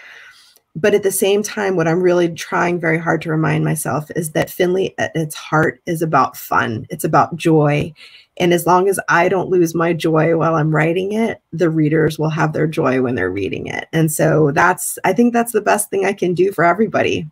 but 0.76 0.94
at 0.94 1.02
the 1.02 1.10
same 1.10 1.42
time 1.42 1.76
what 1.76 1.88
i'm 1.88 2.02
really 2.02 2.32
trying 2.34 2.78
very 2.78 2.98
hard 2.98 3.20
to 3.20 3.30
remind 3.30 3.64
myself 3.64 4.10
is 4.16 4.32
that 4.32 4.50
finlay 4.50 4.94
at 4.98 5.14
its 5.14 5.34
heart 5.34 5.80
is 5.86 6.02
about 6.02 6.36
fun 6.36 6.86
it's 6.90 7.04
about 7.04 7.36
joy 7.36 7.92
and 8.40 8.54
as 8.54 8.66
long 8.66 8.88
as 8.88 8.98
I 9.06 9.28
don't 9.28 9.50
lose 9.50 9.74
my 9.74 9.92
joy 9.92 10.34
while 10.34 10.54
I'm 10.54 10.74
writing 10.74 11.12
it, 11.12 11.42
the 11.52 11.68
readers 11.68 12.18
will 12.18 12.30
have 12.30 12.54
their 12.54 12.66
joy 12.66 13.02
when 13.02 13.14
they're 13.14 13.30
reading 13.30 13.66
it. 13.66 13.86
And 13.92 14.10
so 14.10 14.50
that's, 14.50 14.98
I 15.04 15.12
think 15.12 15.34
that's 15.34 15.52
the 15.52 15.60
best 15.60 15.90
thing 15.90 16.06
I 16.06 16.14
can 16.14 16.32
do 16.32 16.50
for 16.50 16.64
everybody. 16.64 17.30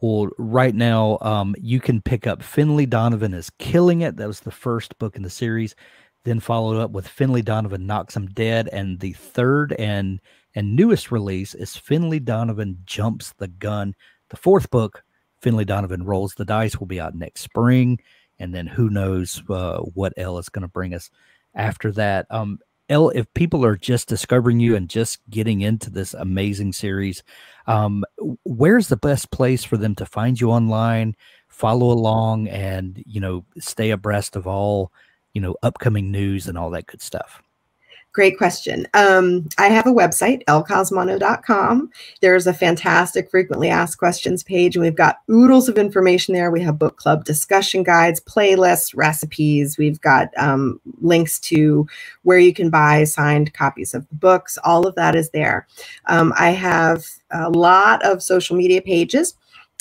Well, 0.00 0.28
right 0.38 0.74
now, 0.74 1.18
um, 1.20 1.54
you 1.60 1.78
can 1.78 2.02
pick 2.02 2.26
up 2.26 2.42
Finlay 2.42 2.86
Donovan 2.86 3.32
is 3.32 3.48
Killing 3.58 4.00
It. 4.00 4.16
That 4.16 4.26
was 4.26 4.40
the 4.40 4.50
first 4.50 4.98
book 4.98 5.14
in 5.14 5.22
the 5.22 5.30
series. 5.30 5.76
Then 6.24 6.40
followed 6.40 6.80
up 6.80 6.90
with 6.90 7.06
Finlay 7.06 7.42
Donovan 7.42 7.86
Knocks 7.86 8.16
Him 8.16 8.26
Dead. 8.26 8.68
And 8.72 8.98
the 8.98 9.12
third 9.12 9.72
and 9.78 10.20
and 10.56 10.74
newest 10.74 11.12
release 11.12 11.54
is 11.54 11.76
Finlay 11.76 12.18
Donovan 12.18 12.78
Jumps 12.84 13.32
the 13.38 13.46
Gun. 13.46 13.94
The 14.30 14.36
fourth 14.36 14.70
book, 14.70 15.04
Finlay 15.40 15.64
Donovan 15.64 16.04
Rolls 16.04 16.34
the 16.34 16.44
Dice, 16.44 16.78
will 16.80 16.88
be 16.88 16.98
out 17.00 17.14
next 17.14 17.42
spring 17.42 18.00
and 18.38 18.54
then 18.54 18.66
who 18.66 18.90
knows 18.90 19.42
uh, 19.48 19.78
what 19.78 20.12
Elle 20.16 20.38
is 20.38 20.48
going 20.48 20.62
to 20.62 20.68
bring 20.68 20.94
us 20.94 21.10
after 21.54 21.92
that. 21.92 22.26
Um, 22.30 22.58
Elle, 22.88 23.10
if 23.10 23.32
people 23.34 23.64
are 23.64 23.76
just 23.76 24.08
discovering 24.08 24.60
you 24.60 24.76
and 24.76 24.88
just 24.88 25.18
getting 25.28 25.62
into 25.62 25.90
this 25.90 26.14
amazing 26.14 26.72
series, 26.72 27.22
um, 27.66 28.04
where's 28.44 28.88
the 28.88 28.96
best 28.96 29.30
place 29.32 29.64
for 29.64 29.76
them 29.76 29.94
to 29.96 30.06
find 30.06 30.40
you 30.40 30.50
online, 30.50 31.16
follow 31.48 31.90
along, 31.90 32.48
and 32.48 33.02
you 33.04 33.20
know 33.20 33.44
stay 33.58 33.90
abreast 33.90 34.36
of 34.36 34.46
all 34.46 34.92
you 35.32 35.40
know 35.40 35.56
upcoming 35.64 36.12
news 36.12 36.46
and 36.46 36.56
all 36.56 36.70
that 36.70 36.86
good 36.86 37.02
stuff? 37.02 37.42
Great 38.16 38.38
question. 38.38 38.88
Um, 38.94 39.46
I 39.58 39.66
have 39.66 39.86
a 39.86 39.92
website, 39.92 40.42
ellecosimano.com. 40.46 41.90
There's 42.22 42.46
a 42.46 42.54
fantastic 42.54 43.30
frequently 43.30 43.68
asked 43.68 43.98
questions 43.98 44.42
page, 44.42 44.74
and 44.74 44.82
we've 44.82 44.96
got 44.96 45.18
oodles 45.30 45.68
of 45.68 45.76
information 45.76 46.32
there. 46.32 46.50
We 46.50 46.62
have 46.62 46.78
book 46.78 46.96
club 46.96 47.26
discussion 47.26 47.82
guides, 47.82 48.18
playlists, 48.20 48.96
recipes. 48.96 49.76
We've 49.76 50.00
got 50.00 50.30
um, 50.38 50.80
links 51.02 51.38
to 51.40 51.86
where 52.22 52.38
you 52.38 52.54
can 52.54 52.70
buy 52.70 53.04
signed 53.04 53.52
copies 53.52 53.92
of 53.92 54.08
the 54.08 54.14
books. 54.14 54.56
All 54.64 54.86
of 54.86 54.94
that 54.94 55.14
is 55.14 55.28
there. 55.32 55.66
Um, 56.06 56.32
I 56.38 56.52
have 56.52 57.04
a 57.32 57.50
lot 57.50 58.02
of 58.02 58.22
social 58.22 58.56
media 58.56 58.80
pages. 58.80 59.34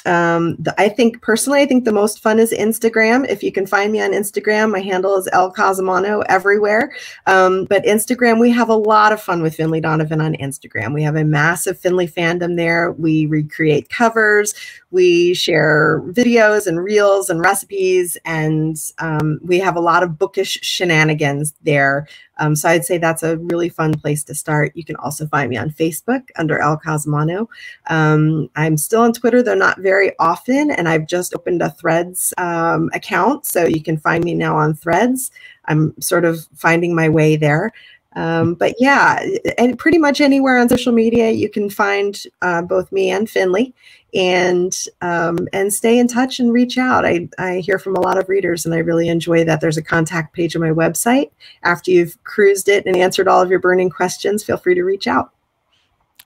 Um, 0.05 0.55
the, 0.57 0.73
I 0.79 0.89
think 0.89 1.21
personally, 1.21 1.61
I 1.61 1.65
think 1.65 1.85
the 1.85 1.91
most 1.91 2.21
fun 2.21 2.39
is 2.39 2.53
Instagram. 2.53 3.27
If 3.27 3.43
you 3.43 3.51
can 3.51 3.65
find 3.65 3.91
me 3.91 4.01
on 4.01 4.11
Instagram, 4.11 4.71
my 4.71 4.81
handle 4.81 5.15
is 5.17 5.27
Elle 5.31 5.53
Cosimano 5.53 6.23
everywhere. 6.29 6.93
Um, 7.25 7.65
but 7.65 7.83
Instagram, 7.83 8.39
we 8.39 8.51
have 8.51 8.69
a 8.69 8.75
lot 8.75 9.11
of 9.11 9.21
fun 9.21 9.41
with 9.41 9.55
Finlay 9.55 9.81
Donovan 9.81 10.21
on 10.21 10.33
Instagram. 10.35 10.93
We 10.93 11.03
have 11.03 11.15
a 11.15 11.23
massive 11.23 11.79
Finlay 11.79 12.07
fandom 12.07 12.55
there. 12.55 12.91
We 12.93 13.25
recreate 13.25 13.89
covers, 13.89 14.53
we 14.91 15.33
share 15.33 16.01
videos 16.07 16.67
and 16.67 16.81
reels 16.81 17.29
and 17.29 17.41
recipes, 17.41 18.17
and 18.25 18.77
um, 18.99 19.39
we 19.43 19.59
have 19.59 19.75
a 19.75 19.81
lot 19.81 20.03
of 20.03 20.17
bookish 20.17 20.59
shenanigans 20.61 21.53
there. 21.63 22.07
Um, 22.37 22.55
so 22.55 22.69
I'd 22.69 22.85
say 22.85 22.97
that's 22.97 23.23
a 23.23 23.37
really 23.37 23.69
fun 23.69 23.93
place 23.93 24.23
to 24.25 24.35
start. 24.35 24.71
You 24.75 24.83
can 24.83 24.95
also 24.97 25.27
find 25.27 25.49
me 25.49 25.57
on 25.57 25.69
Facebook 25.69 26.29
under 26.37 26.59
Elle 26.59 26.79
Cosimano. 26.85 27.47
Um, 27.87 28.49
I'm 28.55 28.77
still 28.77 29.01
on 29.01 29.13
Twitter, 29.13 29.41
though 29.41 29.55
not 29.55 29.79
very 29.79 30.11
often, 30.19 30.71
and 30.71 30.87
I've 30.89 31.07
just 31.07 31.33
opened 31.33 31.61
a 31.61 31.69
Threads 31.71 32.33
um, 32.37 32.89
account, 32.93 33.45
so 33.45 33.65
you 33.65 33.81
can 33.81 33.97
find 33.97 34.23
me 34.23 34.33
now 34.33 34.57
on 34.57 34.73
Threads. 34.73 35.31
I'm 35.65 35.99
sort 35.99 36.25
of 36.25 36.47
finding 36.55 36.93
my 36.93 37.09
way 37.09 37.35
there. 37.35 37.71
Um, 38.15 38.53
but 38.53 38.75
yeah, 38.79 39.25
and 39.57 39.77
pretty 39.77 39.97
much 39.97 40.21
anywhere 40.21 40.57
on 40.57 40.69
social 40.69 40.93
media, 40.93 41.31
you 41.31 41.49
can 41.49 41.69
find 41.69 42.21
uh, 42.41 42.61
both 42.61 42.91
me 42.91 43.09
and 43.09 43.29
Finlay, 43.29 43.73
and 44.13 44.73
um, 45.01 45.47
and 45.51 45.73
stay 45.73 45.99
in 45.99 46.07
touch 46.07 46.39
and 46.39 46.53
reach 46.53 46.77
out. 46.77 47.05
I 47.05 47.27
I 47.37 47.57
hear 47.57 47.77
from 47.77 47.95
a 47.95 48.01
lot 48.01 48.17
of 48.17 48.29
readers, 48.29 48.65
and 48.65 48.73
I 48.73 48.79
really 48.79 49.09
enjoy 49.09 49.43
that. 49.43 49.59
There's 49.59 49.77
a 49.77 49.83
contact 49.83 50.33
page 50.33 50.55
on 50.55 50.61
my 50.61 50.69
website. 50.69 51.31
After 51.63 51.91
you've 51.91 52.21
cruised 52.23 52.69
it 52.69 52.85
and 52.85 52.95
answered 52.95 53.27
all 53.27 53.41
of 53.41 53.49
your 53.49 53.59
burning 53.59 53.89
questions, 53.89 54.43
feel 54.43 54.57
free 54.57 54.75
to 54.75 54.83
reach 54.83 55.07
out. 55.07 55.31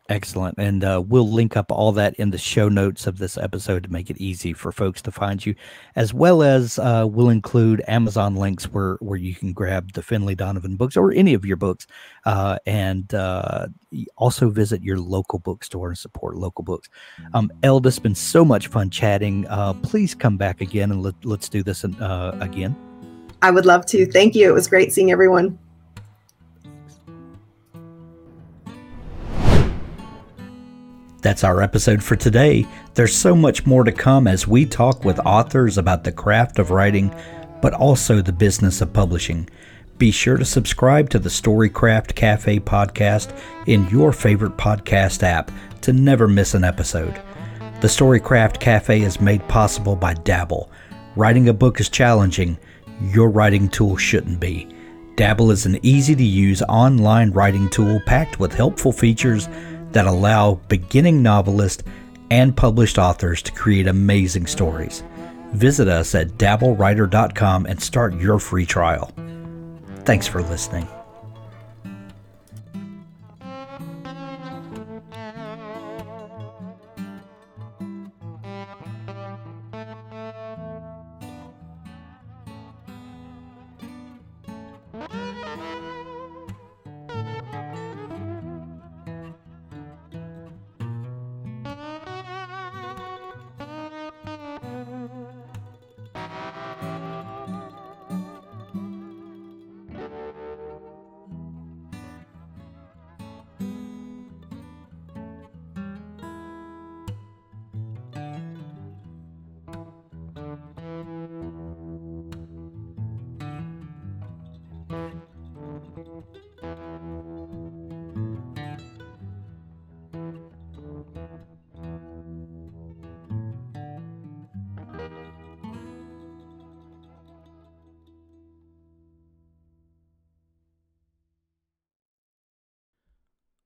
Excellent. 0.10 0.56
And 0.58 0.84
uh, 0.84 1.04
we'll 1.06 1.30
link 1.30 1.56
up 1.56 1.72
all 1.72 1.92
that 1.92 2.16
in 2.16 2.32
the 2.32 2.38
show 2.40 2.68
notes 2.68 3.06
of 3.06 3.20
this 3.20 3.38
episode 3.38 3.84
to 3.84 3.92
make 3.92 4.10
it 4.10 4.18
easy 4.18 4.54
for 4.54 4.72
folks 4.72 5.04
to 5.04 5.12
find 5.12 5.46
you, 5.46 5.54
as 5.96 6.16
well 6.16 6.42
as 6.42 6.80
uh, 6.80 7.06
we'll 7.08 7.30
include 7.30 7.84
Amazon 7.88 8.36
links 8.36 8.66
where, 8.66 8.96
where 9.02 9.20
you 9.20 9.36
can 9.36 9.54
grab 9.54 9.94
the 9.94 10.02
Finlay 10.02 10.34
Donovan 10.34 10.76
books 10.76 10.98
or 10.98 11.12
any 11.12 11.36
of 11.36 11.46
your 11.46 11.58
books. 11.58 11.86
Uh, 12.26 12.58
and 12.66 13.14
uh, 13.14 13.68
also 14.18 14.50
visit 14.50 14.84
your 14.84 14.98
local 14.98 15.38
bookstore 15.38 15.90
and 15.90 15.98
support 15.98 16.36
local 16.36 16.64
books. 16.64 16.90
Um, 17.36 17.52
Elle, 17.62 17.86
it's 17.86 18.00
been 18.00 18.16
so 18.16 18.44
much 18.44 18.68
fun 18.68 18.90
chatting. 18.90 19.46
Uh, 19.48 19.74
please 19.74 20.16
come 20.16 20.38
back 20.38 20.60
again 20.60 20.92
and 20.92 21.04
let, 21.04 21.14
let's 21.24 21.50
do 21.50 21.62
this 21.62 21.86
uh, 21.86 22.36
again. 22.42 22.76
I 23.44 23.52
would 23.52 23.68
love 23.68 23.86
to. 23.88 24.08
Thank 24.08 24.34
you. 24.34 24.50
It 24.50 24.54
was 24.54 24.68
great 24.68 24.92
seeing 24.92 25.12
everyone. 25.12 25.58
That's 31.22 31.44
our 31.44 31.62
episode 31.62 32.02
for 32.02 32.16
today. 32.16 32.66
There's 32.94 33.16
so 33.16 33.36
much 33.36 33.66
more 33.66 33.84
to 33.84 33.92
come 33.92 34.26
as 34.26 34.48
we 34.48 34.66
talk 34.66 35.04
with 35.04 35.20
authors 35.20 35.78
about 35.78 36.06
the 36.06 36.14
craft 36.14 36.60
of 36.60 36.72
writing, 36.72 37.14
but 37.62 37.74
also 37.74 38.22
the 38.22 38.32
business 38.32 38.80
of 38.80 38.94
publishing. 38.94 39.50
Be 39.98 40.12
sure 40.12 40.38
to 40.38 40.46
subscribe 40.46 41.10
to 41.10 41.20
the 41.20 41.28
Storycraft 41.28 42.16
Cafe 42.16 42.62
podcast 42.62 43.38
in 43.66 43.86
your 43.90 44.14
favorite 44.14 44.56
podcast 44.56 45.22
app 45.24 45.52
to 45.82 45.92
never 45.92 46.26
miss 46.26 46.54
an 46.54 46.64
episode. 46.64 47.22
The 47.82 47.88
Storycraft 47.90 48.62
Cafe 48.62 49.02
is 49.02 49.20
made 49.20 49.46
possible 49.50 49.98
by 49.98 50.14
Dabble. 50.14 50.72
Writing 51.18 51.50
a 51.50 51.54
book 51.54 51.82
is 51.82 51.90
challenging, 51.90 52.58
your 53.02 53.30
writing 53.30 53.68
tool 53.68 53.98
shouldn't 53.98 54.40
be. 54.40 54.70
Dabble 55.18 55.52
is 55.52 55.66
an 55.66 55.80
easy 55.82 56.16
to 56.16 56.24
use 56.24 56.62
online 56.62 57.32
writing 57.32 57.70
tool 57.70 58.00
packed 58.06 58.40
with 58.40 58.54
helpful 58.54 58.94
features 58.94 59.50
that 59.92 60.06
allow 60.06 60.56
beginning 60.68 61.24
novelists 61.24 61.84
and 62.32 62.56
published 62.56 62.98
authors 62.98 63.42
to 63.42 63.52
create 63.52 63.88
amazing 63.88 64.48
stories. 64.48 65.04
Visit 65.54 65.88
us 65.88 66.14
at 66.14 66.38
dabblewriter.com 66.38 67.66
and 67.66 67.82
start 67.82 68.14
your 68.16 68.40
free 68.40 68.66
trial. 68.66 69.12
Thanks 70.06 70.28
for 70.28 70.42
listening. 70.44 70.88